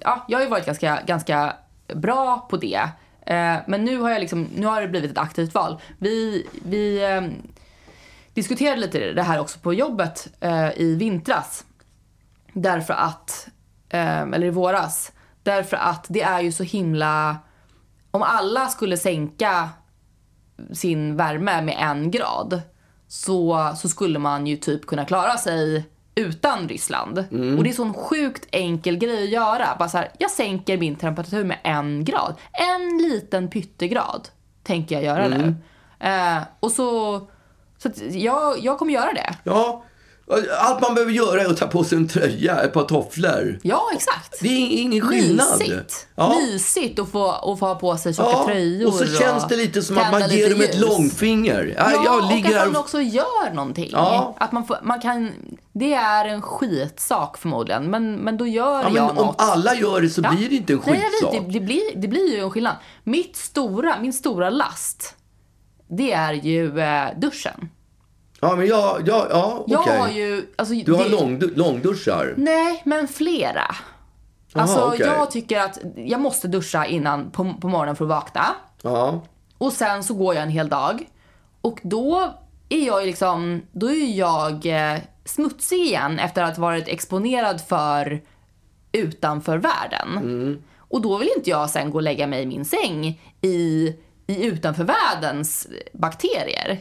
ja, 0.00 0.24
jag 0.28 0.38
har 0.38 0.44
ju 0.44 0.50
varit 0.50 0.66
ganska, 0.66 0.98
ganska 1.06 1.52
bra 1.94 2.46
på 2.50 2.56
det. 2.56 2.88
Eh, 3.26 3.56
men 3.66 3.84
nu 3.84 3.98
har, 3.98 4.10
jag 4.10 4.20
liksom, 4.20 4.48
nu 4.56 4.66
har 4.66 4.80
det 4.82 4.88
blivit 4.88 5.10
ett 5.10 5.18
aktivt 5.18 5.54
val. 5.54 5.80
Vi, 5.98 6.46
vi 6.64 7.04
eh, 7.04 7.20
diskuterade 8.34 8.80
lite 8.80 9.12
det 9.12 9.22
här 9.22 9.38
också 9.40 9.58
på 9.58 9.74
jobbet 9.74 10.28
eh, 10.40 10.68
i 10.80 10.94
vintras. 10.94 11.64
Därför 12.52 12.94
att, 12.94 13.48
eh, 13.88 14.20
eller 14.20 14.44
i 14.46 14.50
våras. 14.50 15.12
Därför 15.42 15.76
att 15.76 16.06
det 16.08 16.22
är 16.22 16.40
ju 16.40 16.52
så 16.52 16.62
himla... 16.62 17.36
Om 18.10 18.22
alla 18.22 18.68
skulle 18.68 18.96
sänka 18.96 19.68
sin 20.72 21.16
värme 21.16 21.62
med 21.62 21.76
en 21.78 22.10
grad 22.10 22.60
så, 23.08 23.72
så 23.76 23.88
skulle 23.88 24.18
man 24.18 24.46
ju 24.46 24.56
typ 24.56 24.86
kunna 24.86 25.04
klara 25.04 25.36
sig 25.36 25.84
utan 26.14 26.68
Ryssland. 26.68 27.18
Och 27.18 27.62
det 27.64 27.68
är 27.68 27.68
en 27.68 27.74
sån 27.74 27.94
sjukt 27.94 28.48
enkel 28.52 28.96
grej 28.96 29.24
att 29.24 29.30
göra. 29.30 29.76
Bara 29.78 29.88
så 29.88 29.98
här, 29.98 30.10
jag 30.18 30.30
sänker 30.30 30.78
min 30.78 30.96
temperatur 30.96 31.44
med 31.44 31.58
en 31.62 32.04
grad. 32.04 32.34
En 32.52 32.98
liten 32.98 33.48
pyttegrad 33.48 34.28
tänker 34.62 34.94
jag 34.94 35.04
göra 35.04 35.28
nu. 35.28 35.54
Eh, 36.00 36.38
och 36.60 36.70
så... 36.70 37.20
Så 37.78 37.90
jag, 38.10 38.58
jag 38.58 38.78
kommer 38.78 38.92
göra 38.92 39.12
det. 39.12 39.34
Ja, 39.44 39.84
allt 40.58 40.80
man 40.80 40.94
behöver 40.94 41.12
göra 41.12 41.42
är 41.42 41.46
att 41.46 41.56
ta 41.56 41.66
på 41.66 41.84
sig 41.84 41.98
en 41.98 42.08
tröja, 42.08 42.60
ett 42.62 42.72
par 42.72 42.82
tofflor. 42.84 43.58
Ja, 43.62 43.82
exakt. 43.94 44.40
Det 44.40 44.48
är 44.48 44.80
ingen 44.80 45.00
skillnad. 45.08 45.58
Mysigt. 45.58 46.06
Ja. 46.14 46.28
Mysigt 46.38 46.98
att 46.98 47.10
få, 47.10 47.30
att 47.30 47.58
få 47.58 47.66
ha 47.66 47.74
på 47.74 47.96
sig 47.96 48.14
tjocka 48.14 48.30
Ja, 48.30 48.44
tröjor. 48.46 48.88
och 48.88 48.94
så 48.94 49.06
känns 49.06 49.48
det 49.48 49.56
lite 49.56 49.82
som 49.82 49.98
att 49.98 50.10
man 50.12 50.30
ger 50.30 50.50
dem 50.50 50.60
ett 50.60 50.78
långfinger. 50.80 51.74
Ja, 51.78 51.90
Ja, 51.92 52.02
jag 52.04 52.24
och 52.24 52.30
ligger 52.32 52.48
att 52.48 52.54
här 52.54 52.66
man 52.66 52.76
och... 52.76 52.80
också 52.80 53.00
gör 53.00 53.54
någonting. 53.54 53.88
Ja. 53.92 54.36
Att 54.40 54.52
man, 54.52 54.66
får, 54.66 54.78
man 54.82 55.00
kan, 55.00 55.30
det 55.72 55.94
är 55.94 56.24
en 56.24 56.42
skitsak 56.42 57.38
förmodligen, 57.38 57.90
men, 57.90 58.14
men 58.16 58.36
då 58.36 58.46
gör 58.46 58.82
Ja, 58.82 58.88
men 58.88 58.94
jag 58.94 59.10
om 59.10 59.16
något. 59.16 59.34
alla 59.38 59.74
gör 59.74 60.00
det 60.00 60.08
så 60.10 60.20
blir 60.20 60.48
det 60.48 60.54
inte 60.54 60.72
en 60.72 60.80
Nej, 60.86 61.00
jag 61.00 61.10
skitsak. 61.12 61.34
vet, 61.34 61.52
det, 61.52 61.58
det, 61.58 61.64
blir, 61.64 61.82
det 61.96 62.08
blir 62.08 62.32
ju 62.36 62.40
en 62.40 62.50
skillnad. 62.50 62.76
Mitt 63.04 63.36
stora, 63.36 63.98
min 64.00 64.12
stora 64.12 64.50
last, 64.50 65.14
det 65.88 66.12
är 66.12 66.32
ju 66.32 66.80
eh, 66.80 67.04
duschen. 67.16 67.68
Ja, 68.40 68.56
men 68.56 68.66
jag, 68.66 69.02
ja, 69.08 69.26
ja 69.30 69.56
okej. 69.66 69.74
Jag 69.74 69.98
har 69.98 70.08
ju... 70.08 70.46
Alltså, 70.56 70.74
Du 70.74 70.92
har 70.92 71.04
det- 71.04 71.10
lång, 71.10 71.40
långduschar. 71.54 72.34
Nej, 72.36 72.82
men 72.84 73.08
flera. 73.08 73.74
Alltså 74.52 74.84
okej. 74.84 75.06
jag 75.06 75.30
tycker 75.30 75.60
att 75.60 75.78
jag 75.96 76.20
måste 76.20 76.48
duscha 76.48 76.86
innan 76.86 77.30
på, 77.30 77.54
på 77.60 77.68
morgonen 77.68 77.96
för 77.96 78.04
att 78.04 78.08
vakna. 78.08 78.44
Ja. 78.82 79.20
Och 79.58 79.72
sen 79.72 80.04
så 80.04 80.14
går 80.14 80.34
jag 80.34 80.42
en 80.42 80.48
hel 80.48 80.68
dag. 80.68 81.08
Och 81.60 81.80
då 81.82 82.34
är 82.68 82.86
jag 82.86 83.00
ju 83.00 83.06
liksom, 83.06 83.62
då 83.72 83.90
är 83.90 84.16
jag 84.18 84.66
eh, 84.66 84.98
smutsig 85.24 85.76
igen 85.80 86.18
efter 86.18 86.42
att 86.42 86.56
ha 86.56 86.62
varit 86.62 86.88
exponerad 86.88 87.60
för 87.60 88.20
utanför 88.92 89.58
världen. 89.58 90.62
Och 90.78 91.00
då 91.00 91.16
vill 91.16 91.30
inte 91.36 91.50
jag 91.50 91.70
sen 91.70 91.90
gå 91.90 91.98
och 91.98 92.02
lägga 92.02 92.26
mig 92.26 92.42
i 92.42 92.46
min 92.46 92.64
säng 92.64 93.20
i, 93.40 93.94
i 94.26 94.44
utanför 94.44 94.84
världens 94.84 95.68
bakterier. 95.92 96.78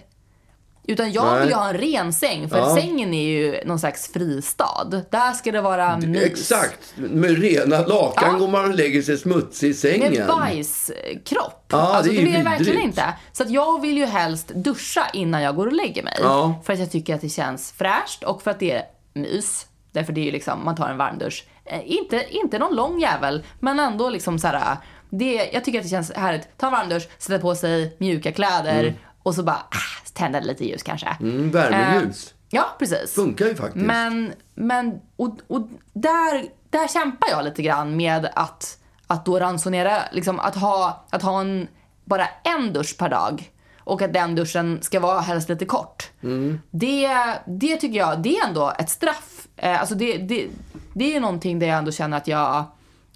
Utan 0.90 1.12
jag 1.12 1.26
Nej. 1.26 1.40
vill 1.40 1.50
ju 1.50 1.56
ha 1.56 1.70
en 1.70 1.78
ren 1.78 2.14
säng, 2.14 2.50
för 2.50 2.58
Ja. 2.58 2.76
sängen 2.76 3.14
är 3.14 3.24
ju 3.30 3.64
någon 3.66 3.80
slags 3.80 4.12
fristad. 4.14 5.04
Där 5.10 5.32
ska 5.34 5.52
det 5.52 5.62
vara 5.62 5.98
mys. 5.98 6.24
Exakt. 6.24 6.94
Med 6.96 7.42
rena 7.42 7.80
lakan 7.86 8.30
Ja. 8.32 8.40
går 8.40 8.48
man 8.48 8.64
och 8.66 8.76
lägger 8.76 9.02
sig 9.02 9.18
smutsig 9.18 9.70
i 9.70 9.74
sängen. 9.74 10.14
Med 10.14 10.28
bajskropp. 10.28 11.66
Ja, 11.68 11.78
alltså, 11.78 12.04
det 12.04 12.10
det, 12.10 12.16
är 12.16 12.20
ju 12.20 12.26
vill 12.26 12.34
jag 12.36 12.44
verkligen 12.44 12.82
inte. 12.82 13.04
Så 13.32 13.44
att 13.44 13.50
jag 13.50 13.82
vill 13.82 13.98
ju 13.98 14.06
helst 14.06 14.48
duscha 14.48 15.08
innan 15.14 15.42
jag 15.42 15.56
går 15.56 15.68
och 15.68 15.74
lägger 15.74 16.04
mig. 16.04 16.18
Ja. 16.22 16.62
För 16.66 16.74
att 16.74 16.80
jag 16.80 16.92
tycker 16.92 17.16
att 17.16 17.22
det 17.22 17.30
känns 17.30 17.72
fräscht 17.72 18.24
och 18.24 18.42
för 18.42 18.52
att 18.52 18.60
det 18.60 18.72
är 18.72 18.84
mys. 19.14 19.66
Därför 19.92 20.14
det 20.14 20.22
är 20.22 20.26
ju 20.26 20.32
liksom, 20.32 20.66
man 20.66 20.76
tar 20.76 20.90
en 20.90 20.98
varmdusch. 20.98 21.46
Eh, 21.66 21.80
inte, 21.86 22.26
inte 22.30 22.60
någon 22.60 22.76
lång 22.76 23.00
jävel, 23.02 23.44
men 23.60 23.80
ändå 23.80 24.10
liksom 24.10 24.40
så 24.40 24.48
här. 24.48 24.78
Det, 25.10 25.50
jag 25.54 25.64
tycker 25.66 25.80
att 25.80 25.84
det 25.84 25.90
känns 25.90 26.12
härligt. 26.12 26.58
Ta 26.58 26.66
en 26.68 26.74
varmdusch, 26.74 27.08
sätta 27.18 27.40
på 27.40 27.56
sig 27.56 27.96
mjuka 28.00 28.32
kläder 28.32 28.94
och 29.30 29.36
så 29.36 29.44
bara 29.44 29.56
ah, 29.56 30.10
tända 30.14 30.40
lite 30.40 30.66
ljus 30.66 30.84
kanske. 30.84 31.18
Mm, 31.20 31.52
värmeljus. 31.52 32.34
Ja, 32.50 32.76
precis. 32.80 33.14
Funkar 33.16 33.46
ju 33.46 33.56
faktiskt. 33.56 33.86
Men, 33.86 34.34
men 34.56 35.00
och, 35.16 35.38
och 35.48 35.68
där, 35.94 36.46
där 36.70 36.88
kämpar 36.88 37.30
jag 37.30 37.46
lite 37.46 37.62
grann 37.62 37.96
med 37.96 38.30
att, 38.36 38.78
att 39.08 39.26
då 39.26 39.40
ransonera, 39.40 39.98
liksom 40.12 40.40
att 40.40 40.56
ha, 40.56 41.06
att 41.10 41.22
ha 41.22 41.42
en, 41.42 41.68
bara 42.06 42.28
en 42.44 42.74
dusch 42.74 42.98
per 42.98 43.10
dag. 43.10 43.52
Och 43.80 44.02
att 44.02 44.14
den 44.14 44.36
duschen 44.36 44.80
ska 44.82 45.00
vara 45.00 45.20
helst 45.20 45.50
lite 45.50 45.66
kort. 45.66 46.10
Mm. 46.24 46.62
Det, 46.72 47.10
det 47.46 47.76
tycker 47.78 47.98
jag, 47.98 48.22
det 48.22 48.38
är 48.38 48.48
ändå 48.48 48.74
ett 48.80 48.90
straff. 48.90 49.48
Eh, 49.56 49.80
alltså 49.80 49.96
det, 49.96 50.18
det, 50.18 50.48
det 50.94 51.16
är 51.16 51.20
någonting 51.20 51.60
där 51.60 51.68
jag 51.68 51.78
ändå 51.78 51.92
känner 51.92 52.18
att 52.18 52.28
jag, 52.28 52.64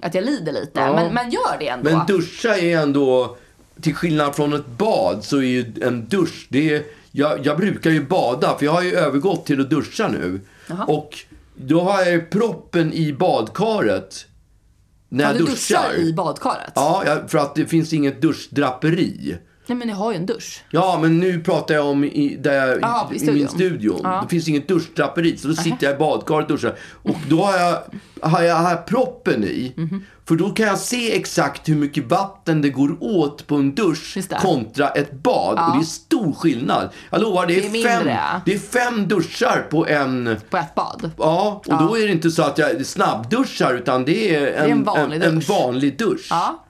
att 0.02 0.14
jag 0.16 0.24
lider 0.24 0.52
lite. 0.52 0.80
Ja. 0.80 0.96
Men, 0.96 1.14
men 1.14 1.30
gör 1.30 1.58
det 1.60 1.68
ändå. 1.68 1.90
Men 1.90 2.06
duscha 2.06 2.58
är 2.58 2.78
ändå, 2.78 3.38
till 3.82 3.96
skillnad 3.96 4.36
från 4.36 4.54
ett 4.54 4.68
bad, 4.68 5.24
så 5.24 5.38
är 5.38 5.42
ju 5.42 5.74
en 5.82 6.06
dusch, 6.08 6.48
det 6.50 6.74
är, 6.76 6.84
jag, 7.12 7.46
jag 7.46 7.58
brukar 7.58 7.90
ju 7.92 8.06
bada, 8.06 8.58
för 8.58 8.66
jag 8.66 8.72
har 8.74 8.82
ju 8.82 8.96
övergått 8.96 9.46
till 9.46 9.62
att 9.62 9.70
duscha 9.70 10.08
nu. 10.08 10.42
Och 10.88 11.20
då 11.56 11.82
har 11.82 12.00
jag 12.02 12.12
ju 12.12 12.22
proppen 12.22 12.94
i 12.94 13.14
badkaret 13.14 14.26
när 15.10 15.24
Ja, 15.24 15.30
jag 15.30 15.38
du 15.38 15.46
duschar. 15.46 15.90
duschar 15.90 16.02
i 16.04 16.14
badkaret? 16.14 16.72
Ja, 16.76 17.04
jag, 17.06 17.32
för 17.32 17.38
att 17.38 17.56
det 17.56 17.66
finns 17.66 17.94
inget 17.94 18.22
duschdraperi. 18.22 19.38
Nej 19.68 19.78
men 19.78 19.88
ni 19.88 19.94
har 19.94 20.12
ju 20.12 20.18
en 20.18 20.26
dusch. 20.26 20.64
Ja, 20.70 21.00
men 21.02 21.20
nu 21.20 21.40
pratar 21.40 21.76
jag 21.76 21.86
om 21.86 22.04
i, 22.04 22.38
där 22.40 22.68
jag, 22.68 22.82
Ja, 22.82 23.10
i 23.14 23.30
i, 23.30 23.32
min 23.32 23.48
studio. 23.48 24.00
Ja. 24.04 24.20
Det 24.24 24.30
finns 24.30 24.48
inget 24.48 24.68
duschdraperi, 24.68 25.38
så 25.38 25.48
då 25.48 25.56
sitter 25.56 25.88
jag 25.88 25.96
i 25.96 25.98
badkaret 25.98 26.46
och 26.52 26.58
duschar. 26.58 26.76
Och 27.04 27.16
då 27.30 27.44
har 27.44 27.58
jag, 27.58 27.80
har 28.22 28.42
jag, 28.42 28.72
jag 28.72 28.86
proppen 28.86 29.44
i. 29.44 29.74
Mhm. 29.78 30.04
För 30.26 30.36
då 30.36 30.50
kan 30.50 30.66
jag 30.68 30.80
se 30.80 31.16
exakt 31.16 31.70
hur 31.70 31.76
mycket 31.76 32.06
vatten 32.10 32.62
det 32.62 32.70
går 32.70 32.98
åt 33.00 33.48
på 33.48 33.56
en 33.56 33.76
dusch 33.76 34.18
det. 34.30 34.36
kontra 34.42 34.90
ett 34.90 35.12
bad. 35.12 35.60
Och 35.60 35.78
det 35.78 35.84
är 35.84 35.86
stor 35.86 36.34
skillnad. 36.34 36.90
Jag 37.10 37.22
lovar, 37.22 37.48
det 37.48 37.58
är, 37.58 37.62
Det 37.62 37.68
är 37.68 37.72
mindre, 37.72 37.92
fem, 37.92 38.08
ja. 38.08 38.42
det 38.46 38.54
är 38.54 38.60
fem 38.60 39.08
duschar 39.08 39.68
på 39.70 39.88
en... 39.88 40.38
På 40.50 40.58
ett 40.58 40.76
bad. 40.76 41.12
Ja, 41.18 41.62
och 41.68 41.78
då 41.78 41.98
är 41.98 42.06
det 42.08 42.12
inte 42.12 42.32
så 42.32 42.44
att 42.44 42.58
jag 42.58 42.86
snabbduschar, 42.86 43.74
utan 43.74 44.06
det 44.06 44.36
är 44.36 44.54
en, 44.64 44.72
en 44.72 44.84
vanlig 44.84 45.16
en, 45.18 45.24
en 45.24 45.36
dusch. 45.36 45.50
vanlig 45.50 45.98
dusch. 45.98 46.28
Ja. 46.30 46.66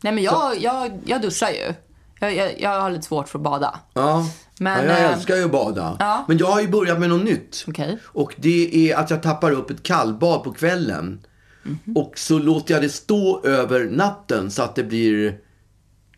Nej 0.00 0.12
men 0.12 0.24
jag, 0.24 0.52
jag, 0.60 0.90
jag 1.04 1.22
duschar 1.22 1.48
ju. 1.48 1.74
Jag, 2.20 2.34
jag, 2.36 2.60
jag 2.60 2.80
har 2.80 2.90
lite 2.90 3.02
svårt 3.06 3.28
för 3.28 3.38
att 3.38 3.42
bada. 3.42 3.80
Ja. 3.94 4.26
Men, 4.60 4.84
ja, 4.86 4.92
jag 4.92 5.04
eh, 5.04 5.12
älskar 5.12 5.36
ju 5.36 5.44
att 5.44 5.52
bada. 5.52 5.96
ja. 5.98 6.24
Men 6.28 6.38
jag 6.38 6.46
har 6.46 6.60
ju 6.60 6.68
börjat 6.68 6.98
med 7.00 7.08
något 7.08 7.24
nytt. 7.24 7.64
Okej. 7.68 7.98
Och 8.04 8.34
det 8.36 8.90
är 8.90 8.96
att 8.96 9.10
jag 9.10 9.22
tappar 9.22 9.50
upp 9.52 9.70
ett 9.70 9.82
kallbad 9.82 10.44
på 10.44 10.52
kvällen. 10.52 11.20
Mhm. 11.62 11.96
Och 11.96 12.12
så 12.18 12.38
låter 12.38 12.74
jag 12.74 12.82
det 12.82 12.88
stå 12.88 13.42
över 13.44 13.84
natten 13.84 14.50
så 14.50 14.62
att 14.62 14.74
det 14.74 14.84
blir 14.84 15.38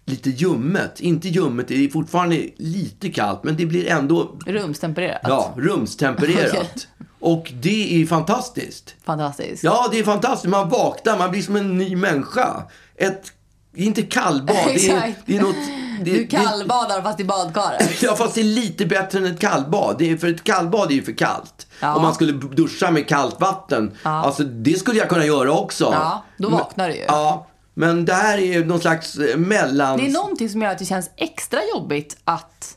lite 0.04 0.30
ljummet. 0.30 1.00
Inte 1.00 1.28
ljummet, 1.28 1.68
det 1.68 1.84
är 1.84 1.88
fortfarande 1.88 2.46
lite 2.56 3.10
kallt. 3.10 3.44
Men 3.44 3.56
det 3.56 3.66
blir 3.66 3.88
ändå 3.88 4.38
Rumstempererat. 4.46 5.20
ja, 5.24 5.54
rumstempererat. 5.56 6.54
Okej. 6.56 7.06
Och 7.20 7.52
det 7.60 8.02
är 8.02 8.06
fantastiskt. 8.06 8.94
Fantastiskt. 9.04 9.64
Ja, 9.64 9.88
det 9.92 9.98
är 9.98 10.04
fantastiskt. 10.04 10.50
Man 10.50 10.68
vaknar, 10.68 11.18
man 11.18 11.30
blir 11.30 11.42
som 11.42 11.56
en 11.56 11.78
ny 11.78 11.96
människa. 11.96 12.62
Ett, 12.96 13.32
inte 13.74 14.02
kallbad, 14.02 14.56
det 14.66 14.88
är, 14.88 15.14
det 15.26 15.36
är 15.36 15.42
något... 15.42 15.56
Det, 16.04 16.10
du 16.10 16.24
det- 16.24 16.26
kallbadar 16.26 17.02
fast 17.02 17.20
i 17.20 17.24
badkaret. 17.24 18.02
Ja, 18.02 18.16
fast 18.16 18.34
det 18.34 18.40
är 18.40 18.44
lite 18.44 18.86
bättre 18.86 19.18
än 19.18 19.26
ett 19.26 19.40
kallbad. 19.40 19.96
Det 19.98 20.10
är, 20.10 20.16
för 20.16 20.28
ett 20.28 20.44
kallbad 20.44 20.90
är 20.90 20.94
ju 20.94 21.02
för 21.02 21.12
kallt. 21.12 21.66
Ja. 21.80 21.94
Om 21.94 22.02
man 22.02 22.14
skulle 22.14 22.32
duscha 22.32 22.90
med 22.90 23.08
kallt 23.08 23.40
vatten. 23.40 23.96
Alltså, 24.02 24.44
det 24.44 24.78
skulle 24.78 24.98
jag 24.98 25.08
kunna 25.08 25.24
göra 25.24 25.52
också. 25.52 25.84
Ja, 25.84 26.24
då 26.36 26.48
vaknar 26.48 26.88
du 26.88 26.94
ju. 26.94 27.04
Ja, 27.08 27.46
men 27.74 28.04
det 28.04 28.14
här 28.14 28.38
är 28.38 28.64
någon 28.64 28.80
slags 28.80 29.16
eh, 29.18 29.36
mellan... 29.36 29.98
Det 29.98 30.06
är 30.06 30.10
någonting 30.12 30.48
som 30.48 30.62
gör 30.62 30.70
att 30.70 30.78
det 30.78 30.84
känns 30.84 31.10
extra 31.16 31.60
jobbigt 31.74 32.16
att, 32.24 32.76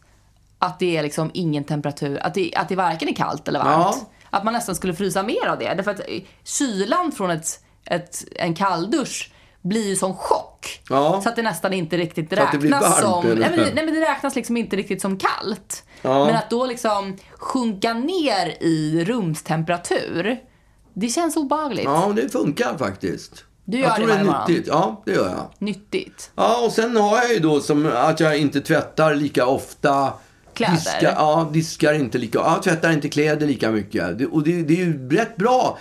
att 0.60 0.80
det 0.80 0.98
är 0.98 1.04
liksom 1.04 1.32
ingen 1.34 1.64
temperatur. 1.64 2.20
Att 2.24 2.34
det, 2.34 2.56
att 2.56 2.70
det 2.70 2.76
varken 2.76 3.10
är 3.10 3.16
kallt 3.16 3.48
eller 3.48 3.64
varmt. 3.64 3.98
Ja. 4.00 4.10
Att 4.30 4.44
man 4.44 4.54
nästan 4.54 4.76
skulle 4.76 4.94
frysa 4.94 5.24
mer 5.24 5.48
av 5.48 5.60
det. 5.60 5.74
Därför 5.74 5.92
att 5.92 6.00
eh, 6.00 6.22
kylan 6.44 7.12
från 7.12 7.30
ett, 7.32 7.60
ett, 7.86 8.24
en 8.36 8.56
kalldusch 8.56 9.32
blir 9.62 9.88
ju 9.88 9.96
som 9.96 10.14
chock. 10.16 10.53
Ja. 10.90 11.22
Så 11.24 11.30
att 11.30 11.36
det 11.36 11.42
nästan 11.42 11.74
inte 11.74 11.98
riktigt 11.98 12.34
räknas 12.34 13.02
som... 13.02 13.26
Nej 13.26 13.36
men, 13.36 13.52
det, 13.52 13.72
nej 13.74 13.86
men 13.86 13.94
det 13.94 14.02
räknas 14.02 14.36
liksom 14.36 14.58
inte 14.58 14.76
riktigt 14.76 15.02
som 15.02 15.18
kallt. 15.18 15.84
Ja. 16.02 16.26
Men 16.26 16.36
att 16.36 16.50
då 16.50 16.66
liksom 16.66 17.18
sjunka 17.38 17.94
ner 17.94 18.64
i 18.64 19.06
rumstemperatur. 19.06 20.40
Det 20.94 21.08
känns 21.08 21.36
obehagligt. 21.36 21.86
Ja, 21.86 22.12
det 22.16 22.30
funkar 22.30 22.78
faktiskt. 22.78 23.46
Du 23.66 23.78
gör 23.80 23.88
jag 23.88 23.96
tror 23.96 24.08
det 24.08 24.14
det 24.14 24.20
är 24.20 24.48
nyttigt. 24.48 24.68
Ja, 24.68 25.02
det 25.06 25.12
gör 25.12 25.30
jag. 25.30 25.48
Nyttigt. 25.58 26.32
Ja, 26.36 26.66
och 26.66 26.72
sen 26.72 26.98
har 26.98 27.18
jag 27.18 27.34
ju 27.34 27.40
då 27.40 27.60
som 27.60 27.92
att 27.96 28.20
jag 28.20 28.38
inte 28.38 28.62
tvättar 28.62 29.16
lika 29.16 29.46
ofta. 29.46 30.14
Kläder? 30.54 30.74
Diskar, 30.76 31.14
ja, 31.18 31.50
diskar 31.54 31.94
inte 31.94 32.18
lika 32.18 32.40
Ja, 32.40 32.62
tvättar 32.64 32.92
inte 32.92 33.10
kläder 33.10 33.48
lika 33.48 33.72
mycket. 33.72 34.18
Det, 34.18 34.26
och 34.26 34.44
det, 34.44 34.62
det 34.64 34.74
är 34.74 34.86
ju 34.86 35.10
rätt 35.10 35.36
bra. 35.36 35.78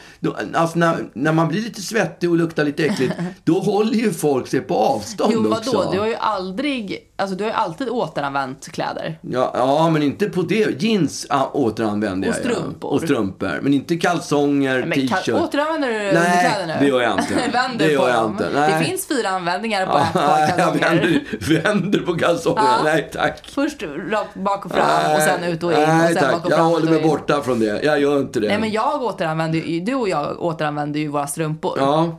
Alltså 0.55 0.79
när, 0.79 0.97
när 1.15 1.33
man 1.33 1.49
blir 1.49 1.61
lite 1.63 1.83
svettig 1.83 2.31
och 2.31 2.37
luktar 2.37 2.65
lite 2.65 2.85
äckligt, 2.85 3.15
då 3.45 3.59
håller 3.61 3.93
ju 3.95 4.13
folk 4.13 4.47
sig 4.49 4.61
på 4.61 4.77
avstånd 4.77 5.33
Jo 5.35 5.53
också. 5.53 5.77
vadå, 5.77 5.93
du 5.93 5.99
har 5.99 6.07
ju 6.07 6.15
aldrig, 6.15 6.99
alltså 7.17 7.37
du 7.37 7.45
har 7.45 7.51
ju 7.51 7.57
alltid 7.57 7.89
återanvänt 7.89 8.69
kläder. 8.73 9.19
Ja, 9.21 9.51
ja, 9.55 9.91
men 9.91 10.03
inte 10.03 10.31
på 10.31 10.43
det. 10.43 10.83
Jeans 10.83 11.27
ja, 11.29 11.51
återanvänder 11.55 12.29
Och 12.29 12.35
jag. 12.35 12.45
ja. 12.45 12.51
strumpor. 12.55 12.91
Och 12.93 13.01
strumpor. 13.03 13.59
Men 13.63 13.75
inte 13.75 13.97
kalsonger, 13.97 14.83
t-shirt. 14.95 15.35
återanvänder 15.35 15.89
du 15.89 15.95
Nej, 15.95 16.09
underkläder 16.09 16.67
nu? 16.67 16.73
det 16.81 16.87
gör 16.87 17.01
jag 17.01 17.13
inte. 17.19 17.35
vänder 17.53 17.89
Det 17.89 17.97
på 17.97 18.09
jag 18.09 18.23
dem. 18.23 18.33
inte. 18.33 18.51
Nej. 18.55 18.79
Det 18.79 18.85
finns 18.85 19.07
fyra 19.09 19.29
användningar 19.29 19.87
på 19.87 19.99
ett 19.99 20.13
par 20.13 20.39
jag 20.41 20.49
kalsonger. 20.49 20.81
vänder, 20.91 21.63
vänder 21.63 21.99
på 21.99 22.15
kalsongerna. 22.15 22.69
Ja. 22.79 22.85
Nej, 22.85 23.11
tack. 23.13 23.49
Först 23.55 23.83
rakt 24.11 24.35
bak 24.35 24.62
och 24.65 24.71
fram 24.73 25.15
och 25.15 25.23
sen 25.23 25.45
ut 25.45 25.63
och 25.63 25.73
in 25.73 25.79
Nej, 25.79 26.07
och 26.07 26.13
sen 26.13 26.23
tack. 26.23 26.33
bak 26.33 26.45
och 26.45 26.51
Jag 26.51 26.59
fram 26.59 26.67
håller 26.67 26.85
ut 26.85 26.91
mig 26.91 27.03
borta 27.03 27.43
från 27.43 27.61
det. 27.61 27.83
Jag 27.83 28.01
gör 28.01 28.21
inte 28.21 28.41
det. 28.41 28.49
Nej 28.49 28.59
men 28.59 28.71
jag 28.71 29.03
återanvänder 29.03 29.59
ju, 29.59 29.81
du 29.81 29.95
och 29.95 30.09
jag 30.09 30.43
återanvänder 30.43 31.01
ju 31.01 31.09
våra 31.09 31.27
strumpor. 31.27 31.79
Ja, 31.79 32.19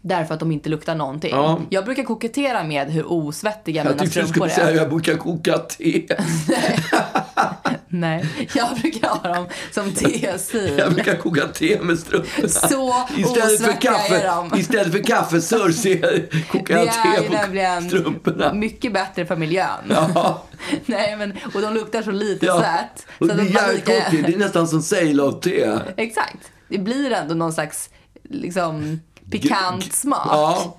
Därför 0.00 0.34
att 0.34 0.40
de 0.40 0.52
inte 0.52 0.68
luktar 0.68 0.94
någonting. 0.94 1.30
Ja. 1.34 1.60
Jag 1.70 1.84
brukar 1.84 2.02
kokettera 2.02 2.64
med 2.64 2.90
hur 2.90 3.12
osvettiga 3.12 3.76
jag 3.84 3.90
mina 3.90 3.98
tyckte 4.04 4.20
du 4.20 4.26
strumpor 4.26 4.48
skulle 4.48 4.50
säga 4.50 4.66
är. 4.66 4.70
att 4.70 4.76
jag 4.76 4.88
brukar 4.88 5.16
koka 5.16 5.58
te. 5.58 6.06
Nej, 7.88 8.48
jag 8.54 8.68
brukar 8.80 9.08
ha 9.08 9.34
dem 9.34 9.46
som 9.70 9.84
Jag 10.00 10.20
tesil. 10.32 10.82
brukar 10.94 11.16
koka 11.16 11.46
te 11.48 11.80
med 11.82 11.98
strumporna. 11.98 12.48
Så 12.48 12.94
istället 13.16 13.60
för 13.64 13.80
kaffe, 13.80 14.16
är 14.20 14.26
de. 14.26 14.58
Istället 14.58 14.92
för 14.92 15.02
kaffesörr 15.02 15.70
så 15.70 15.88
jag- 15.88 16.46
kokar 16.48 16.74
Det 16.74 16.84
jag 16.84 17.16
är 17.16 17.20
te 17.20 17.26
på 17.28 17.32
nämligen 17.32 17.88
strumporna. 17.88 18.52
mycket 18.52 18.92
bättre 18.92 19.26
för 19.26 19.36
miljön. 19.36 19.68
Ja. 20.14 20.44
Nej, 20.86 21.16
men, 21.16 21.32
och 21.54 21.60
de 21.60 21.74
luktar 21.74 22.02
så 22.02 22.10
lite 22.10 22.46
Ja. 22.46 22.64
Och 23.18 23.26
Så 23.26 23.32
det 23.34 23.42
är 23.42 23.46
jävligt 23.46 23.88
lika- 23.88 24.10
gott. 24.10 24.26
Det 24.26 24.34
är 24.34 24.38
nästan 24.38 24.68
som 24.68 24.82
Ceylon-te. 24.82 25.78
Exakt. 25.96 26.52
Det 26.68 26.78
blir 26.78 27.12
ändå 27.12 27.34
någon 27.34 27.52
slags 27.52 27.90
liksom, 28.30 29.00
pikant 29.30 29.84
G- 29.84 29.90
smak. 29.92 30.28
Ja. 30.30 30.76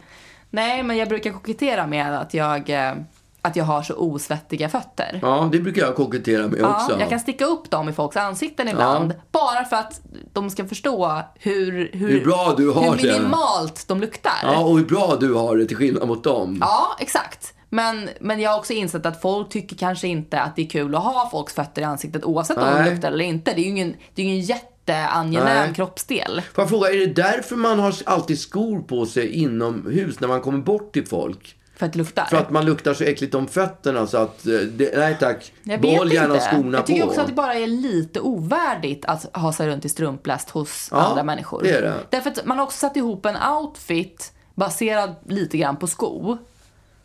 Nej, 0.50 0.84
men 0.84 0.98
jag 0.98 1.10
brukar 1.10 1.32
kokettera 1.32 1.88
med 1.88 2.20
att 2.20 2.34
jag, 2.34 2.70
eh, 2.70 2.94
att 3.42 3.56
jag 3.56 3.66
har 3.66 3.82
så 3.84 3.94
osvettiga 3.96 4.70
fötter. 4.70 5.20
Ja, 5.22 5.50
det 5.52 5.60
brukar 5.60 5.82
jag 5.82 5.96
kokettera 5.96 6.48
med 6.48 6.60
Ja, 6.60 6.76
också. 6.76 7.00
jag 7.00 7.10
kan 7.10 7.20
sticka 7.20 7.46
upp 7.46 7.70
dem 7.70 7.90
i 7.90 7.94
folks 7.94 8.18
ansikten 8.18 8.68
ibland. 8.68 9.14
Bara 9.32 9.66
för 9.66 9.76
att 9.76 10.02
de 10.34 10.50
ska 10.50 10.66
förstå 10.66 11.22
hur, 11.36 11.90
hur, 11.94 12.10
Hur 12.10 12.26
bra 12.26 12.54
du 12.58 12.72
har 12.72 12.82
hur 12.96 13.08
det. 13.08 13.14
minimalt 13.14 13.88
de 13.88 14.02
luktar. 14.02 14.32
Ja, 14.44 14.60
och 14.64 14.78
hur 14.78 14.86
bra 14.86 15.18
du 15.20 15.34
har 15.34 15.58
det 15.58 15.66
till 15.66 15.78
skillnad 15.78 16.08
mot 16.08 16.24
dem. 16.24 16.58
Ja, 16.62 16.96
exakt. 17.00 17.54
Men, 17.70 18.10
men 18.20 18.40
jag 18.40 18.52
har 18.52 18.58
också 18.58 18.74
insett 18.74 19.06
att 19.06 19.22
folk 19.22 19.50
tycker 19.50 19.76
kanske 19.76 20.08
inte 20.08 20.40
att 20.42 20.56
det 20.56 20.62
är 20.62 20.70
kul 20.70 20.96
att 20.96 21.04
ha 21.04 21.30
folks 21.32 21.54
fötter 21.54 21.82
i 21.82 21.86
ansiktet 21.86 22.24
oavsett 22.26 22.58
om 22.58 22.64
Nej. 22.64 22.84
de 22.84 22.90
luktar 22.90 23.12
eller 23.12 23.26
inte. 23.26 23.54
Det 23.54 23.62
är 23.62 23.64
ju 23.64 23.70
ingen, 23.70 23.96
det 24.16 24.22
är 24.22 24.26
ingen 24.26 24.42
jätteangenäm 24.42 25.46
Nej. 25.66 25.74
kroppsdel. 25.76 26.42
Får 26.54 26.62
jag 26.62 26.70
fråga, 26.70 26.90
är 26.90 26.98
det 26.98 27.14
därför 27.14 27.56
man 27.56 27.80
har 27.80 27.94
alltid 28.06 28.40
skor 28.40 28.80
på 28.82 29.06
sig 29.06 29.30
inomhus 29.32 30.20
när 30.20 30.28
man 30.28 30.42
kommer 30.42 30.58
bort 30.60 30.94
till 30.94 31.08
folk? 31.08 31.56
För 31.80 31.86
att 31.86 31.94
det 31.94 31.98
luktar. 31.98 32.26
För 32.26 32.38
att 32.38 32.50
man 32.50 32.66
luktar 32.66 32.94
så 32.94 33.04
äckligt 33.04 33.36
om 33.36 33.48
fötterna 33.48 34.08
så 34.08 34.18
att, 34.18 34.46
eh, 34.48 34.54
det, 34.54 34.98
nej 34.98 35.18
tack, 35.20 35.54
Jag 35.64 35.82
behåll 35.82 36.14
gärna 36.14 36.34
inte. 36.34 36.46
skorna 36.46 36.78
Jag 36.78 36.86
tycker 36.86 37.02
på. 37.02 37.08
också 37.08 37.22
att 37.22 37.28
det 37.28 37.34
bara 37.34 37.54
är 37.54 37.68
lite 37.68 38.20
ovärdigt 38.20 39.06
att 39.06 39.36
ha 39.38 39.54
sig 39.54 39.68
runt 39.70 39.86
i 39.86 39.90
strumpläst 39.90 40.50
hos 40.50 40.88
Ja, 40.92 40.98
andra 40.98 41.24
människor. 41.24 41.64
det 41.64 41.72
är 41.72 41.82
det. 41.82 41.94
Därför 42.10 42.30
att 42.30 42.46
man 42.46 42.58
har 42.58 42.66
också 42.66 42.78
satt 42.78 42.98
ihop 42.98 43.26
en 43.26 43.36
outfit 43.58 44.34
baserad 44.56 45.16
lite 45.26 45.58
grann 45.58 45.78
på 45.78 45.88
sko. 45.88 46.38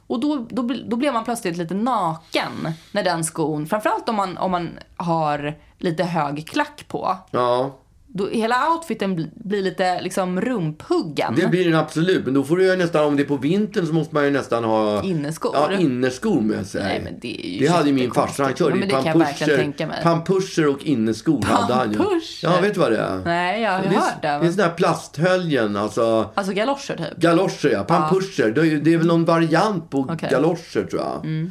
Och 0.07 0.21
då, 0.21 0.47
då, 0.51 0.63
då 0.89 0.97
blir 0.97 1.13
man 1.13 1.25
plötsligt 1.25 1.57
lite 1.57 1.75
naken 1.75 2.69
när 2.93 3.03
den 3.03 3.25
skon, 3.25 3.67
framförallt 3.67 4.09
om 4.09 4.17
man, 4.17 4.39
om 4.39 4.51
man 4.51 4.79
har 4.97 5.55
lite 5.79 6.05
hög 6.05 6.49
klack 6.49 6.85
på. 6.89 7.17
Ja, 7.31 7.75
Då, 8.17 8.29
hela 8.29 8.71
outfiten 8.73 9.19
bl- 9.19 9.31
blir 9.35 9.63
lite 9.63 10.01
liksom 10.01 10.41
rumphuggen. 10.41 11.35
det 11.37 11.47
blir 11.47 11.65
den 11.65 11.75
absolut. 11.75 12.25
Men 12.25 12.35
då 12.35 12.45
får 12.45 12.57
du 12.57 12.65
ju 12.65 12.77
nästan, 12.77 13.05
om 13.05 13.17
det 13.17 13.23
är 13.23 13.27
på 13.27 13.37
vintern 13.37 13.87
så 13.87 13.93
måste 13.93 14.15
man 14.15 14.25
ju 14.25 14.31
nästan 14.31 14.65
ha 14.65 15.03
Inneskor. 15.03 15.53
Ja, 15.55 15.73
inneskor 15.79 16.41
med 16.41 16.67
sig. 16.67 16.83
Nej, 16.83 17.01
men 17.05 17.21
det 17.21 17.47
är 17.47 17.51
ju 17.51 17.59
det 17.67 17.73
hade 17.73 17.89
ju 17.89 17.95
min 17.95 18.11
farsa. 18.11 18.43
Han 18.45 18.55
körde 18.55 18.79
Ja, 18.79 19.03
ju 19.87 20.03
pampuscher 20.03 20.67
och 20.69 20.85
inneskor 20.85 21.43
hade 21.43 21.75
han 21.75 21.93
ju. 21.93 21.99
Pampuscher? 21.99 22.39
Ja, 22.43 22.61
vet 22.61 22.75
du 22.75 22.81
vad 22.81 22.93
det 22.93 22.99
är? 22.99 23.21
Nej, 23.25 23.63
jag 23.63 23.71
har 23.73 23.79
det 23.83 23.87
är, 23.87 23.91
hört 23.93 24.23
det. 24.23 24.29
Det 24.29 24.35
är 24.47 24.51
sådana 24.51 24.69
här 24.69 24.77
plasthöljen, 24.77 25.77
alltså 25.77 26.31
Alltså 26.35 26.53
galoscher 26.53 26.97
typ. 26.97 27.17
galoscher 27.17 27.69
ja. 27.73 27.83
Pampuscher. 27.85 28.51
Det, 28.55 28.61
är, 28.61 28.77
det 28.77 28.93
är 28.95 28.99
väl 28.99 29.07
någon 29.07 29.25
variant 29.25 29.91
på 29.91 29.99
Okej. 30.11 30.29
galoscher 30.33 30.87
tror 30.91 31.03
jag. 31.03 31.51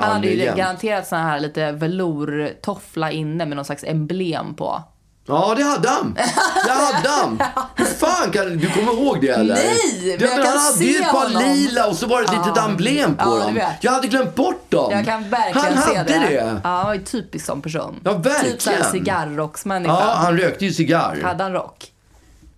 Han 0.00 0.12
hade 0.12 0.26
ju 0.26 0.54
garanterat 0.56 1.06
sån 1.06 1.18
här 1.18 1.40
lite 1.40 1.72
velourtoffla 1.72 3.10
inne 3.10 3.46
med 3.46 3.56
någon 3.56 3.64
slags 3.64 3.84
emblem 3.84 4.54
på. 4.54 4.82
Ja, 5.26 5.54
det 5.56 5.62
hade 5.64 5.88
han. 5.88 6.14
Det 6.66 6.72
hade 6.72 7.08
han. 7.08 7.38
Hur 7.76 7.84
fan 7.84 8.30
kan 8.30 8.56
du 8.58 8.70
kommer 8.70 8.92
ihåg 8.92 9.20
det 9.20 9.28
eller? 9.28 9.54
Nej, 9.54 9.78
men 10.02 10.10
jag 10.10 10.20
kan 10.20 10.46
han 10.46 10.58
hade 10.58 10.84
ju 10.84 10.92
se 10.94 11.02
ett 11.02 11.10
par 11.10 11.24
honom. 11.24 11.42
lila 11.42 11.86
och 11.88 11.96
så 11.96 12.06
var 12.06 12.18
det 12.22 12.24
ett 12.24 12.46
litet 12.46 12.64
emblem 12.64 13.14
på 13.14 13.24
Ja, 13.38 13.44
dem. 13.46 13.60
Jag 13.80 13.92
hade 13.92 14.08
glömt 14.08 14.34
bort 14.34 14.70
dem. 14.70 14.92
Jag 14.92 15.04
kan 15.04 15.28
verkligen 15.30 15.76
han 15.78 15.88
se 15.90 15.96
hade 15.98 16.12
det. 16.12 16.18
det. 16.18 16.60
Ja, 16.64 16.70
han 16.70 16.86
var 16.86 16.94
ju 16.94 17.02
typisk 17.04 17.46
som 17.46 17.62
person. 17.62 18.00
Ja, 18.04 18.12
verkligen. 18.12 18.52
Typ 18.52 18.62
såhär 18.62 18.82
cigarrrocksmänniska. 18.82 19.92
Ja, 19.94 20.12
han 20.16 20.38
rökte 20.38 20.64
ju 20.64 20.72
cigarr. 20.72 21.20
Hade 21.22 21.42
han 21.42 21.52
rock? 21.52 21.90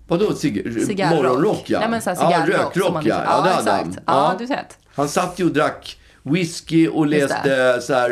Vadå 0.08 0.24
cig- 0.30 0.86
Cigarrrock? 0.86 1.22
morgonrock? 1.22 1.62
Ja. 1.66 1.80
Nej 1.80 1.88
men 1.88 2.02
såhär 2.02 2.16
ja, 2.20 2.26
cigarrrock. 2.28 2.48
rökrock 2.66 2.84
som 2.84 2.94
man- 2.94 3.06
ja. 3.06 3.22
ja, 3.26 3.40
det 3.42 3.50
hade 3.50 3.70
han. 3.70 3.96
Ja, 4.06 4.34
du 4.38 4.46
sett. 4.46 4.78
Han 4.94 5.08
satt 5.08 5.38
ju 5.38 5.44
och 5.44 5.50
drack 5.52 5.96
whisky 6.30 6.88
och 6.88 7.06
läste 7.06 7.80
så 7.80 7.94
här, 7.94 8.10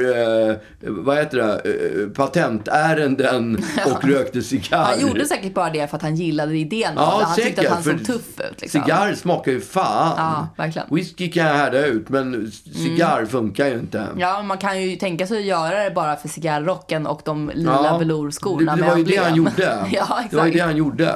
eh, 0.51 0.57
vad 0.81 1.17
heter 1.17 1.39
det, 1.39 1.53
eh, 1.53 2.09
patentärenden 2.09 3.65
och 3.87 4.05
rökte 4.05 4.43
cigarr. 4.43 4.85
Han 4.85 5.01
gjorde 5.01 5.25
säkert 5.27 5.55
bara 5.55 5.71
det 5.71 5.91
för 5.91 5.97
att 5.97 6.03
han 6.03 6.17
gillade 6.17 6.57
idén 6.57 6.93
Ja. 6.97 7.23
Han 7.25 7.35
tyckte 7.35 7.51
säkert. 7.51 7.67
att 7.67 7.75
han 7.75 7.83
såg 7.83 8.05
tuff 8.07 8.41
ut. 8.51 8.61
Liksom. 8.61 8.83
Cigarr 8.83 9.15
smakar 9.15 9.53
ju 9.53 9.61
fan. 9.61 10.15
Ja, 10.17 10.49
verkligen. 10.57 10.89
Whisky 10.91 11.31
kan 11.31 11.47
jag 11.47 11.55
härda 11.55 11.87
ut, 11.87 12.09
men 12.09 12.53
cigarr 12.75 13.27
funkar 13.27 13.67
ju 13.67 13.75
inte. 13.75 14.07
Ja, 14.17 14.43
man 14.43 14.59
kan 14.59 14.83
ju 14.83 14.97
tänka 14.97 15.27
sig 15.27 15.39
att 15.39 15.45
göra 15.45 15.85
det 15.85 15.91
bara 15.91 16.17
för 16.17 16.29
cigarrrocken 16.29 17.07
och 17.07 17.21
de 17.25 17.51
lila 17.55 17.81
Ja, 17.85 17.99
velourskorna 17.99 18.77
det, 18.77 18.83
det 18.83 18.89
var 18.89 18.97
ju 18.97 19.05
det 19.05 19.17
han 19.17 19.35
gjorde. 19.35 19.87
ja, 19.93 20.03
exakt. 20.03 20.31
Det 20.31 20.37
var 20.37 20.47
ju 20.47 20.53
det 20.53 20.61
han 20.61 20.77
gjorde. 20.77 21.15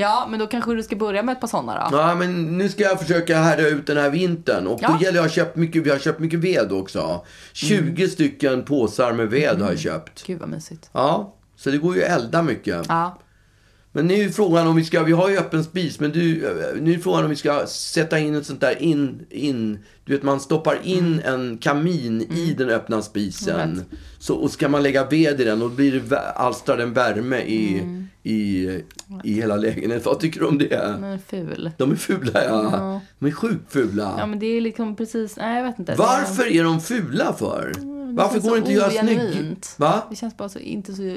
Ja, 0.00 0.26
men 0.30 0.38
då 0.40 0.46
kanske 0.46 0.74
du 0.74 0.82
ska 0.82 0.96
börja 0.96 1.22
med 1.22 1.32
ett 1.32 1.40
par 1.40 1.48
sådana 1.48 1.88
då. 1.90 1.96
Ja, 1.96 2.14
men 2.14 2.58
nu 2.58 2.68
ska 2.68 2.82
jag 2.82 3.00
försöka 3.00 3.38
härda 3.38 3.68
ut 3.68 3.86
den 3.86 3.96
här 3.96 4.10
vintern. 4.10 4.66
Och 4.66 4.78
Ja. 4.82 4.88
då 4.88 5.04
gäller 5.04 5.12
det 5.12 5.18
att 5.24 5.30
ha 5.30 5.34
köpt 5.34 5.56
mycket, 5.56 5.82
vi 5.82 5.90
har 5.90 5.98
köpt 5.98 6.20
mycket 6.20 6.40
ved 6.40 6.72
också. 6.72 7.24
20 7.52 8.08
stycken 8.08 8.64
påsar 8.64 9.12
med 9.12 9.30
ved 9.30 9.60
har 9.60 9.70
jag 9.70 9.78
köpt. 9.78 10.26
Gud 10.26 10.38
vad 10.38 10.48
mysigt. 10.48 10.90
Ja, 10.92 11.34
så 11.56 11.70
det 11.70 11.78
går 11.78 11.96
ju 11.96 12.04
att 12.04 12.10
elda 12.10 12.42
mycket. 12.42 12.84
Ja. 12.88 13.18
Men 13.92 14.06
nu 14.06 14.14
är 14.14 14.28
frågan 14.28 14.66
om 14.66 14.76
vi 14.76 14.84
ska, 14.84 15.02
vi 15.02 15.12
har 15.12 15.28
ju 15.28 15.38
öppen 15.38 15.64
spis, 15.64 16.00
men 16.00 16.10
du, 16.12 16.48
nu 16.80 16.94
är 16.94 16.98
frågan 16.98 17.24
om 17.24 17.30
vi 17.30 17.36
ska 17.36 17.66
sätta 17.66 18.18
in 18.18 18.34
ett 18.34 18.46
sånt 18.46 18.60
där 18.60 18.82
in, 18.82 19.26
in, 19.30 19.84
du 20.08 20.14
vet 20.14 20.22
man 20.22 20.40
stoppar 20.40 20.78
in 20.82 21.20
en 21.24 21.58
kamin 21.58 22.22
i 22.22 22.54
den 22.58 22.70
öppna 22.70 23.02
spisen. 23.02 23.84
Så, 24.18 24.34
och 24.34 24.50
ska 24.50 24.68
man 24.68 24.82
lägga 24.82 25.04
ved 25.04 25.40
i 25.40 25.44
den 25.44 25.62
och 25.62 25.70
blir 25.70 26.00
det, 26.08 26.20
alstrar 26.20 26.76
den 26.76 26.92
värme 26.92 27.38
i, 27.40 27.82
i, 28.22 28.68
i 29.24 29.32
hela 29.32 29.56
lägenheten. 29.56 30.02
Vad 30.04 30.20
tycker 30.20 30.40
du 30.40 30.46
om 30.46 30.58
det? 30.58 30.96
Men 31.00 31.18
ful. 31.18 31.70
De 31.76 31.90
är 31.90 31.96
fula 31.96 32.44
ja. 32.44 33.00
De 33.18 33.26
är 33.26 33.30
sjukt 33.30 33.72
fula. 33.72 34.14
Ja, 34.18 34.26
men 34.26 34.38
det 34.38 34.46
är 34.46 34.60
liksom 34.60 34.96
precis, 34.96 35.36
nej 35.36 35.56
jag 35.56 35.64
vet 35.64 35.78
inte. 35.78 35.94
Varför 35.94 36.46
är 36.52 36.64
de 36.64 36.80
fula 36.80 37.32
för? 37.32 37.72
Varför 38.14 38.40
går 38.40 38.50
det 38.50 38.56
inte 38.58 38.68
att 38.86 38.94
göra 38.94 39.04
snygg? 39.06 39.56
Va? 39.76 40.02
Det 40.10 40.16
känns 40.16 40.36
bara 40.36 40.48
så, 40.48 40.58
inte 40.58 40.94
så, 40.94 41.02
eh, 41.02 41.14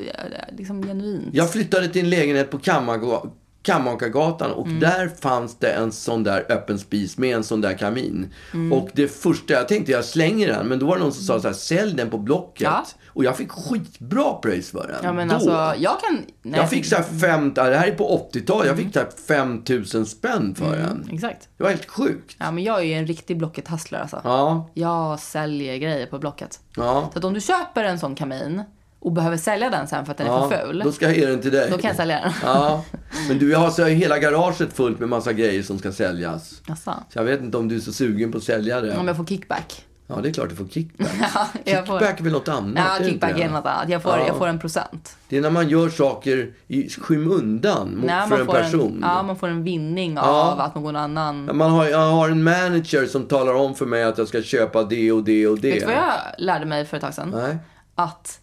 liksom 0.58 0.84
genuint. 0.84 1.26
Jag 1.34 1.52
flyttade 1.52 1.88
till 1.88 2.02
en 2.02 2.10
lägenhet 2.10 2.52
på 2.52 2.58
Kammarga- 2.58 3.30
Kammakargatan 3.64 4.52
och 4.52 4.68
där 4.68 5.08
fanns 5.22 5.56
det 5.60 5.70
en 5.72 5.92
sån 5.92 6.24
där 6.24 6.46
öppen 6.50 6.80
spis 6.80 7.18
med 7.18 7.36
en 7.36 7.44
sån 7.44 7.62
där 7.62 7.78
kamin. 7.78 8.34
Och 8.72 8.90
det 8.94 9.08
första 9.08 9.54
jag 9.54 9.68
tänkte, 9.68 9.92
jag 9.92 10.06
slänger 10.06 10.48
den. 10.48 10.68
Men 10.68 10.80
då 10.80 10.86
var 10.86 10.96
det 10.98 11.04
någon 11.04 11.14
som 11.14 11.24
sa 11.24 11.40
så 11.42 11.48
här, 11.48 11.56
sälj 11.56 11.94
den 11.94 12.10
på 12.10 12.18
Blocket. 12.18 12.62
Ja. 12.62 12.86
Och 13.08 13.24
jag 13.24 13.38
fick 13.38 13.52
skitbra 13.52 14.34
pris 14.34 14.72
för 14.72 14.88
den. 14.88 14.98
Ja 15.04 15.14
men 15.14 15.28
då. 15.28 15.36
alltså, 15.36 15.74
jag 15.78 16.00
kan... 16.02 16.26
Nej, 16.42 16.60
jag 16.60 16.70
fick 16.70 16.86
så 16.86 16.96
här 16.96 17.04
fem, 17.04 17.54
det 17.54 17.62
här 17.62 17.88
är 17.88 17.92
på 17.96 18.30
80-talet, 18.34 18.68
jag 18.68 18.78
fick 18.78 18.94
så 18.94 19.00
här 19.00 19.10
5000 19.28 20.06
spänn 20.06 20.56
för 20.56 20.78
den. 20.78 21.10
Exakt. 21.14 21.50
Det 21.58 21.64
var 21.64 21.70
helt 21.70 21.90
sjukt. 21.90 22.36
Ja 22.40 22.52
men 22.52 22.64
jag 22.64 22.80
är 22.80 22.84
ju 22.84 22.94
en 22.94 23.08
riktig 23.08 23.38
Blocket-hustler 23.38 24.00
alltså. 24.02 24.22
Ja, 24.24 24.70
Jag 24.74 25.20
säljer 25.20 25.78
grejer 25.78 26.06
på 26.06 26.20
Blocket. 26.20 26.60
ja. 26.76 27.10
Så 27.14 27.20
att 27.20 27.26
om 27.26 27.34
du 27.34 27.42
köper 27.42 27.84
en 27.84 28.00
sån 28.00 28.16
kamin 28.16 28.64
och 29.02 29.12
behöver 29.12 29.38
sälja 29.38 29.70
den 29.70 29.88
sen 29.88 30.06
för 30.06 30.12
att 30.12 30.18
den 30.18 30.28
är 30.28 30.32
ja. 30.32 30.50
för 30.50 30.58
ful. 30.58 30.82
Då 30.86 30.92
ska 30.92 31.06
jag 31.06 31.18
ge 31.18 31.26
den 31.26 31.42
till 31.42 31.52
dig. 31.52 31.70
Då 31.72 31.78
kan 31.78 31.88
jag 31.88 31.98
sälja 31.98 32.20
den. 32.20 32.32
Ja, 32.44 32.84
men 33.28 33.40
du 33.40 33.56
har 33.56 33.70
så 33.70 33.86
hela 33.86 34.20
garaget 34.20 34.74
fullt 34.74 35.00
med 35.00 35.10
massa 35.10 35.34
grejer 35.34 35.64
som 35.64 35.80
ska 35.80 35.92
säljas. 35.92 36.62
Jaså? 36.68 36.94
Så 37.10 37.20
jag 37.20 37.24
vet 37.24 37.42
inte 37.42 37.58
om 37.58 37.68
du 37.68 37.76
är 37.76 37.80
så 37.80 37.94
sugen 37.94 38.32
på 38.32 38.38
att 38.38 38.44
sälja 38.44 38.82
det. 38.82 38.98
Om 38.98 39.08
jag 39.08 39.18
får 39.18 39.26
kickback. 39.26 39.86
Ja, 40.08 40.22
det 40.22 40.30
är 40.30 40.34
klart 40.34 40.50
du 40.50 40.56
får 40.56 40.68
kickback. 40.68 41.08
Ja, 41.34 41.48
jag 41.64 41.88
får... 41.88 42.00
Kickback 42.00 42.20
är 42.20 42.24
väl 42.24 42.34
något 42.34 42.48
annat? 42.48 42.74
Ja, 42.76 43.06
är 43.06 43.10
kickback 43.10 43.40
är 43.40 43.50
något 43.50 43.66
annat. 43.66 43.90
Jag 43.90 44.04
får, 44.04 44.12
Ja. 44.12 44.28
jag 44.28 44.38
får 44.38 44.48
en 44.48 44.60
procent. 44.60 45.18
Det 45.30 45.38
är 45.38 45.42
när 45.42 45.50
man 45.50 45.70
gör 45.70 45.90
saker 45.90 46.52
i 46.68 46.90
skymundan 46.90 47.96
mot, 47.96 48.06
Nej, 48.06 48.30
för 48.30 48.42
en 48.42 48.48
person. 48.48 48.94
En, 48.96 49.00
ja, 49.02 49.24
man 49.24 49.36
får 49.36 49.48
en 49.48 49.64
vinning 49.64 50.14
Ja. 50.16 50.22
av 50.22 50.60
att 50.60 50.76
någon 50.76 50.96
annan... 50.96 51.58
Man 51.58 51.72
har, 51.72 51.86
jag 51.86 52.12
har 52.12 52.30
en 52.30 52.44
manager 52.44 53.06
som 53.06 53.26
talar 53.26 53.54
om 53.54 53.76
för 53.76 53.86
mig 53.86 54.04
att 54.04 54.18
jag 54.18 54.28
ska 54.28 54.42
köpa 54.42 54.84
det 54.84 55.12
och 55.12 55.24
det 55.24 55.48
och 55.48 55.60
det. 55.60 55.72
Vet 55.72 55.80
du 55.80 55.86
vad 55.86 55.96
jag 55.96 56.14
lärde 56.38 56.66
mig 56.66 56.86
för 56.86 56.98
ett 56.98 57.04
tag 57.04 57.14
sedan? 57.14 57.30
Nej. 57.36 57.58
Att, 57.96 58.40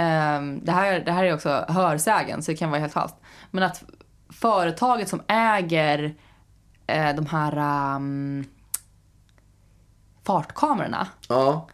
ehm, 0.00 0.64
det, 0.64 0.72
här, 0.72 1.00
det 1.00 1.12
här 1.12 1.24
är 1.24 1.34
också 1.34 1.64
hörsägen, 1.68 2.42
så 2.42 2.50
det 2.50 2.56
kan 2.56 2.70
vara 2.70 2.80
helt 2.80 2.92
falskt. 2.92 3.16
Men 3.50 3.62
att 3.62 3.84
företaget 4.28 5.08
som 5.08 5.22
äger 5.26 6.14
eh, 6.86 7.14
de 7.16 7.26
här 7.26 7.56
ehm, 7.56 8.44
fartkamerorna, 10.24 11.06
Ja, 11.28 11.68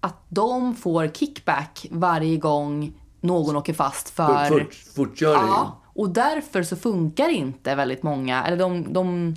att 0.00 0.16
de 0.28 0.74
får 0.74 1.08
kickback 1.08 1.86
varje 1.90 2.36
gång 2.36 2.92
någon 3.20 3.56
åker 3.56 3.72
fast 3.74 4.10
för... 4.10 4.44
för, 4.44 4.60
fort, 4.60 4.74
fortkörning. 4.74 5.48
Ja, 5.48 5.77
och 5.98 6.10
därför 6.10 6.62
så 6.62 6.76
funkar 6.76 7.28
inte 7.28 7.74
väldigt 7.74 8.02
många, 8.02 8.44
eller 8.44 8.56
de, 8.56 8.92
de, 8.92 9.34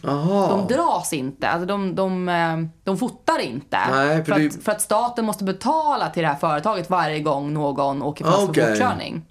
de 0.49 0.67
dras 0.69 1.13
inte, 1.13 1.47
alltså 1.47 1.65
de, 1.65 1.95
de, 1.95 2.29
eh, 2.29 2.57
de 2.83 2.97
fotar 2.97 3.39
inte. 3.39 3.77
Nej, 3.91 4.23
för 4.25 4.33
för, 4.33 4.39
det- 4.39 4.47
att, 4.47 4.63
för 4.63 4.71
att 4.71 4.81
staten 4.81 5.25
måste 5.25 5.43
betala 5.43 6.09
till 6.09 6.21
det 6.21 6.27
här 6.27 6.35
företaget 6.35 6.89
varje 6.89 7.19
gång 7.19 7.53
någon 7.53 8.01
åker 8.01 8.25
fast 8.25 8.49
Okej. 8.49 8.63
för 8.63 8.69
fortkörning. 8.71 9.21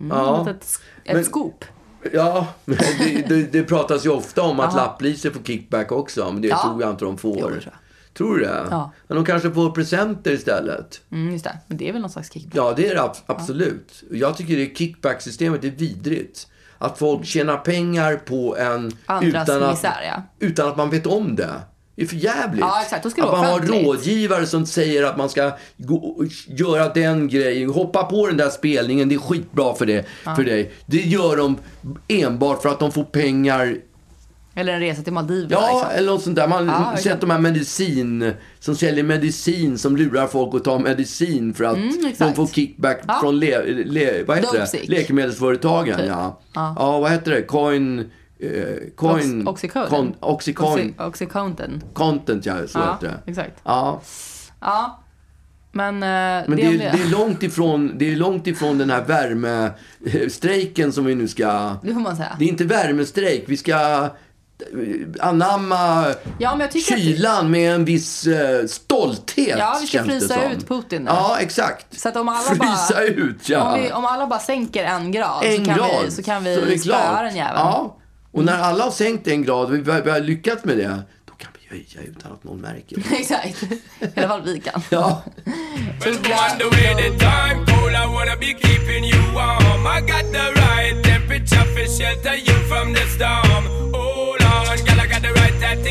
Mm, 0.00 0.16
Ja. 0.16 0.50
Ett, 0.50 0.64
ett 1.04 1.14
Men- 1.14 1.24
scoop. 1.24 1.64
Ja, 2.12 2.46
det, 2.64 3.28
det, 3.28 3.52
det 3.52 3.62
pratas 3.62 4.06
ju 4.06 4.10
ofta 4.10 4.42
om 4.42 4.60
att 4.60 4.66
Aha. 4.74 4.76
lappliser 4.76 5.30
får 5.30 5.42
kickback 5.42 5.92
också. 5.92 6.32
Men 6.32 6.42
det 6.42 6.48
Ja. 6.48 6.62
tror 6.62 6.82
jag 6.82 6.90
inte 6.90 7.04
de 7.04 7.18
får. 7.18 7.36
Jo, 7.40 7.46
tror 7.48 7.62
jag. 7.64 7.72
Tror 8.14 8.36
du 8.36 8.44
det? 8.44 8.66
Ja. 8.70 8.90
Men 9.06 9.16
de 9.16 9.24
kanske 9.24 9.50
får 9.50 9.70
presenter 9.70 10.30
istället. 10.30 11.00
Mm, 11.12 11.32
just 11.32 11.44
det. 11.44 11.58
Men 11.66 11.76
det 11.76 11.88
är 11.88 11.92
väl 11.92 12.00
någon 12.02 12.10
slags 12.10 12.32
kickback. 12.32 12.54
Ja, 12.56 12.72
det 12.76 12.88
är 12.88 12.94
det 12.94 13.00
ab- 13.02 13.16
absolut. 13.26 14.02
Jag 14.10 14.36
tycker 14.36 14.56
det 14.56 14.78
kickback-systemet 14.78 15.64
är 15.64 15.70
vidrigt. 15.70 16.46
Att 16.82 16.98
folk 16.98 17.26
tjänar 17.26 17.56
pengar 17.56 18.16
på 18.16 18.56
en 18.56 18.92
Andras 19.06 19.48
utan 19.48 19.62
att, 19.62 19.70
misär, 19.70 20.02
ja. 20.04 20.22
utan 20.38 20.68
att 20.68 20.76
man 20.76 20.90
vet 20.90 21.06
om 21.06 21.36
det. 21.36 21.50
är 21.96 22.06
för 22.06 22.16
jävligt. 22.16 22.60
Ja, 22.60 22.82
exakt. 22.82 23.02
Det 23.16 23.22
att 23.22 23.32
man 23.32 23.44
har 23.44 23.60
rådgivare 23.60 24.46
som 24.46 24.66
säger 24.66 25.04
att 25.04 25.16
man 25.16 25.28
ska 25.28 25.52
gå, 25.76 26.24
göra 26.46 26.88
den 26.88 27.28
grejen, 27.28 27.70
hoppa 27.70 28.04
på 28.04 28.26
den 28.26 28.36
där 28.36 28.50
spelningen, 28.50 29.08
det 29.08 29.14
är 29.14 29.18
skitbra 29.18 29.74
för, 29.74 29.86
det, 29.86 30.04
för 30.36 30.44
dig. 30.44 30.72
Det 30.86 31.00
gör 31.00 31.36
de 31.36 31.56
enbart 32.08 32.62
för 32.62 32.68
att 32.68 32.78
de 32.78 32.92
får 32.92 33.04
pengar 33.04 33.76
Eller 34.54 34.72
en 34.72 34.80
resa 34.80 35.02
till 35.02 35.12
Maldiverna. 35.12 35.62
Ja, 35.62 35.72
liksom. 35.72 35.98
eller 35.98 36.12
något 36.12 36.22
sånt 36.22 36.36
där. 36.36 36.48
Man 36.48 36.68
har 36.68 36.92
exakt. 36.92 37.02
sett 37.02 37.20
de 37.20 37.30
här 37.30 37.38
medicin, 37.38 38.32
som 38.58 38.76
säljer 38.76 39.04
medicin, 39.04 39.78
som 39.78 39.96
lurar 39.96 40.26
folk 40.26 40.54
att 40.54 40.64
ta 40.64 40.78
medicin 40.78 41.54
för 41.54 41.64
att 41.64 41.76
Mm, 41.76 42.12
de 42.18 42.34
får 42.34 42.46
kickback 42.46 43.00
Ja. 43.08 43.18
från 43.22 43.38
le, 43.38 43.62
le, 43.84 44.22
vad 44.24 44.36
heter 44.36 44.58
det? 44.72 44.88
Läkemedelsföretagen. 44.88 45.96
Typ. 45.98 46.06
Ja. 46.08 46.40
Ja. 46.54 46.74
Ja. 46.78 46.98
vad 47.00 47.10
heter 47.10 47.30
det? 47.30 47.42
Coin... 47.42 47.98
Eh, 48.42 48.48
coin... 48.96 49.48
Ox- 49.48 49.50
Oxycontin. 49.50 49.90
Con, 49.90 50.14
Oxycoin. 50.20 50.94
Oxy- 50.98 51.06
Oxycontin. 51.08 51.82
Content, 51.94 52.46
ja. 52.46 52.54
Så 52.68 52.78
heter 52.78 52.96
det. 53.24 53.30
exakt. 53.30 53.60
Ja. 53.64 54.00
Ja. 54.60 55.00
Men, 55.72 55.94
eh, 55.94 56.48
Men 56.48 56.56
det, 56.56 56.62
är, 56.62 56.72
det 56.78 57.02
är 57.02 57.10
långt 57.10 57.42
ifrån, 57.42 57.92
det 57.98 58.12
är 58.12 58.16
långt 58.16 58.46
ifrån 58.46 58.78
den 58.78 58.90
här 58.90 59.04
värmestrejken 59.04 60.92
som 60.92 61.04
vi 61.04 61.14
nu 61.14 61.28
ska... 61.28 61.76
Det 61.82 61.94
får 61.94 62.00
man 62.00 62.16
säga. 62.16 62.36
Det 62.38 62.44
är 62.44 62.48
inte 62.48 62.64
värmestrejk. 62.64 63.44
Vi 63.46 63.56
ska 63.56 63.72
eh, 64.04 64.06
anamma 65.20 66.14
Ja, 66.38 66.50
men 66.50 66.60
jag 66.60 66.70
tycker 66.70 66.94
att- 66.94 67.00
kylan 67.00 67.50
med 67.50 67.74
en 67.74 67.84
viss 67.84 68.26
eh, 68.26 68.66
stolthet. 68.66 69.56
Ja, 69.58 69.78
vi 69.80 69.86
ska 69.86 69.98
det 69.98 70.04
frysa 70.04 70.50
ut 70.50 70.68
Putin 70.68 71.02
nu. 71.02 71.10
Ja, 71.10 71.36
exakt. 71.40 72.00
Så 72.00 72.08
att 72.08 72.16
om 72.16 72.28
alla 72.28 72.40
frysa 72.40 72.94
bara, 72.94 73.02
ut, 73.04 73.48
ja. 73.48 73.72
Om, 73.74 73.82
vi, 73.82 73.92
om 73.92 74.04
alla 74.04 74.26
bara 74.26 74.40
sänker 74.40 74.84
en 74.84 75.12
grad, 75.12 75.44
en 75.44 75.58
så, 75.58 75.64
kan 75.64 75.76
grad. 75.76 76.04
vi, 76.04 76.10
så 76.10 76.22
kan 76.22 76.46
är 76.46 76.56
det 76.56 76.60
vi 76.60 76.78
spöa 76.78 77.22
den 77.22 77.36
jäveln. 77.36 77.56
Ja, 77.58 77.96
och 78.32 78.44
när 78.44 78.58
alla 78.58 78.84
har 78.84 78.90
sänkt 78.90 79.28
en 79.28 79.42
grad 79.42 79.66
och 79.66 79.74
vi, 79.74 79.80
vi 79.80 80.10
har 80.10 80.20
lyckats 80.20 80.64
med 80.64 80.76
det, 80.76 81.02
då 81.24 81.32
kan 81.34 81.50
vi 81.60 81.68
höja 81.76 82.08
utan 82.08 82.32
att 82.32 82.44
någon 82.44 82.60
märker 82.60 82.96
det. 82.96 83.16
Exakt. 83.20 83.62
I 84.00 84.08
alla 84.16 84.28
fall 84.28 84.42
vi 84.42 84.60
kan. 84.60 84.82
Ja. 84.90 85.22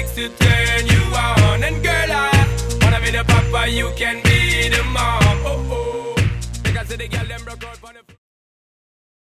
the 0.04 0.30
to 0.30 0.30
turn 0.30 0.88
you 0.88 1.02
on. 1.16 1.64
And 1.64 1.84
girl, 1.84 2.12
I 2.12 2.80
wanna 2.82 3.00
be 3.02 3.12
the 3.12 3.24
papa, 3.24 3.70
you 3.70 3.92
can 3.96 4.22
be 4.24 4.70
the 4.70 4.84
mom. 4.84 5.22
Oh, 5.46 5.68
oh. 5.72 6.16
Because 6.64 6.88
the 6.88 7.08
girl, 7.08 7.26
them 7.26 7.44
broke 7.44 7.64
out. 7.64 7.89